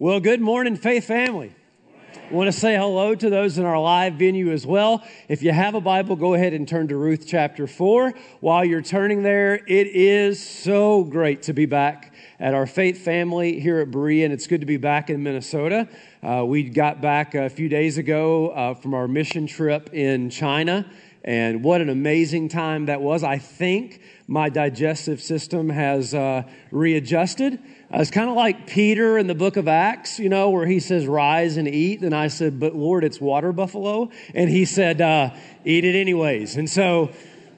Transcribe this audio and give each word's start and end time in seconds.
Well, 0.00 0.20
good 0.20 0.40
morning, 0.40 0.76
Faith 0.76 1.08
family. 1.08 1.52
I 2.30 2.32
want 2.32 2.46
to 2.46 2.52
say 2.52 2.76
hello 2.76 3.16
to 3.16 3.30
those 3.30 3.58
in 3.58 3.64
our 3.64 3.80
live 3.80 4.14
venue 4.14 4.52
as 4.52 4.64
well. 4.64 5.02
If 5.28 5.42
you 5.42 5.50
have 5.50 5.74
a 5.74 5.80
Bible, 5.80 6.14
go 6.14 6.34
ahead 6.34 6.52
and 6.52 6.68
turn 6.68 6.86
to 6.86 6.96
Ruth 6.96 7.24
chapter 7.26 7.66
4. 7.66 8.14
While 8.38 8.64
you're 8.64 8.80
turning 8.80 9.24
there, 9.24 9.56
it 9.56 9.88
is 9.88 10.40
so 10.40 11.02
great 11.02 11.42
to 11.42 11.52
be 11.52 11.66
back 11.66 12.14
at 12.38 12.54
our 12.54 12.64
faith 12.64 12.98
family 13.04 13.58
here 13.58 13.80
at 13.80 13.90
Berea, 13.90 14.24
and 14.24 14.32
it's 14.32 14.46
good 14.46 14.60
to 14.60 14.68
be 14.68 14.76
back 14.76 15.10
in 15.10 15.24
Minnesota. 15.24 15.88
Uh, 16.22 16.44
we 16.46 16.62
got 16.62 17.00
back 17.00 17.34
a 17.34 17.50
few 17.50 17.68
days 17.68 17.98
ago 17.98 18.50
uh, 18.50 18.74
from 18.74 18.94
our 18.94 19.08
mission 19.08 19.48
trip 19.48 19.92
in 19.92 20.30
China, 20.30 20.88
and 21.24 21.64
what 21.64 21.80
an 21.80 21.88
amazing 21.88 22.48
time 22.48 22.86
that 22.86 23.00
was. 23.00 23.24
I 23.24 23.38
think 23.38 24.00
my 24.28 24.48
digestive 24.48 25.20
system 25.20 25.70
has 25.70 26.14
uh, 26.14 26.44
readjusted. 26.70 27.58
Uh, 27.92 28.00
it's 28.00 28.10
kind 28.10 28.28
of 28.28 28.36
like 28.36 28.66
Peter 28.66 29.16
in 29.16 29.28
the 29.28 29.34
book 29.34 29.56
of 29.56 29.66
Acts, 29.66 30.18
you 30.18 30.28
know, 30.28 30.50
where 30.50 30.66
he 30.66 30.78
says, 30.78 31.06
Rise 31.06 31.56
and 31.56 31.66
eat. 31.66 32.02
And 32.02 32.14
I 32.14 32.28
said, 32.28 32.60
But 32.60 32.74
Lord, 32.74 33.02
it's 33.02 33.18
water 33.18 33.50
buffalo. 33.50 34.10
And 34.34 34.50
he 34.50 34.66
said, 34.66 35.00
uh, 35.00 35.30
Eat 35.64 35.84
it 35.86 35.98
anyways. 35.98 36.56
And 36.56 36.68
so, 36.68 37.10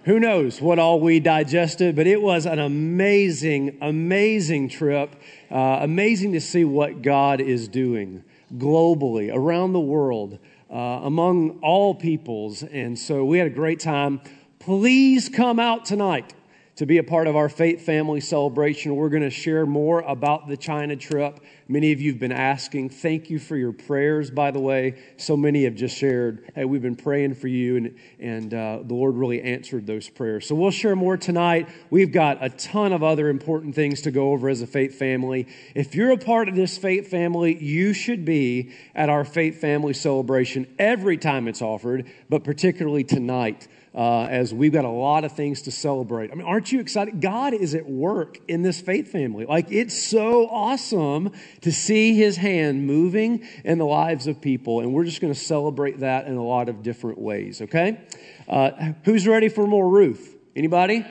who 0.04 0.20
knows 0.20 0.60
what 0.60 0.78
all 0.78 1.00
we 1.00 1.18
digested, 1.20 1.96
but 1.96 2.06
it 2.06 2.22
was 2.22 2.46
an 2.46 2.58
amazing, 2.58 3.78
amazing 3.82 4.68
trip. 4.68 5.14
Uh, 5.50 5.78
amazing 5.80 6.32
to 6.32 6.40
see 6.40 6.64
what 6.64 7.02
God 7.02 7.40
is 7.40 7.66
doing 7.66 8.22
globally, 8.56 9.34
around 9.34 9.72
the 9.72 9.80
world, 9.80 10.38
uh, 10.70 10.76
among 10.76 11.58
all 11.60 11.94
peoples. 11.94 12.62
And 12.62 12.96
so 12.96 13.24
we 13.24 13.38
had 13.38 13.48
a 13.48 13.50
great 13.50 13.80
time. 13.80 14.20
Please 14.60 15.28
come 15.28 15.58
out 15.58 15.84
tonight 15.84 16.32
to 16.80 16.86
be 16.86 16.96
a 16.96 17.04
part 17.04 17.26
of 17.26 17.36
our 17.36 17.50
faith 17.50 17.82
family 17.82 18.22
celebration. 18.22 18.96
We're 18.96 19.10
going 19.10 19.22
to 19.22 19.28
share 19.28 19.66
more 19.66 20.00
about 20.00 20.48
the 20.48 20.56
China 20.56 20.96
trip. 20.96 21.38
Many 21.68 21.92
of 21.92 22.00
you 22.00 22.12
have 22.12 22.18
been 22.18 22.32
asking. 22.32 22.88
Thank 22.88 23.28
you 23.28 23.38
for 23.38 23.54
your 23.54 23.72
prayers, 23.72 24.30
by 24.30 24.50
the 24.50 24.60
way. 24.60 24.98
So 25.18 25.36
many 25.36 25.64
have 25.64 25.74
just 25.74 25.94
shared, 25.94 26.50
hey, 26.54 26.64
we've 26.64 26.80
been 26.80 26.96
praying 26.96 27.34
for 27.34 27.48
you, 27.48 27.76
and, 27.76 27.98
and 28.18 28.54
uh, 28.54 28.78
the 28.82 28.94
Lord 28.94 29.16
really 29.16 29.42
answered 29.42 29.86
those 29.86 30.08
prayers. 30.08 30.46
So 30.46 30.54
we'll 30.54 30.70
share 30.70 30.96
more 30.96 31.18
tonight. 31.18 31.68
We've 31.90 32.10
got 32.10 32.42
a 32.42 32.48
ton 32.48 32.94
of 32.94 33.02
other 33.02 33.28
important 33.28 33.74
things 33.74 34.00
to 34.00 34.10
go 34.10 34.32
over 34.32 34.48
as 34.48 34.62
a 34.62 34.66
faith 34.66 34.98
family. 34.98 35.48
If 35.74 35.94
you're 35.94 36.12
a 36.12 36.16
part 36.16 36.48
of 36.48 36.54
this 36.54 36.78
faith 36.78 37.08
family, 37.08 37.62
you 37.62 37.92
should 37.92 38.24
be 38.24 38.72
at 38.94 39.10
our 39.10 39.26
faith 39.26 39.60
family 39.60 39.92
celebration 39.92 40.66
every 40.78 41.18
time 41.18 41.46
it's 41.46 41.60
offered, 41.60 42.10
but 42.30 42.42
particularly 42.42 43.04
tonight 43.04 43.68
uh, 43.94 44.22
as 44.24 44.54
we've 44.54 44.72
got 44.72 44.84
a 44.84 44.90
lot 44.90 45.24
of 45.24 45.32
things 45.32 45.62
to 45.62 45.70
celebrate. 45.70 46.30
I 46.30 46.34
mean, 46.34 46.46
aren't 46.46 46.70
you 46.70 46.80
excited? 46.80 47.20
God 47.20 47.54
is 47.54 47.74
at 47.74 47.86
work 47.86 48.38
in 48.46 48.62
this 48.62 48.80
faith 48.80 49.10
family. 49.10 49.46
Like, 49.46 49.72
it's 49.72 50.00
so 50.00 50.46
awesome 50.48 51.32
to 51.62 51.72
see 51.72 52.14
his 52.14 52.36
hand 52.36 52.86
moving 52.86 53.46
in 53.64 53.78
the 53.78 53.86
lives 53.86 54.26
of 54.26 54.40
people, 54.40 54.80
and 54.80 54.92
we're 54.92 55.04
just 55.04 55.20
going 55.20 55.32
to 55.32 55.38
celebrate 55.38 56.00
that 56.00 56.26
in 56.26 56.36
a 56.36 56.44
lot 56.44 56.68
of 56.68 56.82
different 56.82 57.18
ways, 57.18 57.62
okay? 57.62 58.00
Uh, 58.48 58.92
who's 59.04 59.26
ready 59.26 59.48
for 59.48 59.66
more 59.66 59.88
Ruth? 59.88 60.36
Anybody? 60.54 61.04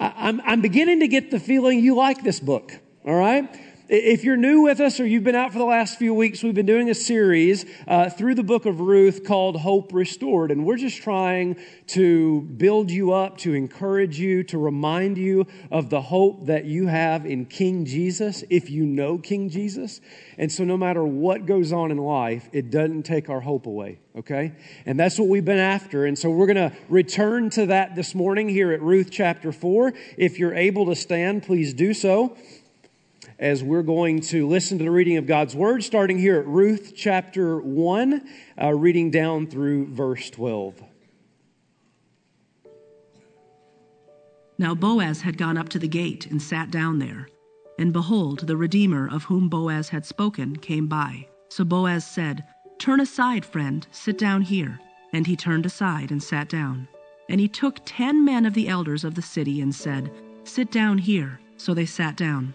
I, 0.00 0.12
I'm, 0.16 0.40
I'm 0.40 0.60
beginning 0.60 1.00
to 1.00 1.08
get 1.08 1.30
the 1.30 1.38
feeling 1.38 1.78
you 1.78 1.94
like 1.94 2.24
this 2.24 2.40
book, 2.40 2.72
all 3.04 3.14
right? 3.14 3.48
If 3.86 4.24
you're 4.24 4.38
new 4.38 4.62
with 4.62 4.80
us 4.80 4.98
or 4.98 5.06
you've 5.06 5.24
been 5.24 5.34
out 5.34 5.52
for 5.52 5.58
the 5.58 5.66
last 5.66 5.98
few 5.98 6.14
weeks, 6.14 6.42
we've 6.42 6.54
been 6.54 6.64
doing 6.64 6.88
a 6.88 6.94
series 6.94 7.66
uh, 7.86 8.08
through 8.08 8.34
the 8.34 8.42
book 8.42 8.64
of 8.64 8.80
Ruth 8.80 9.24
called 9.24 9.60
Hope 9.60 9.92
Restored. 9.92 10.50
And 10.50 10.64
we're 10.64 10.78
just 10.78 11.02
trying 11.02 11.58
to 11.88 12.40
build 12.40 12.90
you 12.90 13.12
up, 13.12 13.36
to 13.38 13.52
encourage 13.52 14.18
you, 14.18 14.42
to 14.44 14.56
remind 14.56 15.18
you 15.18 15.46
of 15.70 15.90
the 15.90 16.00
hope 16.00 16.46
that 16.46 16.64
you 16.64 16.86
have 16.86 17.26
in 17.26 17.44
King 17.44 17.84
Jesus, 17.84 18.42
if 18.48 18.70
you 18.70 18.86
know 18.86 19.18
King 19.18 19.50
Jesus. 19.50 20.00
And 20.38 20.50
so, 20.50 20.64
no 20.64 20.78
matter 20.78 21.04
what 21.04 21.44
goes 21.44 21.70
on 21.70 21.90
in 21.90 21.98
life, 21.98 22.48
it 22.54 22.70
doesn't 22.70 23.02
take 23.02 23.28
our 23.28 23.40
hope 23.40 23.66
away, 23.66 23.98
okay? 24.16 24.52
And 24.86 24.98
that's 24.98 25.18
what 25.18 25.28
we've 25.28 25.44
been 25.44 25.58
after. 25.58 26.06
And 26.06 26.18
so, 26.18 26.30
we're 26.30 26.46
going 26.46 26.70
to 26.70 26.72
return 26.88 27.50
to 27.50 27.66
that 27.66 27.96
this 27.96 28.14
morning 28.14 28.48
here 28.48 28.72
at 28.72 28.80
Ruth 28.80 29.10
chapter 29.10 29.52
4. 29.52 29.92
If 30.16 30.38
you're 30.38 30.54
able 30.54 30.86
to 30.86 30.96
stand, 30.96 31.42
please 31.42 31.74
do 31.74 31.92
so 31.92 32.34
as 33.38 33.62
we're 33.62 33.82
going 33.82 34.20
to 34.20 34.46
listen 34.46 34.78
to 34.78 34.84
the 34.84 34.90
reading 34.90 35.16
of 35.16 35.26
God's 35.26 35.56
Word, 35.56 35.82
starting 35.82 36.18
here 36.18 36.38
at 36.38 36.46
Ruth 36.46 36.92
chapter 36.96 37.58
1, 37.60 38.28
uh, 38.62 38.74
reading 38.74 39.10
down 39.10 39.46
through 39.46 39.92
verse 39.92 40.30
12. 40.30 40.82
Now 44.56 44.74
Boaz 44.74 45.22
had 45.22 45.36
gone 45.36 45.58
up 45.58 45.68
to 45.70 45.78
the 45.78 45.88
gate 45.88 46.26
and 46.26 46.40
sat 46.40 46.70
down 46.70 47.00
there. 47.00 47.28
And 47.76 47.92
behold, 47.92 48.46
the 48.46 48.56
Redeemer 48.56 49.08
of 49.10 49.24
whom 49.24 49.48
Boaz 49.48 49.88
had 49.88 50.06
spoken 50.06 50.56
came 50.56 50.86
by. 50.86 51.26
So 51.48 51.64
Boaz 51.64 52.06
said, 52.06 52.44
Turn 52.78 53.00
aside, 53.00 53.44
friend, 53.44 53.84
sit 53.90 54.16
down 54.16 54.42
here. 54.42 54.78
And 55.12 55.26
he 55.26 55.34
turned 55.34 55.66
aside 55.66 56.12
and 56.12 56.22
sat 56.22 56.48
down. 56.48 56.86
And 57.28 57.40
he 57.40 57.48
took 57.48 57.80
ten 57.84 58.24
men 58.24 58.46
of 58.46 58.54
the 58.54 58.68
elders 58.68 59.02
of 59.02 59.16
the 59.16 59.22
city 59.22 59.60
and 59.60 59.74
said, 59.74 60.10
Sit 60.44 60.70
down 60.70 60.98
here. 60.98 61.40
So 61.56 61.74
they 61.74 61.86
sat 61.86 62.16
down. 62.16 62.54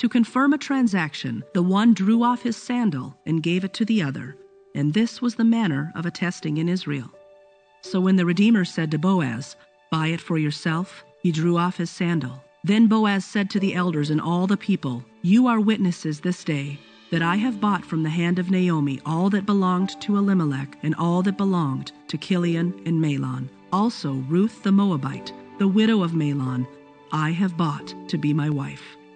To 0.00 0.08
confirm 0.08 0.54
a 0.54 0.58
transaction, 0.58 1.44
the 1.52 1.62
one 1.62 1.92
drew 1.92 2.22
off 2.22 2.40
his 2.40 2.56
sandal 2.56 3.18
and 3.26 3.42
gave 3.42 3.64
it 3.64 3.74
to 3.74 3.84
the 3.84 4.00
other, 4.00 4.34
and 4.74 4.94
this 4.94 5.20
was 5.20 5.34
the 5.34 5.44
manner 5.44 5.92
of 5.94 6.06
attesting 6.06 6.56
in 6.56 6.70
Israel. 6.70 7.10
So 7.82 8.00
when 8.00 8.16
the 8.16 8.24
Redeemer 8.24 8.64
said 8.64 8.90
to 8.92 8.98
Boaz, 8.98 9.56
Buy 9.90 10.06
it 10.06 10.20
for 10.22 10.38
yourself, 10.38 11.04
he 11.22 11.30
drew 11.30 11.58
off 11.58 11.76
his 11.76 11.90
sandal. 11.90 12.42
Then 12.64 12.86
Boaz 12.86 13.26
said 13.26 13.50
to 13.50 13.60
the 13.60 13.74
elders 13.74 14.08
and 14.08 14.22
all 14.22 14.46
the 14.46 14.56
people, 14.56 15.04
You 15.20 15.46
are 15.48 15.60
witnesses 15.60 16.20
this 16.20 16.44
day 16.44 16.78
that 17.10 17.20
I 17.20 17.36
have 17.36 17.60
bought 17.60 17.84
from 17.84 18.02
the 18.02 18.08
hand 18.08 18.38
of 18.38 18.50
Naomi 18.50 19.02
all 19.04 19.28
that 19.28 19.44
belonged 19.44 20.00
to 20.00 20.16
Elimelech 20.16 20.78
and 20.82 20.94
all 20.94 21.20
that 21.24 21.36
belonged 21.36 21.92
to 22.08 22.16
Chilion 22.16 22.72
and 22.86 22.98
Mahlon. 22.98 23.50
Also 23.70 24.14
Ruth 24.30 24.62
the 24.62 24.72
Moabite, 24.72 25.34
the 25.58 25.68
widow 25.68 26.02
of 26.02 26.12
Mahlon, 26.12 26.66
I 27.12 27.32
have 27.32 27.58
bought 27.58 27.94
to 28.08 28.16
be 28.16 28.32
my 28.32 28.48
wife 28.48 28.96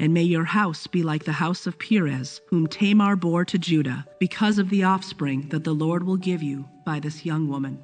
And 0.00 0.12
may 0.12 0.22
your 0.22 0.44
house 0.44 0.86
be 0.86 1.02
like 1.02 1.24
the 1.24 1.32
house 1.32 1.66
of 1.66 1.78
Perez, 1.78 2.40
whom 2.48 2.66
Tamar 2.66 3.16
bore 3.16 3.44
to 3.44 3.58
Judah, 3.58 4.04
because 4.18 4.58
of 4.58 4.70
the 4.70 4.84
offspring 4.84 5.48
that 5.50 5.64
the 5.64 5.72
Lord 5.72 6.04
will 6.04 6.16
give 6.16 6.42
you 6.42 6.68
by 6.84 7.00
this 7.00 7.24
young 7.24 7.48
woman. 7.48 7.78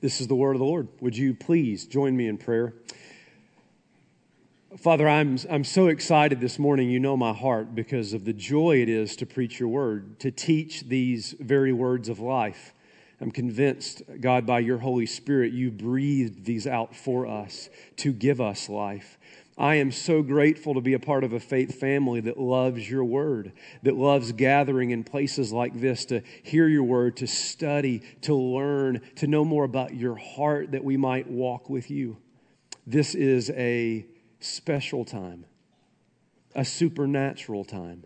This 0.00 0.20
is 0.20 0.28
the 0.28 0.34
word 0.34 0.52
of 0.52 0.60
the 0.60 0.66
Lord. 0.66 0.88
Would 1.00 1.16
you 1.16 1.34
please 1.34 1.86
join 1.86 2.16
me 2.16 2.28
in 2.28 2.36
prayer? 2.36 2.74
Father, 4.76 5.08
I'm, 5.08 5.38
I'm 5.48 5.64
so 5.64 5.86
excited 5.86 6.38
this 6.38 6.58
morning. 6.58 6.90
You 6.90 7.00
know 7.00 7.16
my 7.16 7.32
heart 7.32 7.74
because 7.74 8.12
of 8.12 8.26
the 8.26 8.34
joy 8.34 8.82
it 8.82 8.90
is 8.90 9.16
to 9.16 9.26
preach 9.26 9.58
your 9.58 9.70
word, 9.70 10.20
to 10.20 10.30
teach 10.30 10.82
these 10.82 11.34
very 11.40 11.72
words 11.72 12.10
of 12.10 12.20
life. 12.20 12.74
I'm 13.18 13.30
convinced, 13.30 14.02
God, 14.20 14.44
by 14.44 14.58
your 14.58 14.76
Holy 14.76 15.06
Spirit, 15.06 15.54
you 15.54 15.70
breathed 15.70 16.44
these 16.44 16.66
out 16.66 16.94
for 16.94 17.26
us 17.26 17.70
to 17.96 18.12
give 18.12 18.38
us 18.38 18.68
life. 18.68 19.16
I 19.58 19.76
am 19.76 19.90
so 19.90 20.22
grateful 20.22 20.74
to 20.74 20.82
be 20.82 20.92
a 20.92 20.98
part 20.98 21.24
of 21.24 21.32
a 21.32 21.40
faith 21.40 21.80
family 21.80 22.20
that 22.20 22.38
loves 22.38 22.90
your 22.90 23.04
word, 23.04 23.52
that 23.82 23.96
loves 23.96 24.32
gathering 24.32 24.90
in 24.90 25.02
places 25.02 25.50
like 25.50 25.80
this 25.80 26.04
to 26.06 26.22
hear 26.42 26.68
your 26.68 26.82
word, 26.82 27.16
to 27.18 27.26
study, 27.26 28.02
to 28.22 28.34
learn, 28.34 29.00
to 29.16 29.26
know 29.26 29.46
more 29.46 29.64
about 29.64 29.94
your 29.94 30.16
heart 30.16 30.72
that 30.72 30.84
we 30.84 30.98
might 30.98 31.30
walk 31.30 31.70
with 31.70 31.90
you. 31.90 32.18
This 32.86 33.14
is 33.14 33.48
a 33.50 34.04
special 34.40 35.06
time, 35.06 35.46
a 36.54 36.64
supernatural 36.64 37.64
time, 37.64 38.04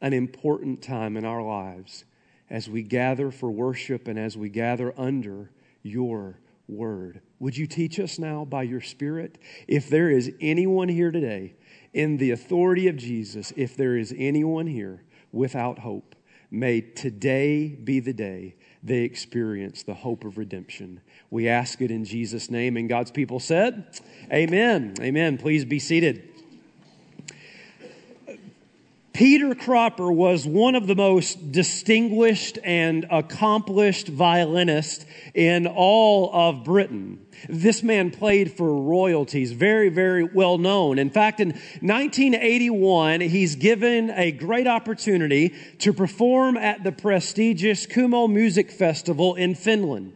an 0.00 0.12
important 0.12 0.82
time 0.82 1.16
in 1.16 1.24
our 1.24 1.42
lives 1.42 2.04
as 2.48 2.68
we 2.68 2.82
gather 2.82 3.32
for 3.32 3.50
worship 3.50 4.06
and 4.06 4.18
as 4.18 4.36
we 4.36 4.48
gather 4.48 4.94
under 4.96 5.50
your 5.82 6.38
word. 6.72 7.20
Would 7.38 7.56
you 7.56 7.66
teach 7.66 8.00
us 8.00 8.18
now 8.18 8.44
by 8.44 8.62
your 8.62 8.80
Spirit? 8.80 9.38
If 9.68 9.88
there 9.88 10.10
is 10.10 10.32
anyone 10.40 10.88
here 10.88 11.10
today 11.10 11.54
in 11.92 12.16
the 12.16 12.30
authority 12.30 12.88
of 12.88 12.96
Jesus, 12.96 13.52
if 13.56 13.76
there 13.76 13.96
is 13.96 14.14
anyone 14.16 14.66
here 14.66 15.04
without 15.30 15.80
hope, 15.80 16.14
may 16.50 16.80
today 16.80 17.68
be 17.68 18.00
the 18.00 18.12
day 18.12 18.56
they 18.82 19.02
experience 19.02 19.82
the 19.82 19.94
hope 19.94 20.24
of 20.24 20.38
redemption. 20.38 21.00
We 21.30 21.48
ask 21.48 21.80
it 21.80 21.90
in 21.90 22.04
Jesus' 22.04 22.50
name. 22.50 22.76
And 22.76 22.88
God's 22.88 23.10
people 23.10 23.38
said, 23.38 24.00
Amen. 24.32 24.94
Amen. 25.00 25.38
Please 25.38 25.64
be 25.64 25.78
seated. 25.78 26.31
Peter 29.12 29.54
Cropper 29.54 30.10
was 30.10 30.46
one 30.46 30.74
of 30.74 30.86
the 30.86 30.94
most 30.94 31.52
distinguished 31.52 32.58
and 32.64 33.06
accomplished 33.10 34.08
violinists 34.08 35.04
in 35.34 35.66
all 35.66 36.30
of 36.32 36.64
Britain. 36.64 37.26
This 37.48 37.82
man 37.82 38.10
played 38.10 38.52
for 38.52 38.74
royalties, 38.74 39.52
very, 39.52 39.90
very 39.90 40.24
well 40.24 40.56
known. 40.56 40.98
In 40.98 41.10
fact, 41.10 41.40
in 41.40 41.48
1981, 41.50 43.20
he's 43.20 43.56
given 43.56 44.10
a 44.10 44.32
great 44.32 44.66
opportunity 44.66 45.54
to 45.78 45.92
perform 45.92 46.56
at 46.56 46.82
the 46.82 46.92
prestigious 46.92 47.86
Kuhmo 47.86 48.32
Music 48.32 48.70
Festival 48.70 49.34
in 49.34 49.54
Finland. 49.54 50.14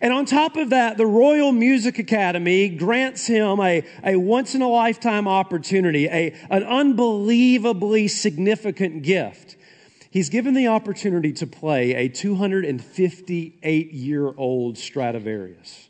And 0.00 0.12
on 0.12 0.24
top 0.24 0.56
of 0.56 0.70
that, 0.70 0.96
the 0.96 1.06
Royal 1.06 1.52
Music 1.52 1.98
Academy 1.98 2.68
grants 2.68 3.26
him 3.26 3.60
a, 3.60 3.84
a 4.04 4.16
once 4.16 4.54
in 4.54 4.62
a 4.62 4.68
lifetime 4.68 5.26
opportunity, 5.28 6.06
a, 6.06 6.34
an 6.50 6.64
unbelievably 6.64 8.08
significant 8.08 9.02
gift. 9.02 9.56
He's 10.10 10.28
given 10.28 10.54
the 10.54 10.68
opportunity 10.68 11.32
to 11.34 11.46
play 11.46 11.94
a 11.94 12.08
258 12.08 13.92
year 13.92 14.32
old 14.36 14.78
Stradivarius. 14.78 15.88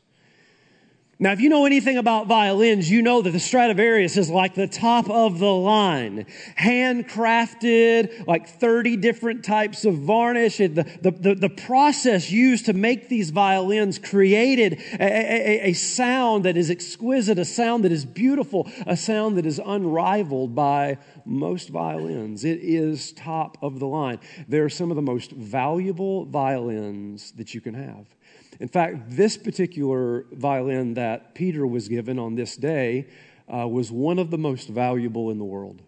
Now, 1.18 1.32
if 1.32 1.40
you 1.40 1.48
know 1.48 1.64
anything 1.64 1.96
about 1.96 2.26
violins, 2.26 2.90
you 2.90 3.00
know 3.00 3.22
that 3.22 3.30
the 3.30 3.40
Stradivarius 3.40 4.18
is 4.18 4.28
like 4.28 4.54
the 4.54 4.66
top 4.66 5.08
of 5.08 5.38
the 5.38 5.50
line. 5.50 6.26
Handcrafted, 6.58 8.26
like 8.26 8.46
30 8.46 8.98
different 8.98 9.42
types 9.42 9.86
of 9.86 9.94
varnish. 9.94 10.58
The, 10.58 10.68
the, 11.00 11.10
the, 11.10 11.34
the 11.34 11.48
process 11.48 12.30
used 12.30 12.66
to 12.66 12.74
make 12.74 13.08
these 13.08 13.30
violins 13.30 13.98
created 13.98 14.82
a, 15.00 15.04
a, 15.04 15.70
a 15.70 15.72
sound 15.72 16.44
that 16.44 16.58
is 16.58 16.70
exquisite, 16.70 17.38
a 17.38 17.46
sound 17.46 17.84
that 17.84 17.92
is 17.92 18.04
beautiful, 18.04 18.70
a 18.86 18.96
sound 18.96 19.38
that 19.38 19.46
is 19.46 19.58
unrivaled 19.64 20.54
by 20.54 20.98
most 21.24 21.70
violins. 21.70 22.44
It 22.44 22.58
is 22.60 23.12
top 23.12 23.56
of 23.62 23.78
the 23.78 23.86
line. 23.86 24.20
They're 24.48 24.68
some 24.68 24.90
of 24.90 24.96
the 24.96 25.02
most 25.02 25.30
valuable 25.30 26.26
violins 26.26 27.32
that 27.32 27.54
you 27.54 27.62
can 27.62 27.72
have. 27.72 28.15
In 28.61 28.69
fact, 28.69 29.11
this 29.11 29.37
particular 29.37 30.26
violin 30.32 30.94
that 30.94 31.35
Peter 31.35 31.67
was 31.67 31.88
given 31.88 32.19
on 32.19 32.35
this 32.35 32.56
day 32.56 33.08
uh, 33.53 33.69
was 33.69 33.91
one 33.91 34.19
of 34.19 34.31
the 34.31 34.38
most 34.38 34.69
valuable 34.69 35.31
in 35.31 35.38
the 35.38 35.44
world. 35.44 35.82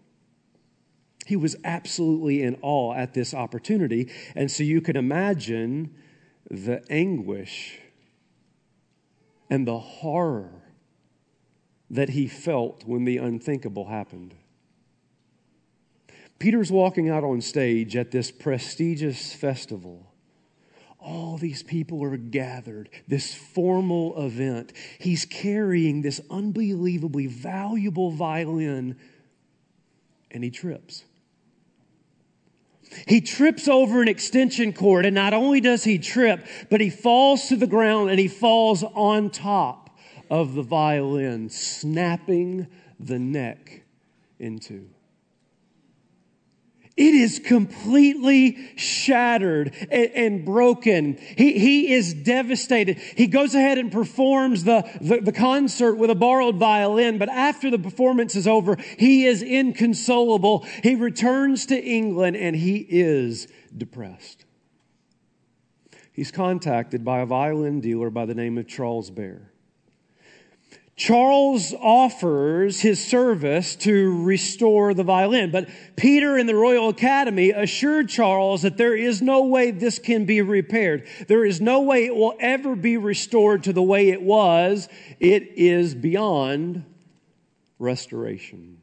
He 1.25 1.35
was 1.35 1.55
absolutely 1.63 2.41
in 2.41 2.57
awe 2.61 2.93
at 2.93 3.13
this 3.13 3.33
opportunity. 3.33 4.11
And 4.35 4.49
so 4.49 4.63
you 4.63 4.81
can 4.81 4.95
imagine 4.95 5.93
the 6.49 6.83
anguish 6.89 7.79
and 9.49 9.67
the 9.67 9.79
horror 9.79 10.49
that 11.89 12.09
he 12.09 12.27
felt 12.27 12.83
when 12.85 13.05
the 13.05 13.17
unthinkable 13.17 13.85
happened. 13.85 14.35
Peter's 16.37 16.71
walking 16.71 17.09
out 17.09 17.23
on 17.23 17.41
stage 17.41 17.95
at 17.95 18.11
this 18.11 18.31
prestigious 18.31 19.33
festival 19.33 20.08
all 20.99 21.37
these 21.37 21.63
people 21.63 22.03
are 22.03 22.17
gathered, 22.17 22.89
this 23.07 23.33
formal 23.33 24.21
event. 24.21 24.73
He's 24.99 25.25
carrying 25.25 26.01
this 26.01 26.19
unbelievably 26.29 27.27
valuable 27.27 28.11
violin, 28.11 28.97
and 30.29 30.43
he 30.43 30.51
trips. 30.51 31.05
He 33.07 33.21
trips 33.21 33.67
over 33.67 34.01
an 34.01 34.07
extension 34.07 34.73
cord, 34.73 35.05
and 35.05 35.15
not 35.15 35.33
only 35.33 35.61
does 35.61 35.83
he 35.83 35.99
trip, 35.99 36.45
but 36.69 36.81
he 36.81 36.89
falls 36.89 37.47
to 37.47 37.55
the 37.55 37.67
ground 37.67 38.09
and 38.09 38.19
he 38.19 38.27
falls 38.27 38.83
on 38.83 39.29
top 39.29 39.97
of 40.29 40.55
the 40.55 40.63
violin, 40.63 41.49
snapping 41.49 42.67
the 42.99 43.19
neck 43.19 43.83
in 44.39 44.59
two. 44.59 44.89
It 46.99 47.15
is 47.15 47.39
completely 47.39 48.57
shattered 48.75 49.73
and, 49.89 50.11
and, 50.11 50.45
broken. 50.45 51.17
He, 51.37 51.57
he 51.57 51.93
is 51.93 52.13
devastated. 52.13 52.97
He 52.97 53.27
goes 53.27 53.55
ahead 53.55 53.77
and 53.77 53.89
performs 53.89 54.65
the, 54.65 54.81
the, 54.99 55.21
the 55.21 55.31
concert 55.31 55.95
with 55.95 56.09
a 56.09 56.15
borrowed 56.15 56.57
violin, 56.57 57.17
but 57.17 57.29
after 57.29 57.71
the 57.71 57.79
performance 57.79 58.35
is 58.35 58.47
over, 58.47 58.75
he 58.97 59.25
is 59.25 59.41
inconsolable. 59.41 60.65
He 60.83 60.95
returns 60.95 61.65
to 61.67 61.81
England 61.81 62.35
and 62.35 62.53
he 62.53 62.85
is 62.89 63.47
depressed. 63.75 64.43
He's 66.11 66.31
contacted 66.31 67.05
by 67.05 67.19
a 67.19 67.25
violin 67.25 67.79
dealer 67.79 68.09
by 68.09 68.25
the 68.25 68.35
name 68.35 68.57
of 68.57 68.67
Charles 68.67 69.09
Beare. 69.09 69.48
Charles 70.99 71.73
offers 71.79 72.81
his 72.81 73.01
service 73.03 73.77
to 73.77 74.21
restore 74.21 74.93
the 74.93 75.05
violin, 75.05 75.49
but 75.49 75.69
Peter 75.95 76.37
in 76.37 76.45
the 76.45 76.53
Royal 76.53 76.89
Academy 76.89 77.51
assured 77.51 78.09
Charles 78.09 78.63
that 78.63 78.75
there 78.75 78.93
is 78.93 79.21
no 79.21 79.45
way 79.45 79.71
this 79.71 79.97
can 79.97 80.25
be 80.25 80.41
repaired. 80.41 81.07
There 81.29 81.45
is 81.45 81.61
no 81.61 81.79
way 81.79 82.03
it 82.03 82.13
will 82.13 82.35
ever 82.41 82.75
be 82.75 82.97
restored 82.97 83.63
to 83.63 83.71
the 83.71 83.81
way 83.81 84.09
it 84.09 84.21
was. 84.21 84.89
It 85.21 85.53
is 85.55 85.95
beyond 85.95 86.83
restoration. 87.79 88.78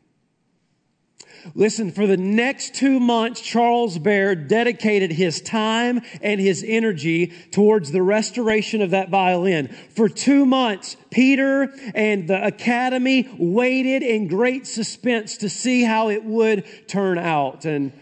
Listen, 1.55 1.91
for 1.91 2.07
the 2.07 2.17
next 2.17 2.75
two 2.75 2.99
months, 3.01 3.41
Charles 3.41 3.99
Beare 3.99 4.35
dedicated 4.35 5.13
his 5.13 5.41
time 5.41 6.03
and 6.21 6.41
his 6.41 6.65
energy 6.67 7.29
towards 7.51 7.93
the 7.93 8.03
restoration 8.03 8.83
of 8.83 8.91
that 8.91 9.09
violin. 9.09 9.69
For 9.95 10.09
two 10.09 10.47
months, 10.47 10.97
Peter 11.11 11.73
and 11.95 12.29
the 12.29 12.45
academy 12.45 13.29
waited 13.39 14.03
in 14.03 14.29
great 14.29 14.67
suspense 14.67 15.37
to 15.39 15.49
see 15.49 15.83
how 15.83 16.09
it 16.09 16.25
would 16.25 16.65
turn 16.89 17.19
out. 17.19 17.65
And 17.65 17.93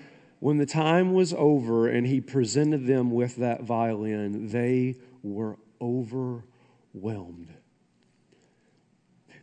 when 0.41 0.59
the 0.59 0.67
time 0.67 1.13
was 1.13 1.33
over 1.33 1.89
and 1.89 2.07
he 2.07 2.21
presented 2.21 2.87
them 2.87 3.11
with 3.11 3.37
that 3.37 3.63
violin, 3.63 4.49
they 4.49 4.97
were 5.23 5.59
overwhelmed. 5.81 7.49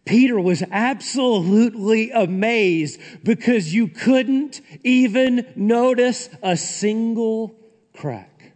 Peter 0.06 0.40
was 0.40 0.64
absolutely 0.72 2.12
amazed 2.12 3.00
because 3.24 3.74
you 3.74 3.88
couldn't 3.88 4.62
even 4.84 5.46
notice 5.56 6.30
a 6.42 6.58
single 6.58 7.56
crack. 7.94 8.54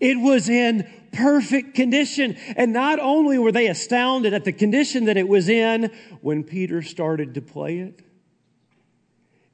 It 0.00 0.18
was 0.18 0.48
in 0.48 0.88
perfect 1.12 1.74
condition. 1.74 2.36
And 2.56 2.72
not 2.72 2.98
only 2.98 3.38
were 3.38 3.52
they 3.52 3.66
astounded 3.66 4.32
at 4.32 4.44
the 4.44 4.52
condition 4.52 5.06
that 5.06 5.16
it 5.16 5.28
was 5.28 5.48
in, 5.48 5.90
when 6.20 6.44
Peter 6.44 6.82
started 6.82 7.34
to 7.34 7.42
play 7.42 7.78
it, 7.78 8.02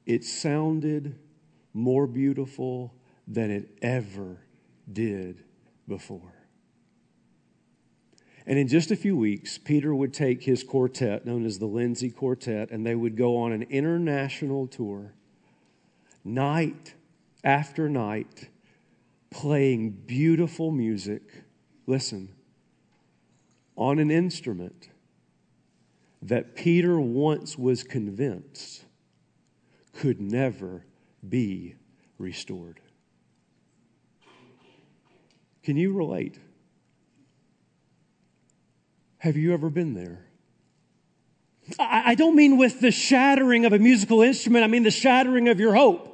it 0.05 0.23
sounded 0.23 1.17
more 1.73 2.07
beautiful 2.07 2.93
than 3.27 3.51
it 3.51 3.77
ever 3.81 4.37
did 4.91 5.43
before. 5.87 6.40
And 8.45 8.57
in 8.57 8.67
just 8.67 8.91
a 8.91 8.95
few 8.95 9.15
weeks, 9.15 9.57
Peter 9.57 9.93
would 9.93 10.13
take 10.13 10.43
his 10.43 10.63
quartet, 10.63 11.25
known 11.25 11.45
as 11.45 11.59
the 11.59 11.67
Lindsay 11.67 12.09
Quartet, 12.09 12.71
and 12.71 12.85
they 12.85 12.95
would 12.95 13.15
go 13.15 13.37
on 13.37 13.51
an 13.51 13.63
international 13.63 14.67
tour, 14.67 15.13
night 16.23 16.95
after 17.43 17.87
night, 17.87 18.49
playing 19.29 19.91
beautiful 19.91 20.71
music. 20.71 21.21
Listen, 21.85 22.29
on 23.75 23.99
an 23.99 24.11
instrument 24.11 24.89
that 26.21 26.55
Peter 26.55 26.99
once 26.99 27.57
was 27.57 27.83
convinced 27.83 28.85
could 29.93 30.19
never 30.19 30.85
be 31.27 31.75
restored. 32.17 32.79
Can 35.63 35.77
you 35.77 35.93
relate? 35.93 36.37
Have 39.21 39.37
you 39.37 39.53
ever 39.53 39.69
been 39.69 39.93
there? 39.93 40.25
I 41.77 42.15
don't 42.15 42.35
mean 42.35 42.57
with 42.57 42.79
the 42.79 42.89
shattering 42.89 43.65
of 43.65 43.71
a 43.71 43.77
musical 43.77 44.23
instrument, 44.23 44.63
I 44.63 44.67
mean 44.67 44.81
the 44.81 44.89
shattering 44.89 45.47
of 45.47 45.59
your 45.59 45.75
hope. 45.75 46.07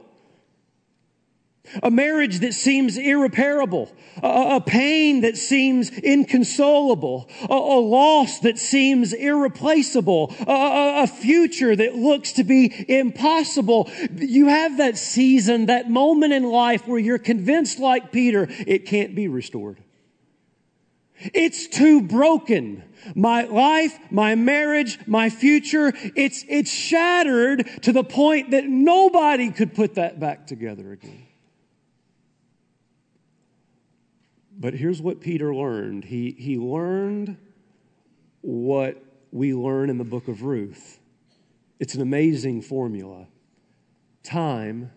A 1.82 1.90
marriage 1.90 2.40
that 2.40 2.54
seems 2.54 2.98
irreparable, 2.98 3.90
a, 4.22 4.60
pain 4.60 5.22
that 5.22 5.38
seems 5.38 5.90
inconsolable, 5.90 7.30
a, 7.50 7.56
loss 7.56 8.42
that 8.42 8.58
seems 8.58 9.14
irreplaceable, 9.14 10.36
a 10.46 11.08
future 11.08 11.78
that 11.78 11.96
looks 11.96 12.34
to 12.34 12.44
be 12.44 12.86
impossible. 12.90 13.90
You 14.18 14.48
have 14.48 14.78
that 14.80 14.98
season, 14.98 15.68
that 15.68 15.90
moment 15.90 16.34
in 16.34 16.44
life 16.44 16.86
where 16.86 17.00
you're 17.00 17.18
convinced, 17.18 17.80
like 17.80 18.12
Peter, 18.12 18.48
it 18.50 18.86
can't 18.86 19.16
be 19.16 19.30
restored. 19.30 19.78
It's 21.20 21.68
too 21.68 22.02
broken. 22.02 22.84
My 23.16 23.44
life, 23.44 23.98
my 24.12 24.36
marriage, 24.36 25.00
my 25.08 25.30
future, 25.30 25.94
it's, 26.16 26.44
it's 26.48 26.72
shattered 26.72 27.68
to 27.84 27.92
the 27.92 28.04
point 28.04 28.52
that 28.52 28.66
nobody 28.66 29.52
could 29.52 29.74
put 29.74 29.96
that 29.96 30.20
back 30.20 30.48
together 30.48 30.92
again. 30.92 31.28
But 34.60 34.74
here's 34.74 35.02
what 35.02 35.22
Peter 35.22 35.54
learned 35.54 36.06
he, 36.06 36.32
he 36.32 36.58
learned 36.58 37.38
what 38.42 39.04
we 39.32 39.54
learn 39.54 39.90
in 39.90 39.98
the 39.98 40.04
book 40.04 40.28
of 40.28 40.42
Ruth. 40.42 41.00
It's 41.80 41.94
an 41.94 42.02
amazing 42.02 42.62
formula 42.62 43.28
time 44.24 44.92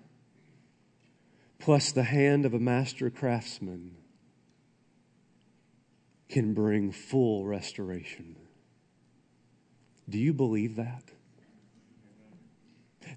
plus 1.58 1.92
the 1.92 2.02
hand 2.02 2.46
of 2.46 2.54
a 2.54 2.58
master 2.58 3.10
craftsman 3.10 3.96
can 6.30 6.54
bring 6.54 6.92
full 6.92 7.44
restoration. 7.44 8.36
Do 10.08 10.18
you 10.18 10.32
believe 10.32 10.76
that? 10.76 11.04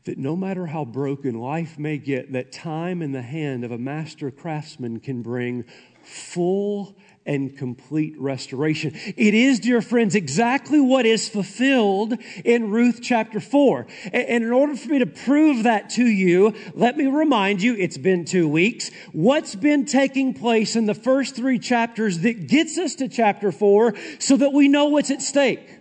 That 0.06 0.18
no 0.18 0.36
matter 0.36 0.66
how 0.66 0.86
broken 0.86 1.40
life 1.40 1.80
may 1.80 1.98
get, 1.98 2.34
that 2.34 2.52
time 2.52 3.02
in 3.02 3.12
the 3.12 3.22
hand 3.22 3.64
of 3.64 3.72
a 3.72 3.78
master 3.78 4.32
craftsman 4.32 5.00
can 5.00 5.22
bring 5.22 5.66
full 6.04 6.96
and 7.26 7.58
complete 7.58 8.20
restoration. 8.20 8.94
It 9.16 9.34
is, 9.34 9.60
dear 9.60 9.82
friends, 9.82 10.16
exactly 10.16 10.80
what 10.80 11.06
is 11.06 11.30
fulfilled 11.30 12.18
in 12.44 12.70
Ruth 12.70 13.00
chapter 13.02 13.40
4. 13.40 13.88
And 14.12 14.44
in 14.44 14.52
order 14.52 14.76
for 14.76 14.90
me 14.90 15.00
to 15.00 15.06
prove 15.06 15.64
that 15.64 15.90
to 15.92 16.06
you, 16.06 16.54
let 16.74 16.98
me 16.98 17.08
remind 17.08 17.62
you, 17.62 17.76
it's 17.76 17.98
been 17.98 18.26
two 18.26 18.48
weeks, 18.48 18.92
what's 19.12 19.56
been 19.56 19.86
taking 19.86 20.34
place 20.34 20.76
in 20.76 20.86
the 20.86 20.94
first 20.94 21.36
three 21.36 21.60
chapters 21.60 22.20
that 22.20 22.48
gets 22.48 22.78
us 22.78 22.96
to 22.96 23.08
chapter 23.08 23.52
4 23.52 23.96
so 24.20 24.38
that 24.38 24.52
we 24.52 24.68
know 24.68 24.86
what's 24.86 25.12
at 25.12 25.22
stake. 25.22 25.80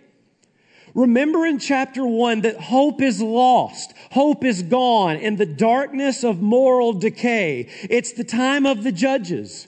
Remember 0.95 1.45
in 1.45 1.57
chapter 1.57 2.05
one 2.05 2.41
that 2.41 2.59
hope 2.59 3.01
is 3.01 3.19
lost. 3.19 3.93
Hope 4.11 4.45
is 4.45 4.61
gone 4.61 5.17
in 5.17 5.37
the 5.37 5.45
darkness 5.45 6.23
of 6.23 6.39
moral 6.39 6.93
decay. 6.93 7.67
It's 7.89 8.13
the 8.13 8.23
time 8.23 8.67
of 8.67 8.83
the 8.83 8.91
judges 8.91 9.67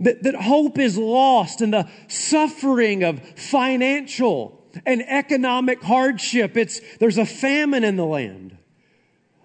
that, 0.00 0.22
that 0.22 0.34
hope 0.34 0.78
is 0.78 0.98
lost 0.98 1.60
in 1.60 1.70
the 1.70 1.88
suffering 2.08 3.04
of 3.04 3.20
financial 3.36 4.60
and 4.86 5.02
economic 5.06 5.82
hardship. 5.82 6.56
It's, 6.56 6.80
there's 6.98 7.18
a 7.18 7.26
famine 7.26 7.84
in 7.84 7.96
the 7.96 8.04
land. 8.04 8.56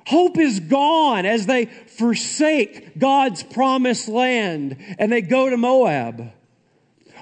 Hope 0.08 0.38
is 0.38 0.60
gone 0.60 1.26
as 1.26 1.48
they 1.48 1.66
forsake 1.66 2.98
God's 2.98 3.42
promised 3.42 4.08
land 4.08 4.78
and 5.00 5.12
they 5.12 5.22
go 5.22 5.50
to 5.50 5.58
Moab. 5.58 6.32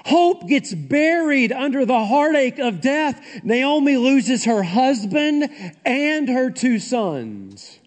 Hope 0.04 0.46
gets 0.48 0.74
buried 0.74 1.50
under 1.50 1.86
the 1.86 2.04
heartache 2.04 2.58
of 2.58 2.82
death. 2.82 3.40
Naomi 3.42 3.96
loses 3.96 4.44
her 4.44 4.62
husband 4.62 5.48
and 5.84 6.28
her 6.28 6.50
two 6.50 6.78
sons. 6.78 7.78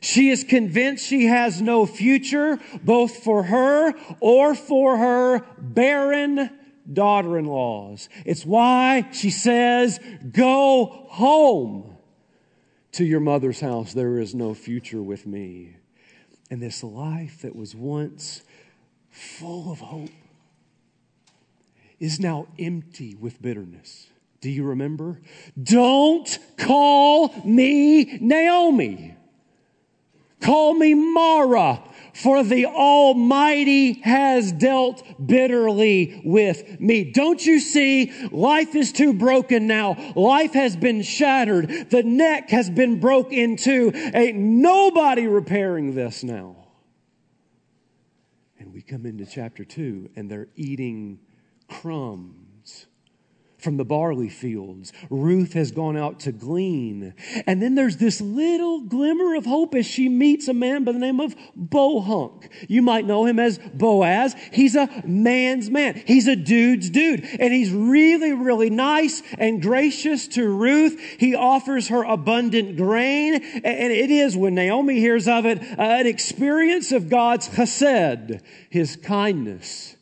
She 0.00 0.28
is 0.28 0.44
convinced 0.44 1.04
she 1.04 1.26
has 1.26 1.60
no 1.60 1.86
future, 1.86 2.58
both 2.82 3.22
for 3.22 3.44
her 3.44 3.94
or 4.20 4.54
for 4.54 4.96
her 4.96 5.44
barren 5.58 6.50
daughter 6.90 7.38
in 7.38 7.46
laws. 7.46 8.08
It's 8.24 8.46
why 8.46 9.08
she 9.12 9.30
says, 9.30 10.00
Go 10.30 11.06
home 11.08 11.96
to 12.92 13.04
your 13.04 13.20
mother's 13.20 13.60
house. 13.60 13.92
There 13.92 14.18
is 14.18 14.34
no 14.34 14.54
future 14.54 15.02
with 15.02 15.26
me. 15.26 15.76
And 16.50 16.62
this 16.62 16.82
life 16.82 17.42
that 17.42 17.54
was 17.54 17.74
once 17.74 18.42
full 19.10 19.70
of 19.70 19.80
hope 19.80 20.10
is 22.00 22.20
now 22.20 22.46
empty 22.58 23.14
with 23.14 23.42
bitterness. 23.42 24.06
Do 24.40 24.50
you 24.50 24.64
remember? 24.64 25.20
Don't 25.60 26.38
call 26.56 27.34
me 27.44 28.18
Naomi. 28.20 29.17
Call 30.40 30.74
me 30.74 30.94
Mara, 30.94 31.82
for 32.14 32.42
the 32.42 32.66
Almighty 32.66 33.94
has 34.02 34.52
dealt 34.52 35.04
bitterly 35.24 36.22
with 36.24 36.80
me. 36.80 37.10
Don't 37.10 37.44
you 37.44 37.60
see? 37.60 38.12
Life 38.30 38.74
is 38.74 38.92
too 38.92 39.12
broken 39.12 39.66
now. 39.66 40.12
Life 40.14 40.52
has 40.54 40.76
been 40.76 41.02
shattered. 41.02 41.90
The 41.90 42.02
neck 42.02 42.50
has 42.50 42.70
been 42.70 43.00
broke 43.00 43.32
in 43.32 43.56
two. 43.56 43.92
Ain't 43.94 44.36
nobody 44.38 45.26
repairing 45.26 45.94
this 45.94 46.22
now. 46.22 46.56
And 48.58 48.72
we 48.72 48.82
come 48.82 49.06
into 49.06 49.26
chapter 49.26 49.64
two 49.64 50.10
and 50.16 50.30
they're 50.30 50.48
eating 50.56 51.20
crumbs 51.68 52.37
from 53.58 53.76
the 53.76 53.84
barley 53.84 54.28
fields. 54.28 54.92
Ruth 55.10 55.54
has 55.54 55.72
gone 55.72 55.96
out 55.96 56.20
to 56.20 56.32
glean. 56.32 57.12
And 57.46 57.60
then 57.60 57.74
there's 57.74 57.96
this 57.96 58.20
little 58.20 58.82
glimmer 58.82 59.34
of 59.34 59.44
hope 59.44 59.74
as 59.74 59.84
she 59.84 60.08
meets 60.08 60.46
a 60.46 60.54
man 60.54 60.84
by 60.84 60.92
the 60.92 60.98
name 60.98 61.20
of 61.20 61.34
Bohunk. 61.56 62.48
You 62.68 62.82
might 62.82 63.04
know 63.04 63.26
him 63.26 63.38
as 63.38 63.58
Boaz. 63.74 64.36
He's 64.52 64.76
a 64.76 64.88
man's 65.04 65.70
man. 65.70 66.00
He's 66.06 66.28
a 66.28 66.36
dude's 66.36 66.88
dude. 66.88 67.24
And 67.24 67.52
he's 67.52 67.72
really, 67.72 68.32
really 68.32 68.70
nice 68.70 69.22
and 69.36 69.60
gracious 69.60 70.28
to 70.28 70.48
Ruth. 70.48 70.98
He 71.18 71.34
offers 71.34 71.88
her 71.88 72.04
abundant 72.04 72.76
grain. 72.76 73.34
And 73.34 73.92
it 73.92 74.10
is, 74.10 74.36
when 74.36 74.54
Naomi 74.54 75.00
hears 75.00 75.26
of 75.26 75.46
it, 75.46 75.60
an 75.60 76.06
experience 76.06 76.92
of 76.92 77.08
God's 77.08 77.48
chesed, 77.48 78.40
his 78.70 78.94
kindness 78.94 79.96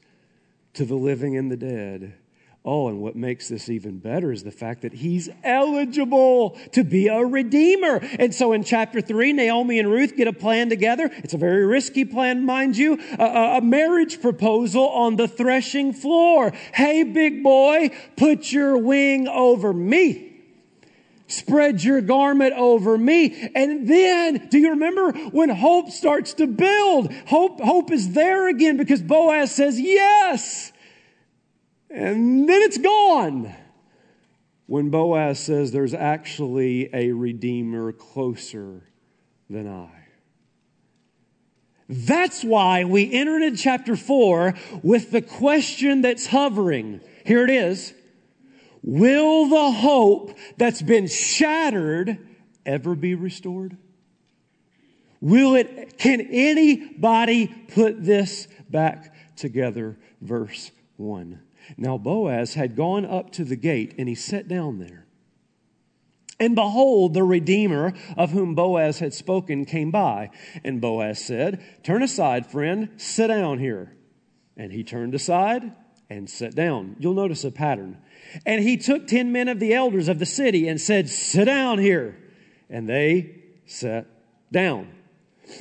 to 0.74 0.84
the 0.84 0.94
living 0.94 1.38
and 1.38 1.50
the 1.50 1.56
dead. 1.56 2.14
Oh, 2.68 2.88
and 2.88 3.00
what 3.00 3.14
makes 3.14 3.48
this 3.48 3.68
even 3.68 4.00
better 4.00 4.32
is 4.32 4.42
the 4.42 4.50
fact 4.50 4.82
that 4.82 4.92
he's 4.92 5.28
eligible 5.44 6.58
to 6.72 6.82
be 6.82 7.06
a 7.06 7.24
redeemer. 7.24 8.00
And 8.18 8.34
so 8.34 8.52
in 8.52 8.64
chapter 8.64 9.00
three, 9.00 9.32
Naomi 9.32 9.78
and 9.78 9.88
Ruth 9.88 10.16
get 10.16 10.26
a 10.26 10.32
plan 10.32 10.68
together. 10.68 11.08
It's 11.18 11.32
a 11.32 11.38
very 11.38 11.64
risky 11.64 12.04
plan, 12.04 12.44
mind 12.44 12.76
you, 12.76 12.98
a, 13.20 13.58
a 13.58 13.60
marriage 13.60 14.20
proposal 14.20 14.88
on 14.88 15.14
the 15.14 15.28
threshing 15.28 15.92
floor. 15.92 16.50
Hey, 16.74 17.04
big 17.04 17.44
boy, 17.44 17.90
put 18.16 18.50
your 18.50 18.76
wing 18.76 19.28
over 19.28 19.72
me 19.72 20.24
spread 21.28 21.82
your 21.82 22.00
garment 22.00 22.52
over 22.52 22.96
me. 22.96 23.50
And 23.52 23.88
then, 23.88 24.46
do 24.48 24.58
you 24.58 24.70
remember 24.70 25.10
when 25.10 25.48
hope 25.48 25.90
starts 25.90 26.34
to 26.34 26.46
build? 26.46 27.12
Hope, 27.26 27.60
hope 27.60 27.90
is 27.90 28.12
there 28.12 28.48
again 28.48 28.76
because 28.76 29.02
Boaz 29.02 29.52
says, 29.52 29.80
yes 29.80 30.70
and 31.90 32.48
then 32.48 32.62
it's 32.62 32.78
gone. 32.78 33.54
When 34.66 34.90
Boaz 34.90 35.38
says 35.38 35.70
there's 35.70 35.94
actually 35.94 36.90
a 36.92 37.12
redeemer 37.12 37.92
closer 37.92 38.90
than 39.48 39.68
I. 39.68 39.90
That's 41.88 42.42
why 42.42 42.84
we 42.84 43.12
entered 43.12 43.42
into 43.42 43.58
chapter 43.58 43.94
4 43.94 44.54
with 44.82 45.12
the 45.12 45.22
question 45.22 46.00
that's 46.00 46.26
hovering. 46.26 47.00
Here 47.24 47.44
it 47.44 47.50
is. 47.50 47.94
Will 48.82 49.48
the 49.48 49.70
hope 49.70 50.36
that's 50.56 50.82
been 50.82 51.06
shattered 51.06 52.18
ever 52.64 52.96
be 52.96 53.14
restored? 53.14 53.76
Will 55.20 55.54
it, 55.54 55.96
can 55.96 56.20
anybody 56.20 57.46
put 57.46 58.04
this 58.04 58.48
back 58.68 59.14
together? 59.36 59.96
Verse 60.20 60.70
1. 60.96 61.40
Now 61.76 61.98
Boaz 61.98 62.54
had 62.54 62.76
gone 62.76 63.04
up 63.04 63.30
to 63.32 63.44
the 63.44 63.56
gate, 63.56 63.94
and 63.98 64.08
he 64.08 64.14
sat 64.14 64.48
down 64.48 64.78
there. 64.78 65.06
And 66.38 66.54
behold, 66.54 67.14
the 67.14 67.24
Redeemer 67.24 67.94
of 68.16 68.30
whom 68.30 68.54
Boaz 68.54 68.98
had 68.98 69.14
spoken 69.14 69.64
came 69.64 69.90
by. 69.90 70.30
And 70.64 70.80
Boaz 70.80 71.18
said, 71.24 71.64
Turn 71.82 72.02
aside, 72.02 72.46
friend, 72.46 72.90
sit 72.98 73.28
down 73.28 73.58
here. 73.58 73.96
And 74.56 74.72
he 74.72 74.84
turned 74.84 75.14
aside 75.14 75.72
and 76.10 76.28
sat 76.28 76.54
down. 76.54 76.96
You'll 76.98 77.14
notice 77.14 77.44
a 77.44 77.50
pattern. 77.50 77.98
And 78.44 78.62
he 78.62 78.76
took 78.76 79.06
ten 79.06 79.32
men 79.32 79.48
of 79.48 79.60
the 79.60 79.72
elders 79.72 80.08
of 80.08 80.18
the 80.18 80.26
city 80.26 80.68
and 80.68 80.80
said, 80.80 81.08
Sit 81.08 81.46
down 81.46 81.78
here. 81.78 82.18
And 82.68 82.88
they 82.88 83.42
sat 83.64 84.06
down. 84.52 84.92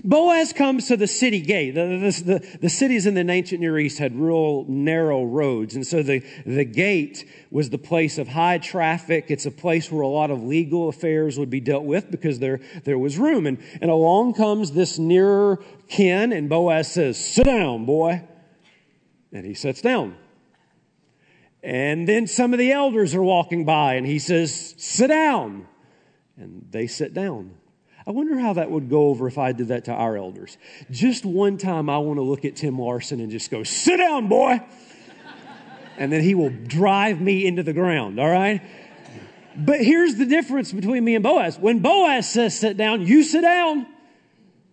Boaz 0.03 0.51
comes 0.51 0.87
to 0.87 0.97
the 0.97 1.07
city 1.07 1.41
gate. 1.41 1.71
The, 1.71 1.85
the, 1.85 2.23
the, 2.23 2.57
the, 2.61 2.69
cities 2.69 3.05
in 3.05 3.13
the 3.13 3.29
ancient 3.31 3.61
Near 3.61 3.77
East 3.77 3.99
had 3.99 4.15
real 4.15 4.65
narrow 4.67 5.23
roads. 5.23 5.75
And 5.75 5.85
so 5.85 6.01
the, 6.01 6.23
the 6.45 6.65
gate 6.65 7.29
was 7.51 7.69
the 7.69 7.77
place 7.77 8.17
of 8.17 8.27
high 8.27 8.57
traffic. 8.57 9.25
It's 9.29 9.45
a 9.45 9.51
place 9.51 9.91
where 9.91 10.01
a 10.01 10.07
lot 10.07 10.31
of 10.31 10.43
legal 10.43 10.89
affairs 10.89 11.37
would 11.37 11.49
be 11.49 11.59
dealt 11.59 11.83
with 11.83 12.09
because 12.09 12.39
there, 12.39 12.61
there 12.83 12.97
was 12.97 13.17
room. 13.17 13.45
And, 13.45 13.61
and 13.79 13.91
along 13.91 14.33
comes 14.33 14.71
this 14.71 14.97
nearer 14.97 15.63
kin, 15.87 16.33
and 16.33 16.49
Boaz 16.49 16.91
says, 16.91 17.23
Sit 17.23 17.45
down, 17.45 17.85
boy. 17.85 18.23
And 19.31 19.45
he 19.45 19.53
sits 19.53 19.81
down. 19.81 20.15
And 21.61 22.07
then 22.07 22.27
some 22.27 22.53
of 22.53 22.59
the 22.59 22.71
elders 22.71 23.13
are 23.15 23.23
walking 23.23 23.65
by, 23.65 23.95
and 23.95 24.05
he 24.05 24.19
says, 24.19 24.75
Sit 24.77 25.07
down. 25.07 25.67
And 26.37 26.67
they 26.71 26.87
sit 26.87 27.13
down. 27.13 27.57
I 28.07 28.11
wonder 28.11 28.37
how 28.37 28.53
that 28.53 28.69
would 28.69 28.89
go 28.89 29.07
over 29.07 29.27
if 29.27 29.37
I 29.37 29.51
did 29.51 29.69
that 29.69 29.85
to 29.85 29.91
our 29.91 30.15
elders. 30.15 30.57
Just 30.91 31.25
one 31.25 31.57
time, 31.57 31.89
I 31.89 31.97
want 31.97 32.17
to 32.17 32.21
look 32.21 32.45
at 32.45 32.55
Tim 32.55 32.77
Larson 32.77 33.19
and 33.19 33.31
just 33.31 33.49
go, 33.49 33.63
Sit 33.63 33.97
down, 33.97 34.27
boy. 34.27 34.61
and 35.97 36.11
then 36.11 36.21
he 36.21 36.35
will 36.35 36.51
drive 36.51 37.19
me 37.19 37.47
into 37.47 37.63
the 37.63 37.73
ground, 37.73 38.19
all 38.19 38.29
right? 38.29 38.61
But 39.57 39.81
here's 39.81 40.15
the 40.15 40.25
difference 40.25 40.71
between 40.71 41.03
me 41.03 41.15
and 41.15 41.23
Boaz. 41.23 41.57
When 41.57 41.79
Boaz 41.79 42.29
says 42.29 42.57
sit 42.59 42.77
down, 42.77 43.07
you 43.07 43.23
sit 43.23 43.41
down. 43.41 43.87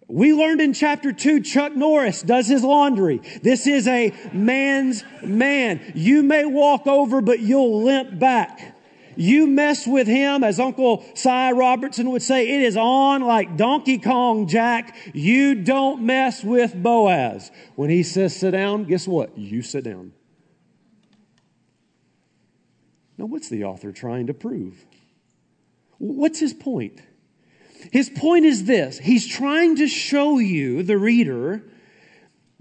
We 0.09 0.35
learned 0.35 0.61
in 0.61 0.75
chapter 0.75 1.13
two, 1.13 1.41
Chuck 1.41 1.75
Norris 1.75 2.21
does 2.21 2.49
his 2.49 2.63
laundry. 2.63 3.23
This 3.43 3.67
is 3.67 3.89
a 3.89 4.13
man's 4.33 5.05
man. 5.23 5.81
You 5.95 6.23
may 6.23 6.45
walk 6.45 6.87
over, 6.87 7.23
but 7.23 7.41
you'll 7.41 7.83
limp 7.85 8.19
back. 8.19 8.72
You 9.17 9.47
mess 9.47 9.87
with 9.87 10.07
him, 10.07 10.45
as 10.45 10.59
Uncle 10.61 11.05
Si 11.15 11.29
Robertson 11.53 12.11
would 12.11 12.23
say, 12.23 12.49
it 12.49 12.63
is 12.63 12.77
on 12.77 13.23
like 13.23 13.57
Donkey 13.57 13.99
Kong, 13.99 14.47
Jack. 14.47 14.97
You 15.13 15.55
don't 15.55 16.03
mess 16.03 16.43
with 16.43 16.75
Boaz. 16.75 17.51
When 17.75 17.91
he 17.91 18.03
says 18.03 18.37
sit 18.37 18.53
down, 18.53 18.85
guess 18.85 19.07
what? 19.07 19.37
You 19.37 19.63
sit 19.63 19.85
down. 19.85 20.13
Now, 23.19 23.27
what's 23.27 23.49
the 23.49 23.65
author 23.65 23.93
trying 23.93 24.27
to 24.29 24.35
prove? 24.35 24.85
What's 25.99 26.41
his 26.41 26.55
point? 26.55 27.01
His 27.93 28.11
point 28.11 28.45
is 28.45 28.65
this 28.65 28.99
he's 28.99 29.27
trying 29.27 29.77
to 29.77 29.87
show 29.87 30.39
you, 30.39 30.83
the 30.83 30.99
reader, 30.99 31.63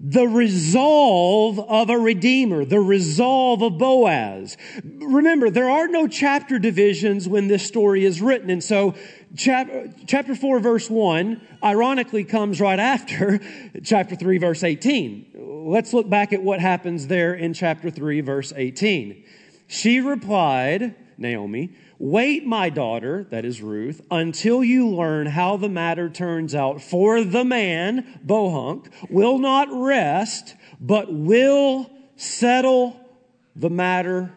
the 0.03 0.27
resolve 0.27 1.59
of 1.59 1.91
a 1.91 1.97
redeemer, 1.97 2.65
the 2.65 2.79
resolve 2.79 3.61
of 3.61 3.77
Boaz. 3.77 4.57
Remember, 4.83 5.51
there 5.51 5.69
are 5.69 5.87
no 5.87 6.07
chapter 6.07 6.57
divisions 6.57 7.27
when 7.27 7.47
this 7.47 7.65
story 7.65 8.03
is 8.03 8.19
written. 8.19 8.49
And 8.49 8.63
so 8.63 8.95
chapter, 9.37 9.93
chapter 10.07 10.33
4 10.33 10.59
verse 10.59 10.89
1 10.89 11.39
ironically 11.63 12.23
comes 12.23 12.59
right 12.59 12.79
after 12.79 13.39
chapter 13.83 14.15
3 14.15 14.39
verse 14.39 14.63
18. 14.63 15.65
Let's 15.67 15.93
look 15.93 16.09
back 16.09 16.33
at 16.33 16.41
what 16.41 16.59
happens 16.59 17.05
there 17.05 17.35
in 17.35 17.53
chapter 17.53 17.91
3 17.91 18.21
verse 18.21 18.51
18. 18.55 19.23
She 19.67 20.01
replied, 20.01 20.95
Naomi, 21.21 21.73
Wait, 21.99 22.45
my 22.47 22.67
daughter, 22.69 23.27
that 23.29 23.45
is 23.45 23.61
Ruth, 23.61 24.01
until 24.09 24.63
you 24.63 24.89
learn 24.89 25.27
how 25.27 25.55
the 25.55 25.69
matter 25.69 26.09
turns 26.09 26.55
out. 26.55 26.81
For 26.81 27.23
the 27.23 27.45
man, 27.45 28.19
Bohunk, 28.25 28.87
will 29.07 29.37
not 29.37 29.67
rest, 29.71 30.55
but 30.79 31.13
will 31.13 31.91
settle 32.15 32.99
the 33.55 33.69
matter 33.69 34.35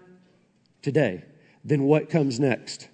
today. 0.82 1.24
Then 1.64 1.84
what 1.84 2.10
comes 2.10 2.38
next? 2.38 2.90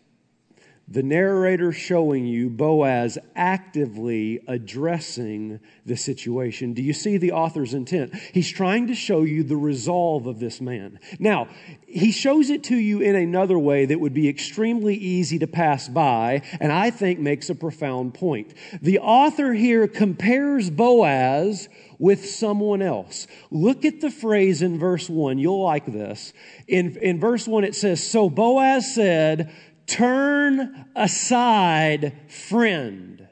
The 0.91 1.03
narrator 1.05 1.71
showing 1.71 2.27
you 2.27 2.51
Boaz 2.51 3.17
actively 3.37 4.41
addressing 4.49 5.61
the 5.87 5.97
situation. 5.97 6.75
Do 6.75 6.83
you 6.83 6.93
see 6.93 7.17
the 7.17 7.31
author's 7.31 7.75
intent? 7.75 8.15
He's 8.33 8.51
trying 8.51 8.89
to 8.89 8.95
show 8.97 9.23
you 9.23 9.45
the 9.45 9.57
resolve 9.57 10.27
of 10.27 10.41
this 10.41 10.61
man. 10.61 10.99
Now, 11.21 11.47
he 11.87 12.11
shows 12.11 12.51
it 12.51 12.65
to 12.65 12.77
you 12.77 13.01
in 13.01 13.15
another 13.15 13.59
way 13.59 13.87
that 13.87 14.01
would 14.01 14.15
be 14.15 14.29
extremely 14.29 14.97
easy 14.97 15.39
to 15.39 15.47
pass 15.47 15.89
by, 15.89 16.43
and 16.61 16.73
I 16.73 16.91
think 16.91 17.21
makes 17.21 17.51
a 17.51 17.55
profound 17.55 18.15
point. 18.15 18.53
The 18.83 18.99
author 18.99 19.53
here 19.53 19.87
compares 19.87 20.71
Boaz 20.71 21.69
with 22.01 22.25
someone 22.25 22.81
else. 22.81 23.27
Look 23.51 23.85
at 23.85 24.01
the 24.01 24.11
phrase 24.11 24.63
in 24.63 24.79
verse 24.79 25.09
1. 25.09 25.39
You'll 25.39 25.63
like 25.63 25.85
this. 25.85 26.33
In, 26.67 26.97
in 26.97 27.21
verse 27.21 27.47
1, 27.47 27.63
it 27.63 27.75
says, 27.75 28.03
So 28.03 28.31
Boaz 28.31 28.95
said, 28.95 29.53
Turn 29.91 30.87
aside, 30.95 32.13
friend. 32.29 33.27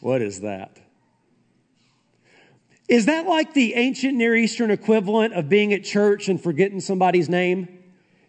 What 0.00 0.20
is 0.20 0.42
that? 0.42 0.78
Is 2.86 3.06
that 3.06 3.26
like 3.26 3.54
the 3.54 3.72
ancient 3.72 4.18
Near 4.18 4.36
Eastern 4.36 4.70
equivalent 4.70 5.32
of 5.32 5.48
being 5.48 5.72
at 5.72 5.82
church 5.82 6.28
and 6.28 6.38
forgetting 6.38 6.80
somebody's 6.80 7.30
name? 7.30 7.68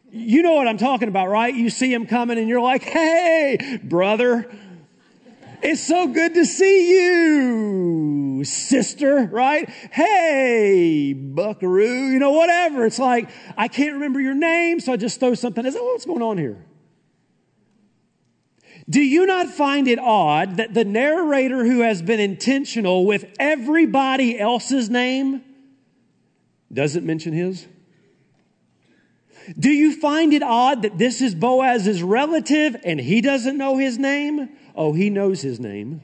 You 0.10 0.42
know 0.42 0.54
what 0.54 0.70
I'm 0.70 0.78
talking 0.78 1.10
about, 1.10 1.28
right? 1.28 1.54
You 1.54 1.70
see 1.70 1.94
him 1.94 2.08
coming 2.08 2.38
and 2.38 2.48
you're 2.48 2.62
like, 2.62 2.84
hey, 2.84 3.80
brother, 3.84 4.50
it's 5.62 5.82
so 5.82 6.08
good 6.08 6.34
to 6.36 6.46
see 6.46 6.92
you, 6.92 8.44
sister, 8.44 9.30
right? 9.32 9.70
Hey, 9.70 11.14
buckaroo, 11.14 12.08
you 12.08 12.20
know, 12.20 12.32
whatever. 12.32 12.86
It's 12.86 13.00
like, 13.00 13.30
I 13.58 13.68
can't 13.68 13.94
remember 13.94 14.20
your 14.20 14.34
name, 14.34 14.80
so 14.80 14.94
I 14.94 14.98
just 14.98 15.20
throw 15.20 15.34
something. 15.34 15.66
Is 15.66 15.74
that 15.74 15.84
what's 15.84 16.06
going 16.06 16.22
on 16.22 16.38
here? 16.38 16.64
Do 18.90 19.02
you 19.02 19.26
not 19.26 19.50
find 19.50 19.88
it 19.88 20.00
odd 20.00 20.58
that 20.58 20.74
the 20.74 20.86
narrator 20.86 21.66
who 21.66 21.82
has 21.82 22.02
been 22.02 22.22
intentional 22.22 23.06
with 23.06 23.26
everybody 23.38 24.40
else's 24.40 24.90
name 24.90 25.44
doesn't 26.72 27.06
mention 27.06 27.34
his? 27.34 27.68
Do 29.58 29.70
you 29.70 30.00
find 30.00 30.34
it 30.34 30.44
odd 30.44 30.82
that 30.82 30.98
this 30.98 31.22
is 31.22 31.36
Boaz's 31.36 32.04
relative 32.04 32.76
and 32.84 33.00
he 33.00 33.22
doesn't 33.22 33.58
know 33.58 33.78
his 33.78 33.98
name? 33.98 34.50
Oh, 34.76 34.94
he 34.94 35.10
knows 35.10 35.42
his 35.42 35.60
name. 35.60 36.02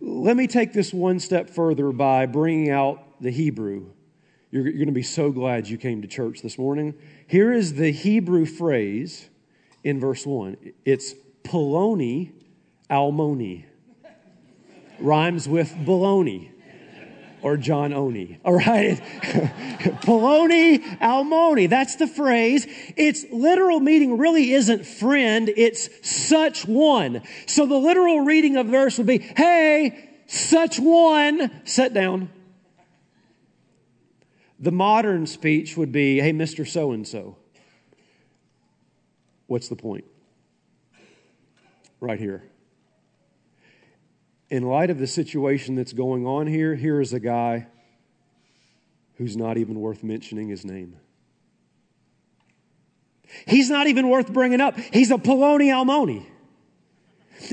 Let 0.00 0.36
me 0.36 0.46
take 0.46 0.72
this 0.72 0.92
one 0.92 1.18
step 1.18 1.50
further 1.50 1.92
by 1.92 2.26
bringing 2.26 2.70
out 2.70 3.20
the 3.20 3.30
Hebrew. 3.30 3.90
You're, 4.50 4.64
you're 4.64 4.72
going 4.74 4.86
to 4.86 4.92
be 4.92 5.02
so 5.02 5.30
glad 5.30 5.68
you 5.68 5.78
came 5.78 6.02
to 6.02 6.08
church 6.08 6.42
this 6.42 6.58
morning. 6.58 6.94
Here 7.26 7.52
is 7.52 7.74
the 7.74 7.90
Hebrew 7.90 8.46
phrase 8.46 9.28
in 9.82 9.98
verse 9.98 10.26
1 10.26 10.56
it's 10.84 11.14
Poloni 11.42 12.32
Almoni. 12.90 13.64
Rhymes 15.00 15.48
with 15.48 15.72
baloney 15.72 16.51
or 17.42 17.56
John 17.56 17.92
Oni. 17.92 18.38
All 18.44 18.54
right. 18.54 18.98
Poloni 20.02 20.80
Almoni. 20.98 21.68
That's 21.68 21.96
the 21.96 22.06
phrase. 22.06 22.66
Its 22.96 23.24
literal 23.30 23.80
meaning 23.80 24.16
really 24.16 24.52
isn't 24.52 24.86
friend. 24.86 25.50
It's 25.56 25.88
such 26.08 26.64
one. 26.64 27.22
So 27.46 27.66
the 27.66 27.76
literal 27.76 28.20
reading 28.20 28.56
of 28.56 28.66
the 28.66 28.72
verse 28.72 28.96
would 28.98 29.06
be, 29.06 29.18
Hey, 29.18 30.10
such 30.26 30.78
one, 30.78 31.50
sit 31.64 31.92
down. 31.92 32.30
The 34.58 34.72
modern 34.72 35.26
speech 35.26 35.76
would 35.76 35.92
be, 35.92 36.20
Hey, 36.20 36.32
Mr. 36.32 36.66
So 36.66 36.92
and 36.92 37.06
so. 37.06 37.36
What's 39.48 39.68
the 39.68 39.76
point? 39.76 40.04
Right 42.00 42.18
here 42.18 42.44
in 44.52 44.64
light 44.64 44.90
of 44.90 44.98
the 44.98 45.06
situation 45.06 45.76
that's 45.76 45.94
going 45.94 46.26
on 46.26 46.46
here, 46.46 46.74
here 46.74 47.00
is 47.00 47.14
a 47.14 47.18
guy 47.18 47.66
who's 49.14 49.34
not 49.34 49.56
even 49.56 49.80
worth 49.80 50.04
mentioning 50.04 50.50
his 50.50 50.62
name. 50.62 50.94
He's 53.46 53.70
not 53.70 53.86
even 53.86 54.10
worth 54.10 54.30
bringing 54.30 54.60
up. 54.60 54.78
He's 54.78 55.10
a 55.10 55.16
Poloni 55.16 55.68
Almoni. 55.68 56.26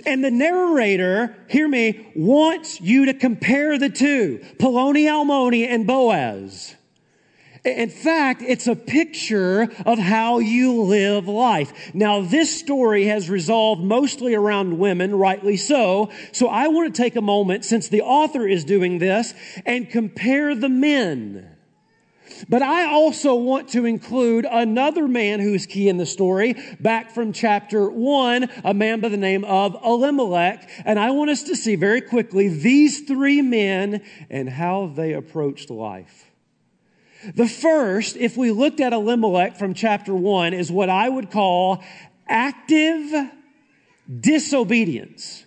And 0.05 0.21
the 0.25 0.29
narrator, 0.29 1.37
hear 1.47 1.69
me, 1.69 2.05
wants 2.17 2.81
you 2.81 3.05
to 3.05 3.13
compare 3.13 3.77
the 3.77 3.89
two 3.89 4.45
Poloni 4.57 5.05
Almoni 5.05 5.65
and 5.65 5.87
Boaz. 5.87 6.75
In 7.65 7.89
fact, 7.89 8.41
it's 8.41 8.67
a 8.67 8.75
picture 8.75 9.69
of 9.85 9.99
how 9.99 10.39
you 10.39 10.81
live 10.83 11.27
life. 11.27 11.93
Now, 11.93 12.21
this 12.21 12.57
story 12.57 13.05
has 13.05 13.29
resolved 13.29 13.83
mostly 13.83 14.33
around 14.33 14.79
women, 14.79 15.15
rightly 15.15 15.57
so. 15.57 16.09
So 16.31 16.47
I 16.47 16.67
want 16.67 16.93
to 16.93 17.01
take 17.01 17.15
a 17.15 17.21
moment, 17.21 17.65
since 17.65 17.89
the 17.89 18.01
author 18.01 18.47
is 18.47 18.63
doing 18.63 18.99
this, 18.99 19.33
and 19.65 19.89
compare 19.89 20.55
the 20.55 20.69
men. 20.69 21.55
But 22.47 22.61
I 22.61 22.85
also 22.85 23.35
want 23.35 23.69
to 23.69 23.85
include 23.85 24.45
another 24.49 25.07
man 25.07 25.41
who's 25.41 25.65
key 25.65 25.89
in 25.89 25.97
the 25.97 26.05
story, 26.05 26.55
back 26.79 27.11
from 27.11 27.33
chapter 27.33 27.89
one, 27.89 28.49
a 28.63 28.73
man 28.73 29.01
by 29.01 29.09
the 29.09 29.17
name 29.17 29.43
of 29.43 29.75
Elimelech. 29.83 30.69
And 30.85 30.97
I 30.97 31.11
want 31.11 31.31
us 31.31 31.43
to 31.43 31.55
see 31.55 31.75
very 31.75 32.01
quickly 32.01 32.47
these 32.47 33.01
three 33.01 33.41
men 33.41 34.01
and 34.29 34.47
how 34.47 34.87
they 34.95 35.13
approached 35.13 35.69
life. 35.69 36.28
The 37.35 37.47
first, 37.47 38.15
if 38.15 38.37
we 38.37 38.51
looked 38.51 38.79
at 38.79 38.93
Elimelech 38.93 39.57
from 39.57 39.73
chapter 39.73 40.15
one, 40.15 40.53
is 40.53 40.71
what 40.71 40.89
I 40.89 41.09
would 41.09 41.31
call 41.31 41.83
active 42.27 43.31
disobedience. 44.19 45.45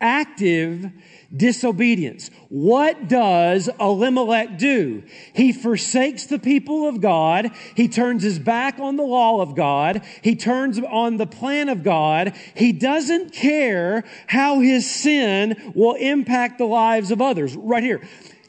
active 0.00 0.90
disobedience. 1.36 2.30
What 2.48 3.08
does 3.08 3.68
Elimelech 3.80 4.58
do? 4.58 5.02
He 5.34 5.52
forsakes 5.52 6.26
the 6.26 6.38
people 6.38 6.88
of 6.88 7.00
God. 7.00 7.50
He 7.74 7.88
turns 7.88 8.22
his 8.22 8.38
back 8.38 8.78
on 8.78 8.96
the 8.96 9.02
law 9.02 9.40
of 9.40 9.54
God. 9.54 10.02
He 10.22 10.36
turns 10.36 10.78
on 10.78 11.16
the 11.16 11.26
plan 11.26 11.68
of 11.68 11.82
God. 11.82 12.34
He 12.54 12.72
doesn't 12.72 13.32
care 13.32 14.04
how 14.26 14.60
his 14.60 14.88
sin 14.88 15.72
will 15.74 15.94
impact 15.94 16.58
the 16.58 16.64
lives 16.66 17.10
of 17.10 17.20
others. 17.20 17.54
Right 17.54 17.82
here. 17.82 18.00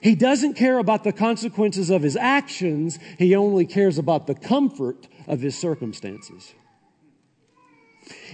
He 0.01 0.15
doesn't 0.15 0.53
care 0.53 0.77
about 0.77 1.03
the 1.03 1.11
consequences 1.11 1.89
of 1.89 2.01
his 2.01 2.15
actions. 2.15 2.99
He 3.17 3.35
only 3.35 3.65
cares 3.65 3.97
about 3.97 4.27
the 4.27 4.35
comfort 4.35 5.07
of 5.27 5.41
his 5.41 5.57
circumstances. 5.57 6.53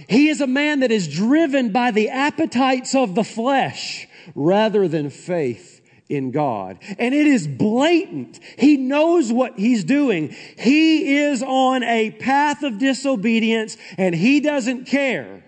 He 0.08 0.28
is 0.28 0.40
a 0.40 0.46
man 0.46 0.80
that 0.80 0.92
is 0.92 1.08
driven 1.08 1.70
by 1.70 1.90
the 1.90 2.08
appetites 2.08 2.94
of 2.94 3.14
the 3.14 3.24
flesh 3.24 4.06
rather 4.34 4.88
than 4.88 5.10
faith 5.10 5.80
in 6.08 6.30
God. 6.30 6.78
And 6.98 7.14
it 7.14 7.26
is 7.26 7.48
blatant. 7.48 8.38
He 8.58 8.76
knows 8.76 9.32
what 9.32 9.58
he's 9.58 9.84
doing. 9.84 10.34
He 10.58 11.18
is 11.18 11.42
on 11.42 11.82
a 11.82 12.12
path 12.12 12.62
of 12.62 12.78
disobedience 12.78 13.76
and 13.98 14.14
he 14.14 14.40
doesn't 14.40 14.86
care, 14.86 15.44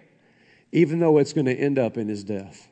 even 0.72 0.98
though 0.98 1.18
it's 1.18 1.32
going 1.32 1.46
to 1.46 1.54
end 1.54 1.78
up 1.78 1.96
in 1.96 2.08
his 2.08 2.24
death. 2.24 2.68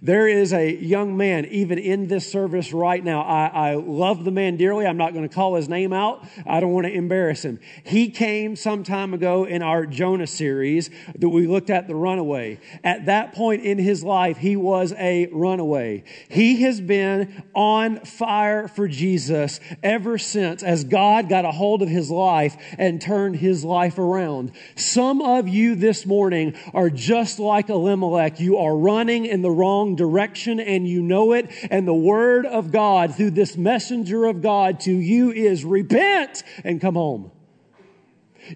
There 0.00 0.26
is 0.28 0.52
a 0.52 0.74
young 0.74 1.16
man, 1.16 1.44
even 1.46 1.78
in 1.78 2.08
this 2.08 2.30
service 2.30 2.72
right 2.72 3.02
now. 3.02 3.22
I, 3.22 3.46
I 3.46 3.74
love 3.74 4.24
the 4.24 4.30
man 4.30 4.56
dearly. 4.56 4.86
I'm 4.86 4.96
not 4.96 5.12
going 5.12 5.28
to 5.28 5.34
call 5.34 5.54
his 5.56 5.68
name 5.68 5.92
out. 5.92 6.24
I 6.46 6.60
don't 6.60 6.72
want 6.72 6.86
to 6.86 6.92
embarrass 6.92 7.44
him. 7.44 7.60
He 7.84 8.10
came 8.10 8.56
some 8.56 8.84
time 8.84 9.12
ago 9.12 9.44
in 9.44 9.62
our 9.62 9.86
Jonah 9.86 10.26
series 10.26 10.90
that 11.18 11.28
we 11.28 11.46
looked 11.46 11.70
at 11.70 11.88
the 11.88 11.94
runaway. 11.94 12.60
At 12.84 13.06
that 13.06 13.34
point 13.34 13.62
in 13.62 13.78
his 13.78 14.02
life, 14.02 14.38
he 14.38 14.56
was 14.56 14.92
a 14.98 15.26
runaway. 15.26 16.04
He 16.28 16.62
has 16.62 16.80
been 16.80 17.42
on 17.54 18.00
fire 18.00 18.68
for 18.68 18.88
Jesus 18.88 19.60
ever 19.82 20.18
since 20.18 20.62
as 20.62 20.84
God 20.84 21.28
got 21.28 21.44
a 21.44 21.50
hold 21.50 21.82
of 21.82 21.88
his 21.88 22.10
life 22.10 22.56
and 22.78 23.00
turned 23.00 23.36
his 23.36 23.64
life 23.64 23.98
around. 23.98 24.52
Some 24.76 25.20
of 25.20 25.48
you 25.48 25.74
this 25.74 26.06
morning 26.06 26.54
are 26.72 26.90
just 26.90 27.38
like 27.38 27.68
Elimelech. 27.68 28.40
You 28.40 28.58
are 28.58 28.76
running 28.76 29.26
in 29.26 29.42
the 29.42 29.50
wrong 29.50 29.71
wrong 29.72 29.96
direction 29.96 30.60
and 30.60 30.86
you 30.86 31.02
know 31.02 31.32
it. 31.32 31.50
And 31.70 31.88
the 31.88 31.94
word 31.94 32.44
of 32.44 32.70
God 32.70 33.14
through 33.14 33.30
this 33.30 33.56
messenger 33.56 34.26
of 34.26 34.42
God 34.42 34.80
to 34.80 34.92
you 34.92 35.30
is 35.32 35.64
repent 35.64 36.42
and 36.62 36.80
come 36.80 36.94
home. 36.94 37.30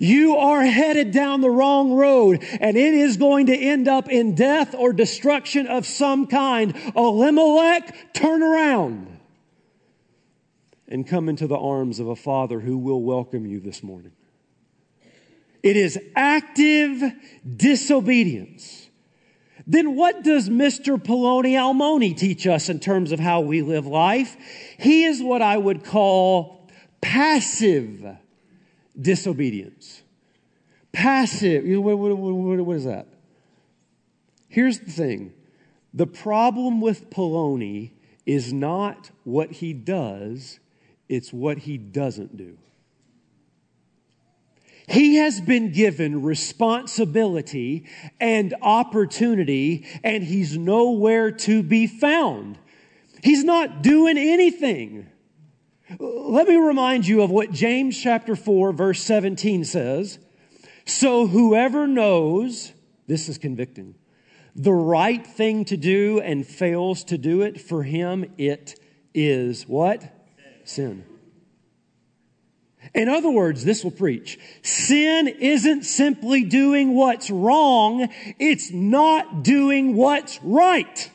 You 0.00 0.36
are 0.36 0.62
headed 0.62 1.12
down 1.12 1.40
the 1.40 1.50
wrong 1.50 1.92
road 1.92 2.44
and 2.60 2.76
it 2.76 2.92
is 2.92 3.16
going 3.16 3.46
to 3.46 3.56
end 3.56 3.88
up 3.88 4.10
in 4.10 4.34
death 4.34 4.74
or 4.74 4.92
destruction 4.92 5.66
of 5.68 5.86
some 5.86 6.26
kind. 6.26 6.74
Elimelech, 6.94 8.12
turn 8.12 8.42
around 8.42 9.18
and 10.88 11.06
come 11.06 11.28
into 11.28 11.46
the 11.46 11.56
arms 11.56 11.98
of 11.98 12.08
a 12.08 12.16
father 12.16 12.60
who 12.60 12.76
will 12.76 13.02
welcome 13.02 13.46
you 13.46 13.60
this 13.60 13.82
morning. 13.82 14.12
It 15.62 15.76
is 15.76 15.98
active 16.14 17.02
disobedience 17.56 18.85
then 19.66 19.96
what 19.96 20.22
does 20.22 20.48
Mr. 20.48 20.96
Poloni 20.96 21.52
Almoni 21.52 22.16
teach 22.16 22.46
us 22.46 22.68
in 22.68 22.78
terms 22.78 23.10
of 23.10 23.18
how 23.18 23.40
we 23.40 23.62
live 23.62 23.86
life? 23.86 24.36
He 24.78 25.04
is 25.04 25.22
what 25.22 25.42
I 25.42 25.56
would 25.56 25.84
call 25.84 26.68
passive 27.00 28.16
disobedience. 29.00 30.02
Passive. 30.92 31.64
What, 31.64 31.98
what, 31.98 32.16
what, 32.16 32.64
what 32.64 32.76
is 32.76 32.84
that? 32.84 33.08
Here's 34.48 34.78
the 34.78 34.90
thing 34.90 35.34
the 35.92 36.06
problem 36.06 36.80
with 36.80 37.10
Poloni 37.10 37.90
is 38.24 38.52
not 38.52 39.10
what 39.24 39.50
he 39.50 39.72
does, 39.72 40.60
it's 41.08 41.32
what 41.32 41.58
he 41.58 41.76
doesn't 41.76 42.36
do. 42.36 42.56
He 44.86 45.16
has 45.16 45.40
been 45.40 45.72
given 45.72 46.22
responsibility 46.22 47.86
and 48.20 48.54
opportunity, 48.62 49.86
and 50.04 50.22
he's 50.22 50.56
nowhere 50.56 51.32
to 51.32 51.62
be 51.62 51.86
found. 51.86 52.58
He's 53.22 53.42
not 53.42 53.82
doing 53.82 54.16
anything. 54.16 55.08
Let 55.98 56.46
me 56.46 56.56
remind 56.56 57.06
you 57.06 57.22
of 57.22 57.30
what 57.30 57.50
James 57.50 58.00
chapter 58.00 58.36
4, 58.36 58.72
verse 58.72 59.02
17 59.02 59.64
says. 59.64 60.18
So 60.84 61.26
whoever 61.26 61.88
knows, 61.88 62.72
this 63.08 63.28
is 63.28 63.38
convicting, 63.38 63.96
the 64.54 64.72
right 64.72 65.26
thing 65.26 65.64
to 65.66 65.76
do 65.76 66.20
and 66.20 66.46
fails 66.46 67.02
to 67.04 67.18
do 67.18 67.42
it, 67.42 67.60
for 67.60 67.82
him 67.82 68.32
it 68.38 68.78
is 69.12 69.66
what? 69.66 70.12
Sin. 70.64 71.04
In 72.96 73.10
other 73.10 73.30
words, 73.30 73.62
this 73.62 73.84
will 73.84 73.90
preach. 73.90 74.38
Sin 74.62 75.28
isn't 75.28 75.84
simply 75.84 76.44
doing 76.44 76.94
what's 76.94 77.30
wrong, 77.30 78.08
it's 78.38 78.72
not 78.72 79.44
doing 79.44 79.94
what's 79.94 80.42
right. 80.42 81.10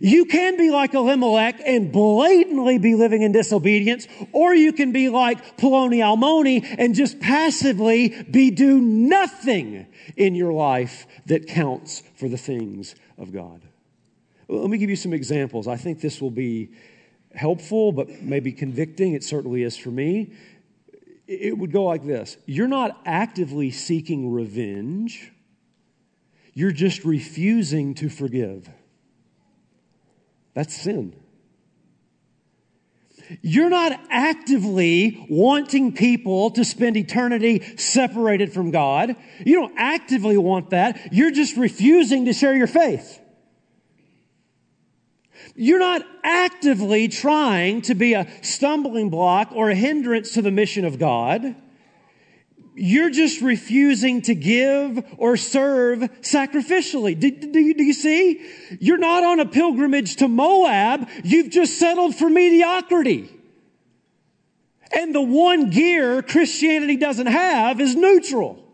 You 0.00 0.26
can 0.26 0.56
be 0.56 0.70
like 0.70 0.94
Elimelech 0.94 1.60
and 1.66 1.90
blatantly 1.90 2.78
be 2.78 2.94
living 2.94 3.22
in 3.22 3.32
disobedience, 3.32 4.06
or 4.30 4.54
you 4.54 4.72
can 4.72 4.92
be 4.92 5.08
like 5.08 5.56
Poloni 5.56 5.98
Almoni 5.98 6.64
and 6.78 6.94
just 6.94 7.18
passively 7.18 8.22
be 8.30 8.52
do 8.52 8.80
nothing 8.80 9.88
in 10.16 10.36
your 10.36 10.52
life 10.52 11.08
that 11.26 11.48
counts 11.48 12.04
for 12.14 12.28
the 12.28 12.38
things 12.38 12.94
of 13.18 13.32
God. 13.32 13.62
Let 14.46 14.70
me 14.70 14.78
give 14.78 14.90
you 14.90 14.94
some 14.94 15.12
examples. 15.12 15.66
I 15.66 15.76
think 15.76 16.00
this 16.00 16.20
will 16.20 16.30
be 16.30 16.70
helpful, 17.34 17.92
but 17.92 18.22
maybe 18.22 18.52
convicting. 18.52 19.14
It 19.14 19.24
certainly 19.24 19.62
is 19.62 19.76
for 19.76 19.90
me. 19.90 20.32
It 21.26 21.56
would 21.56 21.72
go 21.72 21.84
like 21.84 22.04
this 22.04 22.36
You're 22.46 22.68
not 22.68 23.00
actively 23.04 23.70
seeking 23.70 24.32
revenge, 24.32 25.32
you're 26.54 26.72
just 26.72 27.04
refusing 27.04 27.94
to 27.94 28.08
forgive. 28.08 28.68
That's 30.54 30.74
sin. 30.74 31.14
You're 33.42 33.70
not 33.70 33.92
actively 34.10 35.24
wanting 35.30 35.92
people 35.92 36.50
to 36.52 36.64
spend 36.64 36.96
eternity 36.96 37.60
separated 37.76 38.52
from 38.52 38.72
God. 38.72 39.14
You 39.44 39.54
don't 39.60 39.74
actively 39.76 40.36
want 40.36 40.70
that. 40.70 41.12
You're 41.12 41.30
just 41.30 41.56
refusing 41.56 42.24
to 42.24 42.32
share 42.32 42.56
your 42.56 42.66
faith. 42.66 43.20
You're 45.54 45.78
not 45.78 46.02
actively 46.22 47.08
trying 47.08 47.82
to 47.82 47.94
be 47.94 48.14
a 48.14 48.26
stumbling 48.42 49.10
block 49.10 49.50
or 49.52 49.70
a 49.70 49.74
hindrance 49.74 50.32
to 50.34 50.42
the 50.42 50.50
mission 50.50 50.84
of 50.84 50.98
God. 50.98 51.56
You're 52.74 53.10
just 53.10 53.40
refusing 53.42 54.22
to 54.22 54.34
give 54.34 55.04
or 55.18 55.36
serve 55.36 56.00
sacrificially. 56.22 57.18
Do, 57.18 57.30
do, 57.30 57.74
do 57.74 57.82
you 57.82 57.92
see? 57.92 58.46
You're 58.80 58.98
not 58.98 59.24
on 59.24 59.40
a 59.40 59.46
pilgrimage 59.46 60.16
to 60.16 60.28
Moab. 60.28 61.08
You've 61.24 61.50
just 61.50 61.78
settled 61.78 62.14
for 62.14 62.30
mediocrity. 62.30 63.28
And 64.92 65.14
the 65.14 65.22
one 65.22 65.70
gear 65.70 66.22
Christianity 66.22 66.96
doesn't 66.96 67.26
have 67.26 67.80
is 67.80 67.94
neutral. 67.94 68.64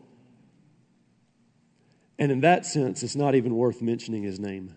And 2.19 2.33
in 2.33 2.41
that 2.41 2.65
sense, 2.65 3.03
it's 3.03 3.17
not 3.17 3.35
even 3.35 3.55
worth 3.55 3.83
mentioning 3.83 4.23
his 4.23 4.41
name. 4.41 4.77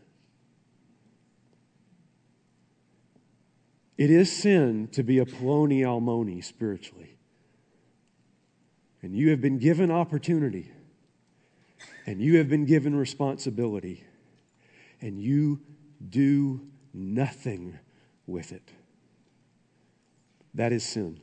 It 4.00 4.10
is 4.10 4.32
sin 4.32 4.88
to 4.94 5.04
be 5.04 5.20
a 5.20 5.26
Poloni 5.26 5.82
Almoni 5.82 6.42
spiritually. 6.42 7.18
And 9.02 9.14
you 9.14 9.32
have 9.32 9.42
been 9.42 9.58
given 9.58 9.92
opportunity, 9.92 10.72
and 12.06 12.22
you 12.22 12.38
have 12.38 12.48
been 12.48 12.64
given 12.64 12.96
responsibility, 12.96 14.06
and 15.02 15.20
you 15.22 15.60
do 16.10 16.62
nothing 16.94 17.78
with 18.26 18.54
it. 18.54 18.72
That 20.54 20.72
is 20.72 20.86
sin. 20.86 21.20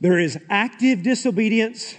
There 0.00 0.20
is 0.20 0.38
active 0.48 1.02
disobedience, 1.02 1.96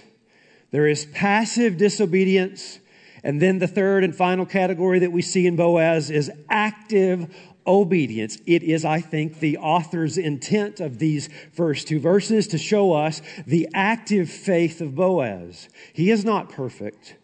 there 0.70 0.86
is 0.86 1.04
passive 1.04 1.76
disobedience, 1.76 2.78
and 3.22 3.42
then 3.42 3.58
the 3.58 3.68
third 3.68 4.04
and 4.04 4.16
final 4.16 4.46
category 4.46 5.00
that 5.00 5.12
we 5.12 5.20
see 5.20 5.46
in 5.46 5.54
Boaz 5.54 6.10
is 6.10 6.30
active 6.48 7.34
obedience. 7.68 8.38
It 8.46 8.62
is, 8.62 8.84
I 8.84 9.00
think, 9.00 9.38
the 9.38 9.58
author's 9.58 10.18
intent 10.18 10.80
of 10.80 10.98
these 10.98 11.28
first 11.52 11.86
two 11.86 12.00
verses 12.00 12.48
to 12.48 12.58
show 12.58 12.92
us 12.94 13.22
the 13.46 13.68
active 13.74 14.30
faith 14.30 14.80
of 14.80 14.94
Boaz. 14.94 15.68
He 15.92 16.10
is 16.10 16.24
not 16.24 16.48
perfect, 16.48 17.16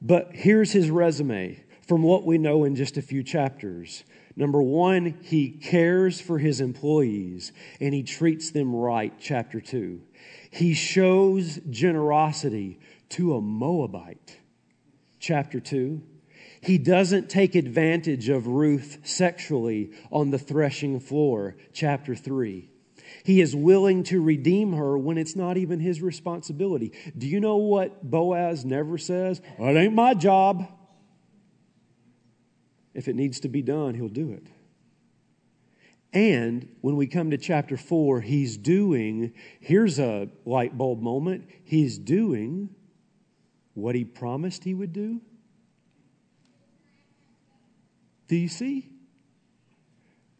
but 0.00 0.30
here's 0.32 0.72
his 0.72 0.90
resume 0.90 1.64
from 1.88 2.02
what 2.02 2.24
we 2.24 2.38
know 2.38 2.64
in 2.64 2.76
just 2.76 2.96
a 2.96 3.02
few 3.02 3.22
chapters. 3.22 4.04
Number 4.36 4.62
one, 4.62 5.18
he 5.22 5.50
cares 5.50 6.20
for 6.20 6.38
his 6.38 6.60
employees 6.60 7.52
and 7.80 7.92
he 7.92 8.02
treats 8.02 8.50
them 8.50 8.74
right, 8.74 9.12
chapter 9.18 9.60
two. 9.60 10.02
He 10.50 10.74
shows 10.74 11.58
generosity 11.70 12.78
to 13.10 13.34
a 13.34 13.40
Moabite 13.40 14.38
chapter 15.20 15.60
2. 15.60 16.02
He 16.60 16.76
doesn't 16.76 17.30
take 17.30 17.54
advantage 17.54 18.28
of 18.28 18.46
Ruth 18.46 18.98
sexually 19.02 19.92
on 20.10 20.30
the 20.30 20.38
threshing 20.38 21.00
floor, 21.00 21.56
chapter 21.72 22.14
3. 22.14 22.68
He 23.24 23.40
is 23.40 23.56
willing 23.56 24.02
to 24.04 24.22
redeem 24.22 24.74
her 24.74 24.96
when 24.96 25.18
it's 25.18 25.34
not 25.34 25.56
even 25.56 25.80
his 25.80 26.02
responsibility. 26.02 26.92
Do 27.16 27.26
you 27.26 27.40
know 27.40 27.56
what 27.56 28.08
Boaz 28.08 28.64
never 28.64 28.98
says? 28.98 29.40
It 29.58 29.76
ain't 29.76 29.94
my 29.94 30.14
job. 30.14 30.66
If 32.94 33.08
it 33.08 33.16
needs 33.16 33.40
to 33.40 33.48
be 33.48 33.62
done, 33.62 33.94
he'll 33.94 34.08
do 34.08 34.32
it. 34.32 34.46
And 36.12 36.68
when 36.80 36.96
we 36.96 37.06
come 37.06 37.30
to 37.30 37.38
chapter 37.38 37.76
4, 37.76 38.20
he's 38.20 38.56
doing, 38.56 39.32
here's 39.60 39.98
a 39.98 40.28
light 40.44 40.76
bulb 40.76 41.00
moment, 41.00 41.48
he's 41.64 41.98
doing 41.98 42.70
what 43.74 43.94
he 43.94 44.04
promised 44.04 44.64
he 44.64 44.74
would 44.74 44.92
do. 44.92 45.20
Do 48.30 48.36
you 48.36 48.46
see? 48.46 48.88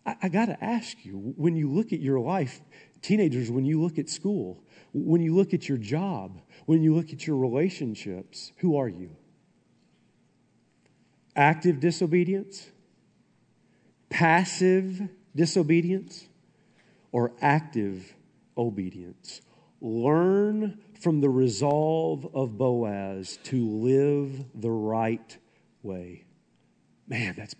I, 0.06 0.14
I 0.22 0.28
got 0.28 0.46
to 0.46 0.64
ask 0.64 1.04
you 1.04 1.34
when 1.36 1.56
you 1.56 1.68
look 1.68 1.92
at 1.92 1.98
your 1.98 2.20
life, 2.20 2.60
teenagers, 3.02 3.50
when 3.50 3.64
you 3.64 3.82
look 3.82 3.98
at 3.98 4.08
school, 4.08 4.62
when 4.92 5.20
you 5.20 5.34
look 5.34 5.52
at 5.54 5.68
your 5.68 5.76
job, 5.76 6.40
when 6.66 6.84
you 6.84 6.94
look 6.94 7.12
at 7.12 7.26
your 7.26 7.36
relationships, 7.36 8.52
who 8.58 8.76
are 8.76 8.88
you? 8.88 9.10
Active 11.34 11.80
disobedience? 11.80 12.70
Passive 14.08 15.08
disobedience? 15.34 16.28
Or 17.10 17.32
active 17.42 18.14
obedience? 18.56 19.40
Learn 19.80 20.78
from 21.00 21.20
the 21.20 21.28
resolve 21.28 22.24
of 22.36 22.56
Boaz 22.56 23.40
to 23.46 23.68
live 23.68 24.44
the 24.54 24.70
right 24.70 25.36
way. 25.82 26.24
Man, 27.08 27.34
that's, 27.36 27.56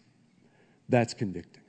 that's 0.91 1.15
convicting. 1.15 1.63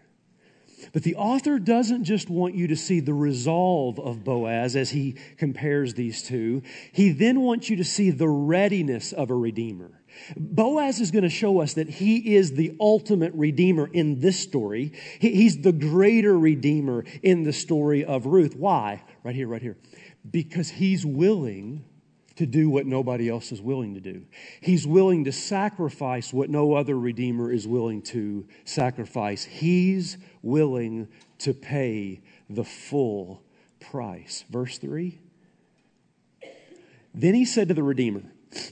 But 0.93 1.03
the 1.03 1.15
author 1.15 1.60
doesn't 1.60 2.05
just 2.05 2.29
want 2.29 2.55
you 2.55 2.67
to 2.67 2.75
see 2.75 2.99
the 2.99 3.13
resolve 3.13 3.99
of 3.99 4.23
Boaz 4.23 4.75
as 4.75 4.89
he 4.89 5.15
compares 5.38 5.93
these 5.93 6.23
two. 6.23 6.63
He 6.91 7.12
then 7.12 7.41
wants 7.41 7.69
you 7.69 7.75
to 7.77 7.84
see 7.84 8.10
the 8.10 8.27
readiness 8.27 9.13
of 9.13 9.29
a 9.29 9.36
redeemer. 9.36 10.01
Boaz 10.36 10.99
is 10.99 11.12
going 11.12 11.23
to 11.23 11.29
show 11.29 11.62
us 11.62 11.75
that 11.75 11.88
he 11.88 12.36
is 12.36 12.53
the 12.53 12.75
ultimate 12.79 13.34
redeemer 13.36 13.88
in 13.93 14.19
this 14.19 14.39
story. 14.39 14.93
He's 15.19 15.62
the 15.62 15.71
greater 15.71 16.38
redeemer 16.38 17.05
in 17.21 17.43
the 17.43 17.53
story 17.53 18.03
of 18.03 18.25
Ruth. 18.25 18.55
Why? 18.55 19.03
Right 19.23 19.36
here, 19.36 19.47
right 19.47 19.62
here 19.62 19.77
because 20.29 20.69
he's 20.69 21.05
willing 21.05 21.84
to 22.41 22.47
do 22.47 22.71
what 22.71 22.88
nobody 22.88 23.30
else 23.30 23.51
is 23.51 23.62
willing 23.62 23.93
to 23.93 23.99
do. 23.99 24.25
He's 24.62 24.88
willing 24.88 25.25
to 25.25 25.32
sacrifice 25.32 26.34
what 26.34 26.49
no 26.49 26.73
other 26.73 26.97
Redeemer 26.97 27.51
is 27.51 27.67
willing 27.67 28.01
to 28.04 28.47
sacrifice. 28.65 29.43
He's 29.43 30.17
willing 30.41 31.08
to 31.38 31.54
pay 31.54 32.21
the 32.49 32.63
full 32.63 33.43
price. 33.80 34.43
Verse 34.49 34.80
3 34.80 35.19
Then 37.13 37.36
he 37.36 37.45
said 37.45 37.67
to 37.67 37.75
the 37.75 37.84
Redeemer, 37.84 38.23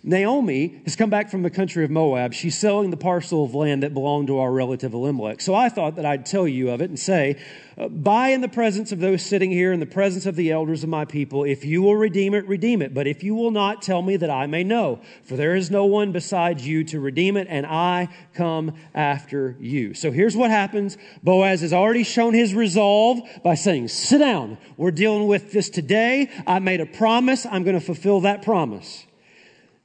Naomi 0.04 0.82
has 0.84 0.96
come 0.96 1.10
back 1.10 1.30
from 1.30 1.44
the 1.44 1.50
country 1.50 1.86
of 1.86 1.92
Moab. 1.92 2.34
She's 2.34 2.58
selling 2.58 2.90
the 2.90 2.98
parcel 2.98 3.46
of 3.46 3.56
land 3.56 3.84
that 3.84 3.94
belonged 3.94 4.28
to 4.28 4.40
our 4.40 4.52
relative 4.52 4.94
Elimelech. 4.94 5.40
So 5.40 5.56
I 5.56 5.70
thought 5.70 5.96
that 5.96 6.06
I'd 6.06 6.26
tell 6.26 6.48
you 6.48 6.70
of 6.70 6.82
it 6.82 6.90
and 6.90 7.00
say, 7.00 7.40
uh, 7.78 7.88
Buy 7.88 8.30
in 8.30 8.42
the 8.42 8.50
presence 8.50 8.92
of 8.92 9.00
those 9.00 9.22
sitting 9.22 9.52
here, 9.52 9.72
in 9.72 9.80
the 9.80 9.86
presence 9.86 10.26
of 10.26 10.36
the 10.36 10.52
elders 10.52 10.84
of 10.84 10.90
my 10.90 11.06
people. 11.06 11.46
If 11.46 11.64
you 11.64 11.82
will 11.82 11.96
redeem 11.96 12.34
it, 12.34 12.46
redeem 12.48 12.82
it. 12.82 12.94
But 12.94 13.08
if 13.08 13.24
you 13.24 13.36
will 13.36 13.52
not, 13.52 13.82
tell 13.82 14.02
me 14.02 14.18
that 14.18 14.30
I 14.30 14.48
may 14.48 14.64
know. 14.66 15.00
For 15.24 15.38
there 15.38 15.56
is 15.56 15.72
no 15.72 15.86
one 15.86 16.12
besides 16.12 16.68
you 16.68 16.84
to 16.86 17.00
redeem 17.00 17.38
it, 17.38 17.48
and 17.50 17.66
I 17.66 18.10
come 18.34 18.74
after 18.94 19.56
you. 19.60 19.94
So 19.94 20.12
here's 20.12 20.36
what 20.36 20.52
happens 20.52 20.98
Boaz 21.24 21.62
has 21.62 21.72
already 21.72 22.04
shown 22.04 22.34
his 22.34 22.54
resolve 22.54 23.20
by 23.44 23.56
saying, 23.56 23.88
Sit 23.88 24.20
down. 24.20 24.58
We're 24.76 24.92
dealing 24.92 25.28
with 25.28 25.54
this 25.54 25.70
today. 25.70 26.30
I 26.46 26.60
made 26.60 26.82
a 26.82 26.86
promise. 26.86 27.46
I'm 27.46 27.64
going 27.64 27.80
to 27.80 27.86
fulfill 27.86 28.22
that 28.22 28.42
promise. 28.42 29.06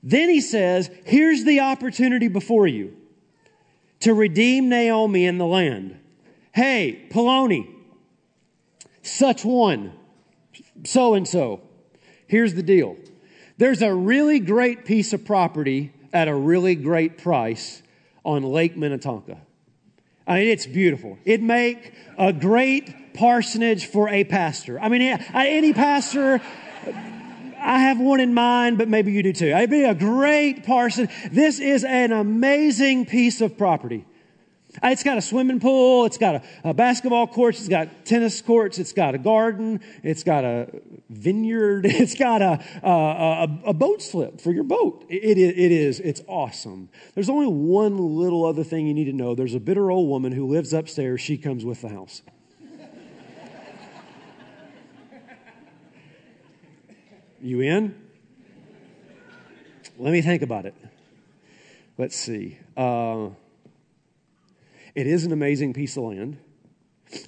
Then 0.07 0.29
he 0.29 0.43
says, 0.43 0.91
Here's 1.07 1.45
the 1.45 1.61
opportunity 1.61 2.29
before 2.29 2.67
you 2.67 2.95
to 4.01 4.13
redeem 4.13 4.69
Naomi 4.69 5.25
in 5.25 5.39
the 5.39 5.47
land. 5.47 5.99
Hey, 6.53 7.07
Poloni, 7.11 7.67
such 9.03 9.45
one, 9.45 9.95
so 10.85 11.15
and 11.15 11.27
so. 11.27 11.63
Here's 12.27 12.55
the 12.55 12.63
deal 12.63 12.97
there's 13.57 13.81
a 13.81 13.95
really 13.95 14.41
great 14.41 14.85
piece 14.85 15.15
of 15.15 15.25
property 15.25 15.93
at 16.13 16.29
a 16.29 16.35
really 16.35 16.75
great 16.75 17.17
price 17.17 17.83
on 18.25 18.43
Lake 18.43 18.77
Minnetonka. 18.77 19.39
I 20.27 20.39
mean, 20.41 20.49
it's 20.49 20.67
beautiful. 20.67 21.19
It'd 21.25 21.43
make 21.43 21.95
a 22.19 22.33
great 22.33 23.15
parsonage 23.15 23.87
for 23.87 24.09
a 24.09 24.25
pastor. 24.25 24.81
I 24.81 24.89
mean, 24.89 25.03
any 25.03 25.73
pastor 25.73 26.41
I 27.65 27.81
have 27.81 27.99
one 27.99 28.21
in 28.21 28.35
mind, 28.35 28.77
but 28.77 28.89
maybe 28.89 29.13
you 29.13 29.23
do 29.23 29.33
too. 29.33 29.55
I'd 29.55 29.71
be 29.71 29.85
a 29.85 29.95
great 29.95 30.67
parson. 30.67 31.09
This 31.33 31.59
is 31.59 31.83
an 31.83 32.13
amazing 32.13 33.07
piece 33.07 33.41
of 33.41 33.57
property. 33.57 34.05
It's 34.83 35.03
got 35.03 35.17
a 35.19 35.23
swimming 35.23 35.61
pool. 35.61 36.05
It's 36.05 36.19
got 36.19 36.35
a, 36.37 36.43
a, 36.71 36.75
basketball 36.75 37.27
courts. 37.27 37.61
It's 37.61 37.69
got 37.69 38.05
tennis 38.05 38.43
courts. 38.43 38.79
It's 38.79 38.93
got 38.93 39.15
a 39.15 39.19
garden. 39.19 39.81
It's 40.03 40.25
got 40.25 40.45
a 40.45 40.69
vineyard. 41.09 41.87
It's 42.05 42.15
got 42.15 42.43
a, 42.43 42.63
a, 42.83 43.49
a 43.67 43.73
boat 43.73 44.03
slip 44.03 44.41
for 44.41 44.53
your 44.53 44.65
boat. 44.65 45.07
It, 45.09 45.39
it, 45.39 45.59
it 45.59 45.73
is. 45.73 46.01
It's 46.01 46.23
awesome. 46.27 46.89
There's 47.15 47.31
only 47.31 47.47
one 47.47 47.97
little 47.97 48.45
other 48.45 48.65
thing 48.65 48.87
you 48.87 48.95
need 48.95 49.05
to 49.05 49.13
know. 49.13 49.35
There's 49.35 49.55
a 49.55 49.61
bitter 49.61 49.91
old 49.91 50.09
woman 50.09 50.33
who 50.33 50.47
lives 50.47 50.75
upstairs. 50.75 51.21
She 51.21 51.39
comes 51.39 51.65
with 51.65 51.81
the 51.81 51.89
house. 51.89 52.23
You 57.45 57.61
in? 57.61 57.95
Let 59.99 60.15
me 60.15 60.23
think 60.23 60.41
about 60.41 60.65
it. 60.65 60.75
Let's 61.99 62.17
see. 62.17 62.59
Uh, 62.75 63.29
it 64.95 65.07
is 65.07 65.27
an 65.27 65.33
amazing 65.33 65.75
piece 65.75 65.99
of 65.99 66.05
land. 66.05 66.39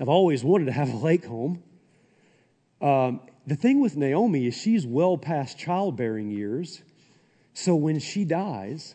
I've 0.01 0.09
always 0.09 0.43
wanted 0.43 0.65
to 0.65 0.73
have 0.73 0.89
a 0.89 0.97
lake 0.97 1.27
home. 1.27 1.63
Um, 2.81 3.21
the 3.47 3.57
thing 3.57 3.83
with 3.83 3.99
Naomi 3.99 4.47
is 4.47 4.57
she's 4.57 4.87
well 4.87 5.19
past 5.19 5.59
childbearing 5.59 6.31
years. 6.31 6.81
So 7.53 7.75
when 7.75 7.99
she 7.99 8.25
dies, 8.25 8.95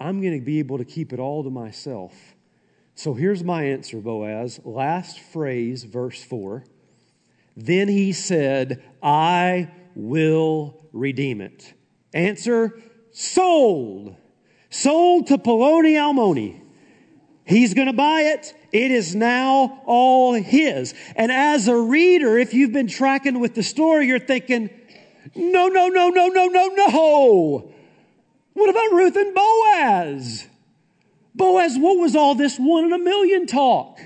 I'm 0.00 0.20
going 0.20 0.40
to 0.40 0.44
be 0.44 0.58
able 0.58 0.78
to 0.78 0.84
keep 0.84 1.12
it 1.12 1.20
all 1.20 1.44
to 1.44 1.50
myself. 1.50 2.34
So 2.96 3.14
here's 3.14 3.44
my 3.44 3.62
answer, 3.62 3.98
Boaz. 3.98 4.58
Last 4.64 5.20
phrase, 5.20 5.84
verse 5.84 6.20
4. 6.24 6.64
Then 7.56 7.86
he 7.86 8.12
said, 8.12 8.82
I 9.00 9.70
will 9.94 10.88
redeem 10.92 11.40
it. 11.40 11.74
Answer 12.12 12.80
sold. 13.12 14.16
Sold 14.70 15.28
to 15.28 15.38
Poloni 15.38 15.94
Almoni. 15.94 16.60
He's 17.44 17.72
going 17.72 17.86
to 17.86 17.94
buy 17.94 18.22
it. 18.22 18.54
It 18.72 18.90
is 18.90 19.14
now 19.14 19.82
all 19.86 20.34
his. 20.34 20.94
And 21.16 21.32
as 21.32 21.66
a 21.68 21.76
reader, 21.76 22.36
if 22.36 22.52
you've 22.52 22.72
been 22.72 22.88
tracking 22.88 23.40
with 23.40 23.54
the 23.54 23.62
story, 23.62 24.06
you're 24.06 24.18
thinking, 24.18 24.68
no, 25.34 25.68
no, 25.68 25.88
no, 25.88 26.10
no, 26.10 26.26
no, 26.26 26.46
no, 26.46 26.66
no. 26.66 27.72
What 28.52 28.70
about 28.70 28.92
Ruth 28.92 29.16
and 29.16 29.34
Boaz? 29.34 30.46
Boaz, 31.34 31.78
what 31.78 31.98
was 31.98 32.14
all 32.14 32.34
this 32.34 32.58
one 32.58 32.84
in 32.84 32.92
a 32.92 32.98
million 32.98 33.46
talk? 33.46 33.98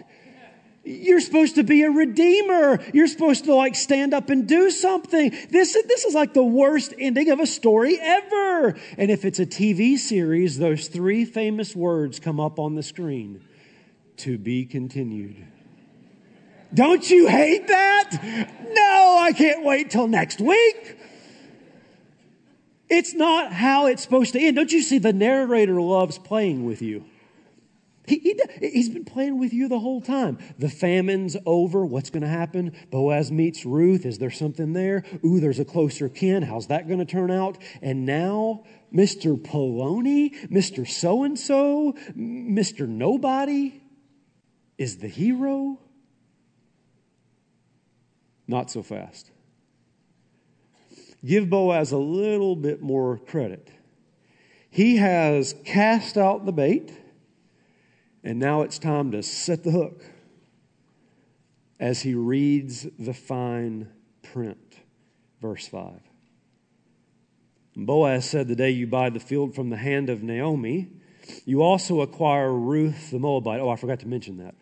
You're 0.84 1.20
supposed 1.20 1.54
to 1.54 1.62
be 1.62 1.82
a 1.82 1.90
redeemer. 1.90 2.80
You're 2.92 3.06
supposed 3.06 3.44
to 3.44 3.54
like 3.54 3.76
stand 3.76 4.12
up 4.12 4.30
and 4.30 4.48
do 4.48 4.70
something. 4.70 5.30
This, 5.50 5.74
this 5.86 6.04
is 6.04 6.14
like 6.14 6.34
the 6.34 6.42
worst 6.42 6.92
ending 6.98 7.30
of 7.30 7.38
a 7.38 7.46
story 7.46 7.98
ever. 8.00 8.76
And 8.98 9.10
if 9.10 9.24
it's 9.24 9.38
a 9.38 9.46
TV 9.46 9.96
series, 9.96 10.58
those 10.58 10.88
three 10.88 11.24
famous 11.24 11.76
words 11.76 12.18
come 12.18 12.40
up 12.40 12.58
on 12.58 12.74
the 12.74 12.82
screen 12.82 13.44
to 14.18 14.38
be 14.38 14.64
continued. 14.64 15.46
Don't 16.74 17.08
you 17.08 17.28
hate 17.28 17.68
that? 17.68 18.48
No, 18.72 19.16
I 19.20 19.32
can't 19.32 19.64
wait 19.64 19.90
till 19.90 20.08
next 20.08 20.40
week. 20.40 20.98
It's 22.88 23.14
not 23.14 23.52
how 23.52 23.86
it's 23.86 24.02
supposed 24.02 24.32
to 24.32 24.40
end. 24.40 24.56
Don't 24.56 24.72
you 24.72 24.82
see 24.82 24.98
the 24.98 25.12
narrator 25.12 25.80
loves 25.80 26.18
playing 26.18 26.64
with 26.66 26.82
you? 26.82 27.04
He, 28.06 28.18
he, 28.18 28.40
he's 28.60 28.88
been 28.88 29.04
playing 29.04 29.38
with 29.38 29.52
you 29.52 29.68
the 29.68 29.78
whole 29.78 30.00
time. 30.00 30.38
The 30.58 30.68
famine's 30.68 31.36
over. 31.46 31.86
What's 31.86 32.10
going 32.10 32.22
to 32.22 32.28
happen? 32.28 32.74
Boaz 32.90 33.30
meets 33.30 33.64
Ruth. 33.64 34.04
Is 34.04 34.18
there 34.18 34.30
something 34.30 34.72
there? 34.72 35.04
Ooh, 35.24 35.38
there's 35.38 35.60
a 35.60 35.64
closer 35.64 36.08
kin. 36.08 36.42
How's 36.42 36.66
that 36.66 36.88
going 36.88 36.98
to 36.98 37.04
turn 37.04 37.30
out? 37.30 37.58
And 37.80 38.04
now, 38.04 38.64
Mr. 38.92 39.40
Poloni, 39.40 40.48
Mr. 40.48 40.88
So 40.88 41.22
and 41.22 41.38
so, 41.38 41.94
Mr. 42.16 42.88
Nobody 42.88 43.80
is 44.78 44.98
the 44.98 45.08
hero? 45.08 45.78
Not 48.48 48.70
so 48.70 48.82
fast. 48.82 49.30
Give 51.24 51.48
Boaz 51.48 51.92
a 51.92 51.98
little 51.98 52.56
bit 52.56 52.82
more 52.82 53.16
credit. 53.16 53.70
He 54.70 54.96
has 54.96 55.54
cast 55.64 56.16
out 56.16 56.46
the 56.46 56.52
bait, 56.52 56.92
and 58.24 58.38
now 58.38 58.62
it's 58.62 58.78
time 58.78 59.10
to 59.12 59.22
set 59.22 59.64
the 59.64 59.70
hook 59.70 60.04
as 61.80 62.02
he 62.02 62.14
reads 62.14 62.86
the 62.98 63.12
fine 63.14 63.88
print. 64.22 64.76
Verse 65.40 65.66
5. 65.66 66.00
Boaz 67.74 68.24
said, 68.28 68.48
The 68.48 68.54
day 68.54 68.70
you 68.70 68.86
buy 68.86 69.10
the 69.10 69.18
field 69.18 69.54
from 69.54 69.70
the 69.70 69.76
hand 69.76 70.08
of 70.08 70.22
Naomi, 70.22 70.88
you 71.44 71.62
also 71.62 72.00
acquire 72.00 72.52
Ruth 72.52 73.10
the 73.10 73.18
Moabite. 73.18 73.60
Oh, 73.60 73.70
I 73.70 73.76
forgot 73.76 74.00
to 74.00 74.08
mention 74.08 74.36
that. 74.38 74.54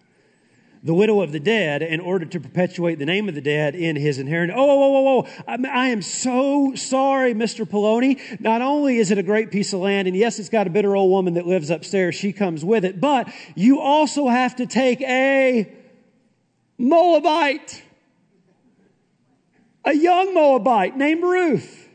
The 0.83 0.95
widow 0.95 1.21
of 1.21 1.33
the 1.33 1.41
dead, 1.41 1.83
in 1.83 2.01
order 2.01 2.25
to 2.25 2.41
perpetuate 2.41 2.99
the 2.99 3.05
name 3.05 3.29
of 3.29 3.35
the 3.35 3.43
dead 3.43 3.75
in 3.75 3.97
his 3.97 4.19
inheritance. 4.19 4.57
Oh, 4.59 4.71
oh, 4.71 4.83
oh, 4.83 5.19
oh, 5.19 5.29
oh. 5.47 5.69
I 5.69 5.89
am 5.89 6.01
so 6.01 6.75
sorry, 6.75 7.35
Mr. 7.35 7.67
Poloni. 7.69 8.41
Not 8.41 8.63
only 8.63 8.97
is 8.97 9.11
it 9.11 9.19
a 9.19 9.23
great 9.23 9.51
piece 9.51 9.75
of 9.75 9.81
land, 9.81 10.09
and 10.09 10.17
yes, 10.17 10.39
it's 10.39 10.49
got 10.49 10.67
a 10.67 10.71
bitter 10.71 10.97
old 10.97 11.11
woman 11.11 11.35
that 11.35 11.47
lives 11.47 11.69
upstairs, 11.69 12.15
she 12.15 12.33
comes 12.33 12.65
with 12.65 12.87
it, 12.87 12.99
but 12.99 13.31
you 13.55 13.79
also 13.79 14.29
have 14.29 14.57
to 14.57 14.65
take 14.65 15.03
a 15.03 15.71
Moabite, 16.79 17.83
a 19.85 19.93
young 19.93 20.33
Moabite 20.33 20.97
named 20.97 21.23
Ruth. 21.23 21.90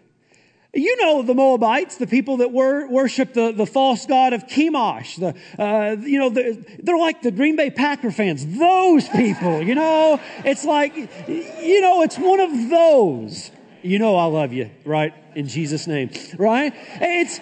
You 0.75 1.01
know 1.01 1.21
the 1.21 1.33
Moabites, 1.33 1.95
the 1.95 2.05
people 2.05 2.37
that 2.37 2.51
wor- 2.51 2.89
worship 2.89 3.33
the, 3.33 3.53
the 3.53 3.65
false 3.65 4.05
god 4.05 4.33
of 4.33 4.45
Chemosh. 4.45 5.15
The, 5.17 5.61
uh, 5.61 5.95
you 6.01 6.19
know, 6.19 6.29
the, 6.29 6.63
they're 6.83 6.97
like 6.97 7.21
the 7.21 7.31
Green 7.31 7.55
Bay 7.55 7.69
Packer 7.69 8.11
fans. 8.11 8.45
Those 8.45 9.07
people, 9.07 9.61
you 9.61 9.73
know, 9.73 10.19
it's 10.43 10.65
like, 10.65 10.93
you 11.27 11.79
know, 11.79 12.01
it's 12.01 12.17
one 12.17 12.41
of 12.41 12.69
those. 12.69 13.51
You 13.83 13.99
know 13.99 14.17
I 14.17 14.25
love 14.25 14.51
you, 14.51 14.69
right? 14.83 15.13
In 15.33 15.47
Jesus' 15.47 15.87
name, 15.87 16.09
right? 16.37 16.73
It's, 16.99 17.39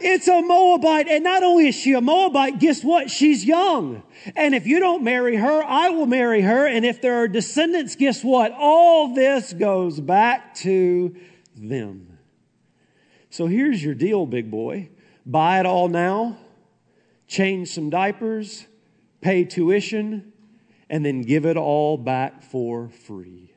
it's 0.00 0.26
a 0.26 0.40
Moabite. 0.40 1.08
And 1.08 1.24
not 1.24 1.42
only 1.42 1.68
is 1.68 1.74
she 1.74 1.92
a 1.92 2.00
Moabite, 2.00 2.58
guess 2.58 2.82
what? 2.82 3.10
She's 3.10 3.44
young. 3.44 4.02
And 4.34 4.54
if 4.54 4.66
you 4.66 4.80
don't 4.80 5.04
marry 5.04 5.36
her, 5.36 5.62
I 5.62 5.90
will 5.90 6.06
marry 6.06 6.40
her. 6.40 6.66
And 6.66 6.86
if 6.86 7.02
there 7.02 7.22
are 7.22 7.28
descendants, 7.28 7.96
guess 7.96 8.24
what? 8.24 8.52
All 8.52 9.14
this 9.14 9.52
goes 9.52 10.00
back 10.00 10.54
to 10.56 11.14
them. 11.54 12.15
So 13.36 13.48
here's 13.48 13.84
your 13.84 13.92
deal, 13.92 14.24
big 14.24 14.50
boy. 14.50 14.88
Buy 15.26 15.60
it 15.60 15.66
all 15.66 15.88
now, 15.88 16.38
change 17.28 17.68
some 17.68 17.90
diapers, 17.90 18.66
pay 19.20 19.44
tuition, 19.44 20.32
and 20.88 21.04
then 21.04 21.20
give 21.20 21.44
it 21.44 21.58
all 21.58 21.98
back 21.98 22.42
for 22.42 22.88
free. 22.88 23.52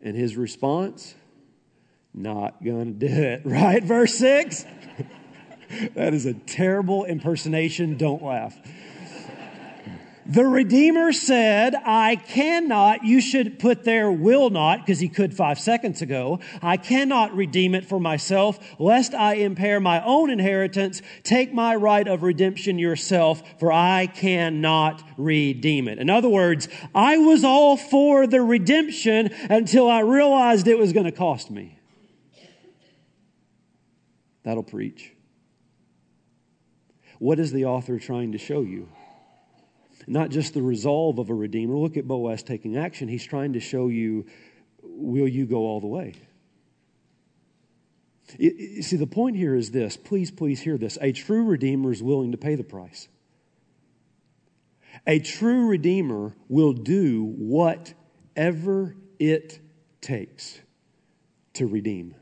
And 0.00 0.16
his 0.16 0.36
response, 0.36 1.16
not 2.14 2.62
gonna 2.62 2.92
do 2.92 3.06
it, 3.06 3.42
right? 3.44 3.82
Verse 3.82 4.14
6. 4.14 4.64
that 5.96 6.14
is 6.14 6.24
a 6.24 6.34
terrible 6.34 7.02
impersonation. 7.02 7.96
Don't 7.96 8.22
laugh. 8.22 8.56
The 10.24 10.44
Redeemer 10.44 11.12
said, 11.12 11.74
I 11.74 12.14
cannot, 12.14 13.04
you 13.04 13.20
should 13.20 13.58
put 13.58 13.82
there 13.82 14.10
will 14.10 14.50
not, 14.50 14.80
because 14.80 15.00
he 15.00 15.08
could 15.08 15.34
five 15.34 15.58
seconds 15.58 16.00
ago. 16.00 16.38
I 16.62 16.76
cannot 16.76 17.34
redeem 17.34 17.74
it 17.74 17.84
for 17.84 17.98
myself, 17.98 18.58
lest 18.78 19.14
I 19.14 19.34
impair 19.34 19.80
my 19.80 20.02
own 20.04 20.30
inheritance. 20.30 21.02
Take 21.24 21.52
my 21.52 21.74
right 21.74 22.06
of 22.06 22.22
redemption 22.22 22.78
yourself, 22.78 23.42
for 23.58 23.72
I 23.72 24.06
cannot 24.06 25.02
redeem 25.16 25.88
it. 25.88 25.98
In 25.98 26.08
other 26.08 26.28
words, 26.28 26.68
I 26.94 27.18
was 27.18 27.42
all 27.42 27.76
for 27.76 28.28
the 28.28 28.42
redemption 28.42 29.30
until 29.50 29.90
I 29.90 30.00
realized 30.00 30.68
it 30.68 30.78
was 30.78 30.92
going 30.92 31.06
to 31.06 31.12
cost 31.12 31.50
me. 31.50 31.78
That'll 34.44 34.62
preach. 34.62 35.12
What 37.18 37.40
is 37.40 37.50
the 37.52 37.64
author 37.64 37.98
trying 37.98 38.32
to 38.32 38.38
show 38.38 38.62
you? 38.62 38.88
Not 40.06 40.30
just 40.30 40.54
the 40.54 40.62
resolve 40.62 41.18
of 41.18 41.30
a 41.30 41.34
redeemer. 41.34 41.76
Look 41.76 41.96
at 41.96 42.06
Boaz 42.06 42.42
taking 42.42 42.76
action. 42.76 43.08
He's 43.08 43.24
trying 43.24 43.54
to 43.54 43.60
show 43.60 43.88
you 43.88 44.26
will 44.82 45.28
you 45.28 45.46
go 45.46 45.58
all 45.58 45.80
the 45.80 45.86
way? 45.86 46.14
See, 48.28 48.96
the 48.96 49.06
point 49.06 49.36
here 49.36 49.54
is 49.54 49.70
this. 49.70 49.96
Please, 49.96 50.30
please 50.30 50.60
hear 50.60 50.78
this. 50.78 50.96
A 51.00 51.12
true 51.12 51.44
redeemer 51.44 51.92
is 51.92 52.02
willing 52.02 52.32
to 52.32 52.38
pay 52.38 52.54
the 52.54 52.64
price. 52.64 53.08
A 55.06 55.18
true 55.18 55.66
redeemer 55.66 56.34
will 56.48 56.72
do 56.72 57.24
whatever 57.24 58.96
it 59.18 59.60
takes 60.00 60.60
to 61.54 61.66
redeem. 61.66 62.14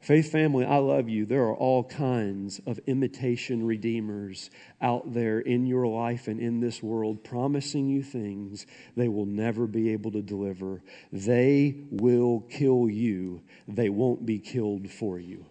Faith 0.00 0.32
family, 0.32 0.64
I 0.64 0.78
love 0.78 1.10
you. 1.10 1.26
There 1.26 1.42
are 1.42 1.54
all 1.54 1.84
kinds 1.84 2.58
of 2.66 2.80
imitation 2.86 3.66
redeemers 3.66 4.50
out 4.80 5.12
there 5.12 5.40
in 5.40 5.66
your 5.66 5.86
life 5.86 6.26
and 6.26 6.40
in 6.40 6.60
this 6.60 6.82
world 6.82 7.22
promising 7.22 7.90
you 7.90 8.02
things 8.02 8.66
they 8.96 9.08
will 9.08 9.26
never 9.26 9.66
be 9.66 9.92
able 9.92 10.10
to 10.12 10.22
deliver. 10.22 10.82
They 11.12 11.76
will 11.90 12.40
kill 12.48 12.88
you, 12.88 13.42
they 13.68 13.90
won't 13.90 14.24
be 14.24 14.38
killed 14.38 14.90
for 14.90 15.18
you. 15.18 15.44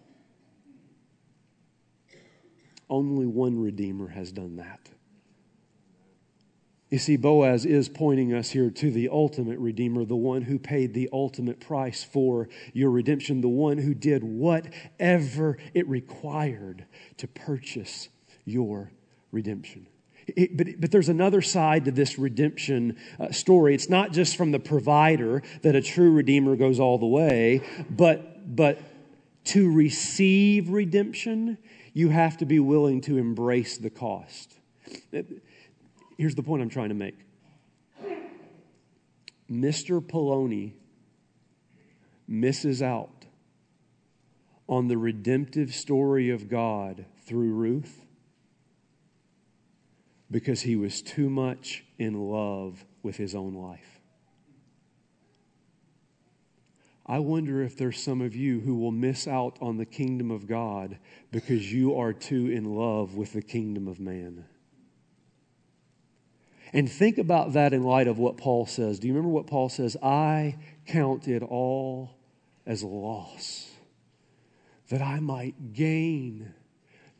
Only 2.88 3.26
one 3.26 3.56
Redeemer 3.56 4.08
has 4.08 4.32
done 4.32 4.56
that. 4.56 4.90
You 6.90 6.98
see, 6.98 7.16
Boaz 7.16 7.64
is 7.64 7.88
pointing 7.88 8.34
us 8.34 8.50
here 8.50 8.68
to 8.68 8.90
the 8.90 9.08
ultimate 9.10 9.60
Redeemer, 9.60 10.04
the 10.04 10.16
one 10.16 10.42
who 10.42 10.58
paid 10.58 10.92
the 10.92 11.08
ultimate 11.12 11.60
price 11.60 12.02
for 12.02 12.48
your 12.72 12.90
redemption, 12.90 13.40
the 13.40 13.48
one 13.48 13.78
who 13.78 13.94
did 13.94 14.24
whatever 14.24 15.56
it 15.72 15.88
required 15.88 16.84
to 17.18 17.28
purchase 17.28 18.08
your 18.44 18.90
redemption. 19.30 19.86
It, 20.26 20.56
but, 20.56 20.80
but 20.80 20.90
there's 20.90 21.08
another 21.08 21.42
side 21.42 21.84
to 21.84 21.92
this 21.92 22.18
redemption 22.18 22.96
uh, 23.20 23.30
story. 23.30 23.74
It's 23.74 23.88
not 23.88 24.12
just 24.12 24.36
from 24.36 24.50
the 24.50 24.58
provider 24.58 25.44
that 25.62 25.76
a 25.76 25.82
true 25.82 26.10
Redeemer 26.10 26.56
goes 26.56 26.80
all 26.80 26.98
the 26.98 27.06
way, 27.06 27.62
but, 27.88 28.56
but 28.56 28.80
to 29.44 29.72
receive 29.72 30.70
redemption, 30.70 31.56
you 31.94 32.08
have 32.08 32.36
to 32.38 32.46
be 32.46 32.58
willing 32.58 33.00
to 33.02 33.16
embrace 33.16 33.78
the 33.78 33.90
cost. 33.90 34.58
It, 35.12 35.26
here's 36.20 36.34
the 36.34 36.42
point 36.42 36.60
I'm 36.60 36.68
trying 36.68 36.90
to 36.90 36.94
make 36.94 37.18
Mr. 39.50 40.06
Poloni 40.06 40.74
misses 42.28 42.82
out 42.82 43.24
on 44.68 44.86
the 44.88 44.98
redemptive 44.98 45.74
story 45.74 46.28
of 46.28 46.48
God 46.48 47.06
through 47.24 47.54
Ruth 47.54 48.04
because 50.30 50.60
he 50.60 50.76
was 50.76 51.00
too 51.00 51.30
much 51.30 51.84
in 51.98 52.12
love 52.14 52.84
with 53.02 53.16
his 53.16 53.34
own 53.34 53.54
life. 53.54 54.00
I 57.06 57.18
wonder 57.18 57.62
if 57.62 57.78
there's 57.78 58.00
some 58.00 58.20
of 58.20 58.36
you 58.36 58.60
who 58.60 58.76
will 58.76 58.92
miss 58.92 59.26
out 59.26 59.56
on 59.62 59.78
the 59.78 59.86
kingdom 59.86 60.30
of 60.30 60.46
God 60.46 60.98
because 61.32 61.72
you 61.72 61.96
are 61.96 62.12
too 62.12 62.48
in 62.48 62.76
love 62.76 63.14
with 63.14 63.32
the 63.32 63.42
kingdom 63.42 63.88
of 63.88 63.98
man. 63.98 64.44
And 66.72 66.90
think 66.90 67.18
about 67.18 67.54
that 67.54 67.72
in 67.72 67.82
light 67.82 68.06
of 68.06 68.18
what 68.18 68.36
Paul 68.36 68.66
says. 68.66 68.98
Do 68.98 69.08
you 69.08 69.14
remember 69.14 69.34
what 69.34 69.46
Paul 69.46 69.68
says? 69.68 69.96
I 70.02 70.56
count 70.86 71.26
it 71.26 71.42
all 71.42 72.10
as 72.66 72.84
loss 72.84 73.70
that 74.88 75.02
I 75.02 75.20
might 75.20 75.72
gain 75.72 76.52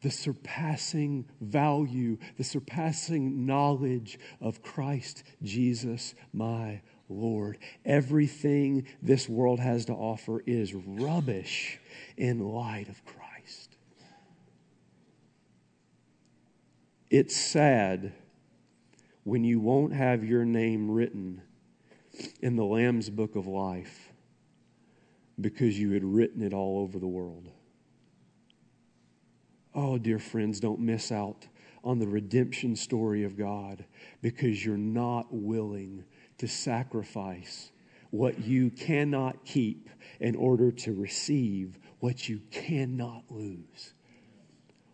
the 0.02 0.10
surpassing 0.10 1.26
value, 1.40 2.18
the 2.36 2.44
surpassing 2.44 3.46
knowledge 3.46 4.18
of 4.40 4.62
Christ 4.62 5.24
Jesus, 5.42 6.14
my 6.32 6.80
Lord. 7.08 7.58
Everything 7.84 8.86
this 9.02 9.28
world 9.28 9.60
has 9.60 9.84
to 9.86 9.92
offer 9.92 10.42
is 10.46 10.74
rubbish 10.74 11.78
in 12.16 12.38
light 12.38 12.88
of 12.88 13.04
Christ. 13.04 13.76
It's 17.10 17.36
sad 17.36 18.12
when 19.24 19.44
you 19.44 19.60
won't 19.60 19.92
have 19.92 20.24
your 20.24 20.44
name 20.44 20.90
written 20.90 21.42
in 22.40 22.56
the 22.56 22.64
Lamb's 22.64 23.10
book 23.10 23.36
of 23.36 23.46
life 23.46 24.10
because 25.40 25.78
you 25.78 25.92
had 25.92 26.04
written 26.04 26.42
it 26.42 26.52
all 26.52 26.78
over 26.78 26.98
the 26.98 27.06
world. 27.06 27.48
Oh, 29.74 29.98
dear 29.98 30.18
friends, 30.18 30.60
don't 30.60 30.80
miss 30.80 31.12
out 31.12 31.46
on 31.84 31.98
the 31.98 32.08
redemption 32.08 32.76
story 32.76 33.24
of 33.24 33.38
God 33.38 33.84
because 34.20 34.64
you're 34.64 34.76
not 34.76 35.26
willing 35.30 36.04
to 36.38 36.48
sacrifice 36.48 37.70
what 38.10 38.40
you 38.40 38.70
cannot 38.70 39.44
keep 39.44 39.88
in 40.18 40.34
order 40.34 40.72
to 40.72 40.92
receive 40.92 41.78
what 42.00 42.28
you 42.28 42.40
cannot 42.50 43.22
lose. 43.30 43.94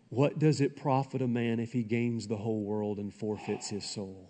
What 0.09 0.39
does 0.39 0.61
it 0.61 0.75
profit 0.75 1.21
a 1.21 1.27
man 1.27 1.59
if 1.59 1.73
he 1.73 1.83
gains 1.83 2.27
the 2.27 2.37
whole 2.37 2.63
world 2.63 2.97
and 2.97 3.13
forfeits 3.13 3.69
his 3.69 3.85
soul? 3.85 4.29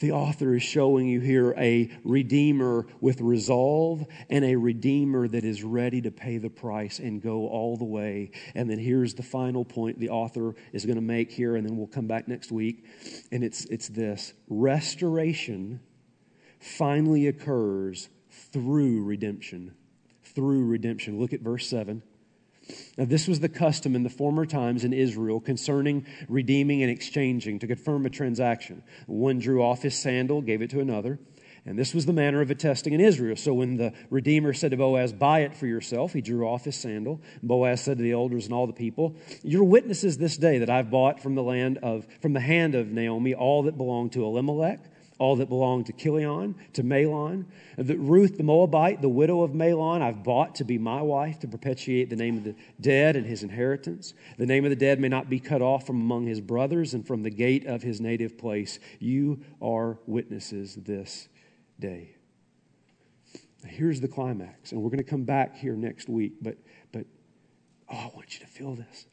The 0.00 0.12
author 0.12 0.54
is 0.54 0.62
showing 0.62 1.08
you 1.08 1.20
here 1.20 1.54
a 1.58 1.90
redeemer 2.04 2.86
with 3.02 3.20
resolve 3.20 4.06
and 4.30 4.46
a 4.46 4.56
redeemer 4.56 5.28
that 5.28 5.44
is 5.44 5.62
ready 5.62 6.00
to 6.00 6.10
pay 6.10 6.38
the 6.38 6.48
price 6.48 6.98
and 6.98 7.20
go 7.20 7.46
all 7.48 7.76
the 7.76 7.84
way. 7.84 8.30
And 8.54 8.68
then 8.68 8.78
here's 8.78 9.12
the 9.12 9.22
final 9.22 9.62
point 9.62 10.00
the 10.00 10.08
author 10.08 10.54
is 10.72 10.86
going 10.86 10.96
to 10.96 11.02
make 11.02 11.30
here, 11.30 11.54
and 11.54 11.66
then 11.66 11.76
we'll 11.76 11.86
come 11.86 12.06
back 12.06 12.28
next 12.28 12.50
week. 12.50 12.86
And 13.30 13.44
it's, 13.44 13.66
it's 13.66 13.88
this 13.88 14.32
restoration 14.48 15.80
finally 16.58 17.26
occurs 17.26 18.08
through 18.30 19.04
redemption. 19.04 19.74
Through 20.22 20.64
redemption. 20.64 21.20
Look 21.20 21.34
at 21.34 21.40
verse 21.40 21.66
7. 21.68 22.02
Now, 22.96 23.04
this 23.04 23.28
was 23.28 23.40
the 23.40 23.48
custom 23.48 23.94
in 23.94 24.02
the 24.02 24.10
former 24.10 24.46
times 24.46 24.84
in 24.84 24.92
Israel 24.92 25.40
concerning 25.40 26.06
redeeming 26.28 26.82
and 26.82 26.90
exchanging 26.90 27.58
to 27.60 27.66
confirm 27.66 28.06
a 28.06 28.10
transaction. 28.10 28.82
One 29.06 29.38
drew 29.38 29.62
off 29.62 29.82
his 29.82 29.98
sandal, 29.98 30.42
gave 30.42 30.62
it 30.62 30.70
to 30.70 30.80
another. 30.80 31.18
And 31.66 31.78
this 31.78 31.92
was 31.92 32.06
the 32.06 32.12
manner 32.12 32.40
of 32.40 32.50
attesting 32.50 32.94
in 32.94 33.00
Israel. 33.00 33.36
So 33.36 33.52
when 33.52 33.76
the 33.76 33.92
Redeemer 34.08 34.52
said 34.54 34.70
to 34.70 34.76
Boaz, 34.76 35.12
Buy 35.12 35.40
it 35.40 35.54
for 35.54 35.66
yourself, 35.66 36.12
he 36.12 36.20
drew 36.20 36.46
off 36.46 36.64
his 36.64 36.76
sandal. 36.76 37.20
Boaz 37.42 37.82
said 37.82 37.98
to 37.98 38.02
the 38.02 38.12
elders 38.12 38.46
and 38.46 38.54
all 38.54 38.66
the 38.66 38.72
people, 38.72 39.16
You're 39.42 39.64
witnesses 39.64 40.16
this 40.16 40.36
day 40.36 40.58
that 40.58 40.70
I've 40.70 40.90
bought 40.90 41.20
from 41.20 41.34
the 41.34 41.42
land 41.42 41.78
of 41.78 42.06
from 42.22 42.32
the 42.32 42.40
hand 42.40 42.74
of 42.74 42.90
Naomi 42.90 43.34
all 43.34 43.64
that 43.64 43.76
belonged 43.76 44.12
to 44.12 44.24
Elimelech 44.24 44.80
all 45.20 45.36
that 45.36 45.50
belonged 45.50 45.84
to 45.84 45.92
Chilion, 45.92 46.54
to 46.72 46.82
Mahlon. 46.82 47.44
The, 47.76 47.96
Ruth 47.96 48.38
the 48.38 48.42
Moabite, 48.42 49.02
the 49.02 49.08
widow 49.08 49.42
of 49.42 49.50
Mahlon, 49.50 50.00
I've 50.00 50.24
bought 50.24 50.54
to 50.56 50.64
be 50.64 50.78
my 50.78 51.02
wife 51.02 51.38
to 51.40 51.46
perpetuate 51.46 52.08
the 52.08 52.16
name 52.16 52.38
of 52.38 52.44
the 52.44 52.54
dead 52.80 53.16
and 53.16 53.26
his 53.26 53.42
inheritance. 53.42 54.14
The 54.38 54.46
name 54.46 54.64
of 54.64 54.70
the 54.70 54.76
dead 54.76 54.98
may 54.98 55.08
not 55.08 55.28
be 55.28 55.38
cut 55.38 55.60
off 55.60 55.86
from 55.86 56.00
among 56.00 56.26
his 56.26 56.40
brothers 56.40 56.94
and 56.94 57.06
from 57.06 57.22
the 57.22 57.30
gate 57.30 57.66
of 57.66 57.82
his 57.82 58.00
native 58.00 58.38
place. 58.38 58.78
You 58.98 59.42
are 59.60 59.98
witnesses 60.06 60.74
this 60.74 61.28
day. 61.78 62.16
Now, 63.62 63.68
here's 63.68 64.00
the 64.00 64.08
climax, 64.08 64.72
and 64.72 64.82
we're 64.82 64.88
going 64.88 64.98
to 64.98 65.04
come 65.04 65.24
back 65.24 65.54
here 65.54 65.76
next 65.76 66.08
week, 66.08 66.32
but, 66.40 66.56
but 66.92 67.04
oh, 67.92 67.94
I 67.94 68.10
want 68.14 68.32
you 68.32 68.40
to 68.40 68.50
feel 68.50 68.74
this 68.74 69.04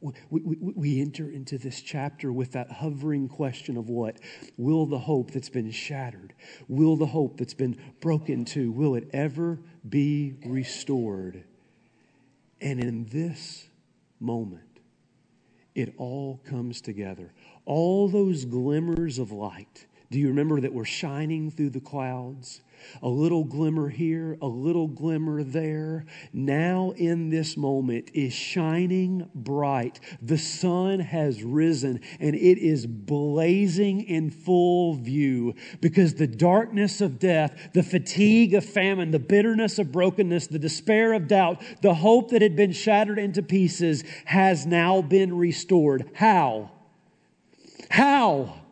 we, 0.00 0.40
we, 0.60 1.00
enter 1.00 1.30
into 1.30 1.58
this 1.58 1.80
chapter 1.80 2.32
with 2.32 2.52
that 2.52 2.70
hovering 2.70 3.28
question 3.28 3.76
of 3.76 3.88
what? 3.88 4.18
Will 4.56 4.86
the 4.86 4.98
hope 4.98 5.30
that's 5.30 5.48
been 5.48 5.70
shattered, 5.70 6.34
will 6.68 6.96
the 6.96 7.06
hope 7.06 7.38
that's 7.38 7.54
been 7.54 7.76
broken 8.00 8.44
to, 8.46 8.70
will 8.70 8.94
it 8.94 9.08
ever 9.12 9.58
be 9.88 10.34
restored? 10.44 11.44
And 12.60 12.80
in 12.80 13.06
this 13.06 13.68
moment, 14.20 14.62
it 15.74 15.94
all 15.98 16.40
comes 16.44 16.80
together. 16.80 17.32
All 17.64 18.08
those 18.08 18.44
glimmers 18.44 19.18
of 19.18 19.30
light. 19.30 19.86
Do 20.10 20.18
you 20.18 20.28
remember 20.28 20.60
that 20.60 20.72
we're 20.72 20.84
shining 20.84 21.50
through 21.50 21.70
the 21.70 21.80
clouds? 21.80 22.62
A 23.02 23.08
little 23.08 23.44
glimmer 23.44 23.88
here, 23.88 24.38
a 24.40 24.46
little 24.46 24.88
glimmer 24.88 25.42
there. 25.42 26.06
Now, 26.32 26.92
in 26.96 27.30
this 27.30 27.56
moment, 27.56 28.10
is 28.14 28.32
shining 28.32 29.28
bright. 29.34 30.00
The 30.22 30.38
sun 30.38 31.00
has 31.00 31.42
risen 31.42 32.00
and 32.20 32.34
it 32.34 32.58
is 32.58 32.86
blazing 32.86 34.02
in 34.02 34.30
full 34.30 34.94
view 34.94 35.54
because 35.80 36.14
the 36.14 36.26
darkness 36.26 37.00
of 37.00 37.18
death, 37.18 37.70
the 37.72 37.82
fatigue 37.82 38.54
of 38.54 38.64
famine, 38.64 39.10
the 39.10 39.18
bitterness 39.18 39.78
of 39.78 39.92
brokenness, 39.92 40.46
the 40.46 40.58
despair 40.58 41.12
of 41.12 41.28
doubt, 41.28 41.62
the 41.82 41.94
hope 41.94 42.30
that 42.30 42.42
had 42.42 42.56
been 42.56 42.72
shattered 42.72 43.18
into 43.18 43.42
pieces 43.42 44.04
has 44.26 44.66
now 44.66 45.02
been 45.02 45.36
restored. 45.36 46.10
How? 46.14 46.70
How? 47.90 48.65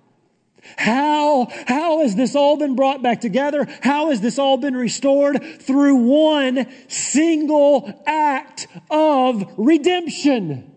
How, 0.77 1.49
how 1.67 2.01
has 2.01 2.17
this 2.17 2.35
all 2.35 2.57
been 2.57 2.75
brought 2.75 3.03
back 3.03 3.21
together? 3.21 3.67
How 3.83 4.11
has 4.11 4.21
this 4.21 4.39
all 4.39 4.57
been 4.57 4.77
restored? 4.77 5.43
Through 5.61 5.97
one 5.97 6.67
single 6.89 8.03
act 8.07 8.67
of 8.91 9.53
redemption. 9.57 10.74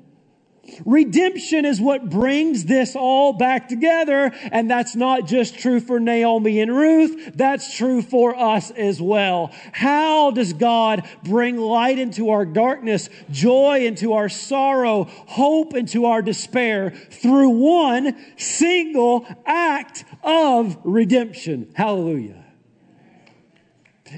Redemption 0.86 1.66
is 1.66 1.82
what 1.82 2.10
brings 2.10 2.66
this 2.66 2.96
all 2.96 3.34
back 3.34 3.68
together. 3.68 4.32
And 4.52 4.70
that's 4.70 4.96
not 4.96 5.28
just 5.28 5.58
true 5.58 5.80
for 5.80 6.00
Naomi 6.00 6.60
and 6.62 6.76
Ruth. 6.76 7.32
That's 7.36 7.76
true 7.76 8.02
for 8.02 8.38
us 8.38 8.72
as 8.72 9.02
well. 9.02 9.52
How 9.72 10.32
does 10.32 10.54
God 10.54 11.08
bring 11.24 11.58
light 11.58 12.00
into 12.00 12.30
our 12.30 12.46
darkness, 12.46 13.10
joy 13.32 13.86
into 13.86 14.14
our 14.14 14.30
sorrow, 14.30 15.06
hope 15.28 15.74
into 15.74 16.06
our 16.06 16.22
despair 16.22 16.92
through 16.92 17.50
one 17.50 18.16
single 18.38 19.26
act 19.46 20.06
of 20.24 20.78
redemption? 20.84 21.72
Hallelujah. 21.76 22.44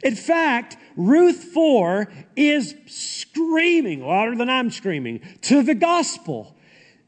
In 0.03 0.15
fact, 0.15 0.77
Ruth 0.99 1.45
4 1.53 2.11
is 2.35 2.75
screaming 2.87 4.05
louder 4.05 4.35
than 4.35 4.49
I'm 4.49 4.69
screaming 4.69 5.21
to 5.43 5.63
the 5.63 5.73
gospel. 5.73 6.57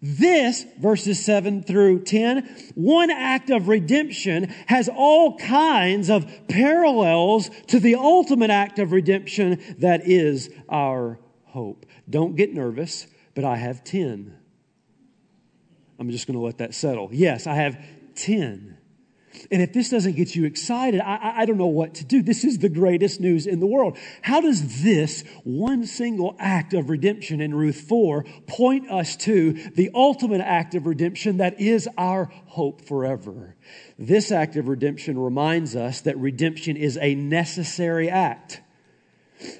This, 0.01 0.65
verses 0.79 1.23
7 1.23 1.61
through 1.61 2.05
10, 2.05 2.71
one 2.73 3.11
act 3.11 3.49
of 3.49 3.67
redemption 3.67 4.45
has 4.67 4.87
all 4.87 5.37
kinds 5.37 6.09
of 6.09 6.25
parallels 6.47 7.49
to 7.67 7.81
the 7.81 7.95
ultimate 7.95 8.49
act 8.49 8.79
of 8.79 8.93
redemption 8.93 9.61
that 9.79 10.07
is 10.07 10.49
our 10.69 11.19
hope. 11.43 11.85
Don't 12.09 12.37
get 12.37 12.53
nervous, 12.53 13.07
but 13.35 13.43
I 13.43 13.57
have 13.57 13.83
10. 13.83 14.37
I'm 15.99 16.09
just 16.11 16.27
going 16.27 16.39
to 16.39 16.45
let 16.45 16.59
that 16.59 16.73
settle. 16.73 17.09
Yes, 17.11 17.45
I 17.45 17.55
have 17.55 17.77
10. 18.15 18.77
And 19.49 19.61
if 19.61 19.73
this 19.73 19.89
doesn't 19.89 20.15
get 20.15 20.35
you 20.35 20.45
excited, 20.45 21.01
I, 21.01 21.33
I, 21.37 21.45
don't 21.45 21.57
know 21.57 21.67
what 21.67 21.95
to 21.95 22.05
do. 22.05 22.21
This 22.21 22.43
is 22.43 22.59
the 22.59 22.69
greatest 22.69 23.19
news 23.19 23.47
in 23.47 23.59
the 23.59 23.65
world. 23.65 23.97
How 24.21 24.41
does 24.41 24.83
this 24.83 25.23
one 25.43 25.85
single 25.85 26.35
act 26.39 26.73
of 26.73 26.89
redemption 26.89 27.41
in 27.41 27.53
Ruth 27.53 27.81
4 27.81 28.25
point 28.47 28.89
us 28.89 29.15
to 29.17 29.53
the 29.53 29.91
ultimate 29.93 30.41
act 30.41 30.75
of 30.75 30.85
redemption 30.85 31.37
that 31.37 31.59
is 31.59 31.87
our 31.97 32.25
hope 32.47 32.81
forever? 32.81 33.55
This 33.97 34.31
act 34.31 34.55
of 34.55 34.67
redemption 34.67 35.17
reminds 35.17 35.75
us 35.75 36.01
that 36.01 36.17
redemption 36.17 36.77
is 36.77 36.97
a 37.01 37.15
necessary 37.15 38.09
act. 38.09 38.61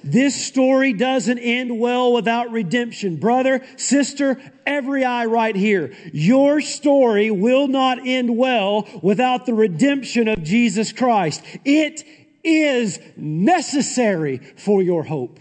This 0.04 0.46
story 0.46 0.94
doesn't 0.94 1.40
end 1.40 1.80
well 1.80 2.14
without 2.14 2.52
redemption. 2.52 3.18
Brother, 3.18 3.66
sister, 3.78 4.40
every 4.66 5.04
eye 5.04 5.26
right 5.26 5.56
here. 5.56 5.94
Your 6.14 6.62
story 6.62 7.32
will 7.32 7.68
not 7.68 8.00
end 8.06 8.38
well 8.38 8.88
without 9.02 9.46
the 9.46 9.54
redemption 9.54 10.28
of 10.28 10.44
Jesus 10.44 10.92
Christ. 10.92 11.44
It 11.66 12.04
is 12.44 13.00
necessary 13.16 14.38
for 14.58 14.82
your 14.82 15.04
hope. 15.04 15.40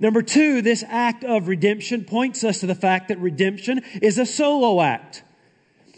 Number 0.00 0.22
two, 0.22 0.62
this 0.62 0.84
act 0.86 1.24
of 1.24 1.48
redemption 1.48 2.04
points 2.04 2.44
us 2.44 2.60
to 2.60 2.66
the 2.66 2.74
fact 2.74 3.08
that 3.08 3.18
redemption 3.18 3.82
is 4.00 4.18
a 4.18 4.26
solo 4.26 4.80
act. 4.80 5.22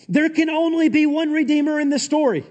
There 0.09 0.29
can 0.29 0.49
only 0.49 0.89
be 0.89 1.07
one 1.07 1.33
redeemer 1.33 1.79
in 1.79 1.91
this 1.91 2.03
story. 2.03 2.45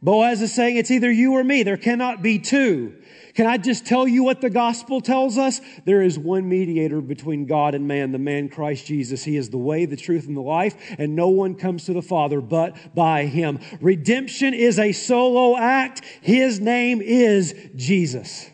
Boaz 0.00 0.40
is 0.42 0.52
saying 0.52 0.76
it's 0.76 0.90
either 0.90 1.10
you 1.10 1.32
or 1.32 1.44
me. 1.44 1.64
There 1.64 1.76
cannot 1.76 2.22
be 2.22 2.38
two. 2.38 2.94
Can 3.38 3.46
I 3.46 3.56
just 3.56 3.86
tell 3.86 4.08
you 4.08 4.24
what 4.24 4.40
the 4.40 4.50
gospel 4.50 5.00
tells 5.00 5.38
us? 5.38 5.60
There 5.84 6.02
is 6.02 6.18
one 6.18 6.48
mediator 6.48 7.00
between 7.00 7.46
God 7.46 7.76
and 7.76 7.86
man, 7.86 8.10
the 8.10 8.18
man 8.18 8.48
Christ 8.48 8.84
Jesus. 8.84 9.22
He 9.22 9.36
is 9.36 9.50
the 9.50 9.58
way, 9.58 9.86
the 9.86 9.94
truth, 9.94 10.26
and 10.26 10.36
the 10.36 10.40
life, 10.40 10.74
and 10.98 11.14
no 11.14 11.28
one 11.28 11.54
comes 11.54 11.84
to 11.84 11.92
the 11.92 12.02
Father 12.02 12.40
but 12.40 12.96
by 12.96 13.26
him. 13.26 13.60
Redemption 13.80 14.54
is 14.54 14.80
a 14.80 14.90
solo 14.90 15.56
act. 15.56 16.04
His 16.20 16.58
name 16.58 17.00
is 17.00 17.54
Jesus. 17.76 18.50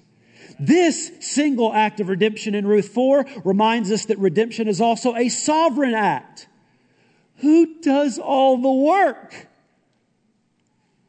This 0.60 1.12
single 1.18 1.72
act 1.72 2.00
of 2.00 2.10
redemption 2.10 2.54
in 2.54 2.66
Ruth 2.66 2.88
4 2.88 3.24
reminds 3.42 3.90
us 3.90 4.04
that 4.04 4.18
redemption 4.18 4.68
is 4.68 4.82
also 4.82 5.16
a 5.16 5.30
sovereign 5.30 5.94
act. 5.94 6.46
Who 7.36 7.80
does 7.80 8.18
all 8.18 8.58
the 8.58 8.70
work? 8.70 9.48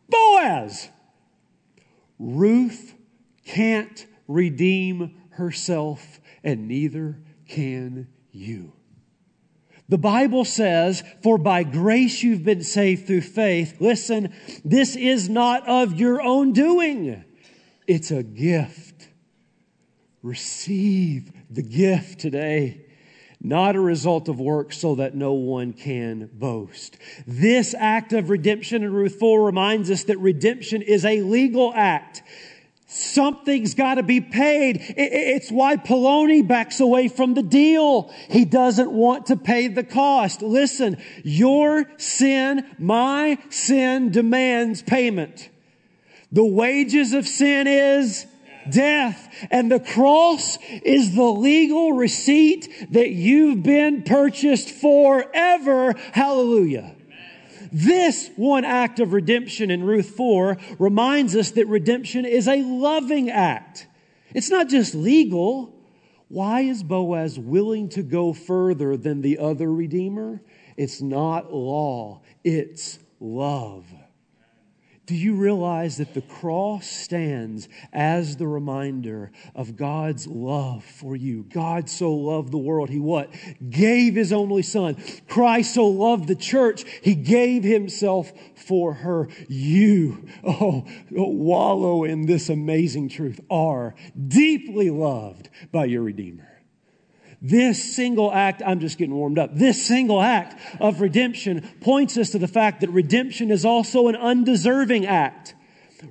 Boaz. 0.07 0.87
Ruth 2.17 2.94
can't 3.45 4.05
redeem 4.27 5.15
herself, 5.29 6.19
and 6.43 6.67
neither 6.67 7.19
can 7.47 8.07
you. 8.31 8.73
The 9.87 9.97
Bible 9.99 10.45
says, 10.45 11.03
for 11.21 11.37
by 11.37 11.63
grace 11.63 12.23
you've 12.23 12.43
been 12.43 12.63
saved 12.63 13.05
through 13.05 13.21
faith. 13.21 13.77
Listen, 13.79 14.33
this 14.63 14.95
is 14.95 15.29
not 15.29 15.67
of 15.67 15.99
your 15.99 16.21
own 16.21 16.53
doing. 16.53 17.23
It's 17.85 18.09
a 18.09 18.23
gift. 18.23 19.09
Receive 20.23 21.31
the 21.51 21.61
gift 21.61 22.19
today 22.19 22.85
not 23.45 23.75
a 23.75 23.79
result 23.79 24.27
of 24.27 24.39
works 24.39 24.75
so 24.79 24.95
that 24.95 25.13
no 25.13 25.33
one 25.33 25.71
can 25.71 26.27
boast. 26.33 26.97
This 27.27 27.75
act 27.77 28.11
of 28.11 28.31
redemption 28.31 28.83
in 28.83 28.91
Ruth 28.91 29.19
4 29.19 29.45
reminds 29.45 29.91
us 29.91 30.05
that 30.05 30.17
redemption 30.17 30.81
is 30.81 31.05
a 31.05 31.21
legal 31.21 31.71
act 31.75 32.23
Something's 32.95 33.73
got 33.73 33.95
to 33.95 34.03
be 34.03 34.21
paid. 34.21 34.77
It's 34.95 35.51
why 35.51 35.75
Poloni 35.75 36.47
backs 36.47 36.79
away 36.79 37.09
from 37.09 37.33
the 37.33 37.43
deal. 37.43 38.09
He 38.29 38.45
doesn't 38.45 38.89
want 38.89 39.25
to 39.25 39.35
pay 39.35 39.67
the 39.67 39.83
cost. 39.83 40.41
Listen, 40.41 40.95
your 41.21 41.91
sin, 41.97 42.65
my 42.79 43.37
sin 43.49 44.11
demands 44.11 44.81
payment. 44.81 45.49
The 46.31 46.45
wages 46.45 47.11
of 47.11 47.27
sin 47.27 47.67
is 47.67 48.25
death. 48.69 49.29
And 49.51 49.69
the 49.69 49.81
cross 49.81 50.57
is 50.81 51.15
the 51.15 51.23
legal 51.23 51.91
receipt 51.91 52.93
that 52.93 53.09
you've 53.09 53.61
been 53.61 54.03
purchased 54.03 54.69
forever. 54.69 55.95
Hallelujah. 56.13 56.94
This 57.75 58.29
one 58.37 58.63
act 58.63 59.01
of 59.01 59.11
redemption 59.11 59.69
in 59.69 59.83
Ruth 59.83 60.11
4 60.11 60.55
reminds 60.79 61.35
us 61.35 61.51
that 61.51 61.67
redemption 61.67 62.23
is 62.23 62.47
a 62.47 62.61
loving 62.61 63.29
act. 63.29 63.87
It's 64.33 64.49
not 64.49 64.69
just 64.69 64.95
legal. 64.95 65.75
Why 66.29 66.61
is 66.61 66.83
Boaz 66.83 67.37
willing 67.37 67.89
to 67.89 68.01
go 68.01 68.31
further 68.31 68.95
than 68.95 69.19
the 69.19 69.39
other 69.39 69.69
redeemer? 69.69 70.41
It's 70.77 71.01
not 71.01 71.53
law, 71.53 72.21
it's 72.45 72.97
love. 73.19 73.83
Do 75.05 75.13
you 75.15 75.35
realize 75.35 75.97
that 75.97 76.15
the 76.15 76.21
cross 76.21 76.87
stands 76.87 77.69
as 77.93 78.37
the 78.37 78.47
reminder 78.47 79.31
of 79.53 79.75
God's 79.75 80.25
love 80.25 80.83
for 80.83 81.15
you? 81.15 81.43
God 81.43 81.89
so 81.89 82.11
loved 82.11 82.51
the 82.51 82.57
world. 82.57 82.89
He 82.89 82.99
what? 82.99 83.29
Gave 83.69 84.15
his 84.15 84.33
only 84.33 84.63
son. 84.63 84.97
Christ 85.27 85.75
so 85.75 85.85
loved 85.85 86.27
the 86.27 86.35
church. 86.35 86.85
He 87.03 87.13
gave 87.13 87.63
himself 87.63 88.31
for 88.55 88.93
her. 88.93 89.29
You, 89.47 90.27
oh, 90.43 90.85
wallow 91.11 92.03
in 92.03 92.25
this 92.25 92.49
amazing 92.49 93.09
truth, 93.09 93.39
are 93.49 93.93
deeply 94.27 94.89
loved 94.89 95.49
by 95.71 95.85
your 95.85 96.01
Redeemer. 96.01 96.54
This 97.47 97.95
single 97.95 98.33
act, 98.33 98.63
I'm 98.65 98.79
just 98.79 98.97
getting 98.97 99.13
warmed 99.13 99.37
up. 99.37 99.53
This 99.53 99.85
single 99.85 100.19
act 100.19 100.59
of 100.81 100.99
redemption 100.99 101.61
points 101.79 102.17
us 102.17 102.31
to 102.31 102.39
the 102.39 102.47
fact 102.47 102.81
that 102.81 102.89
redemption 102.89 103.51
is 103.51 103.63
also 103.63 104.07
an 104.07 104.15
undeserving 104.15 105.05
act. 105.05 105.53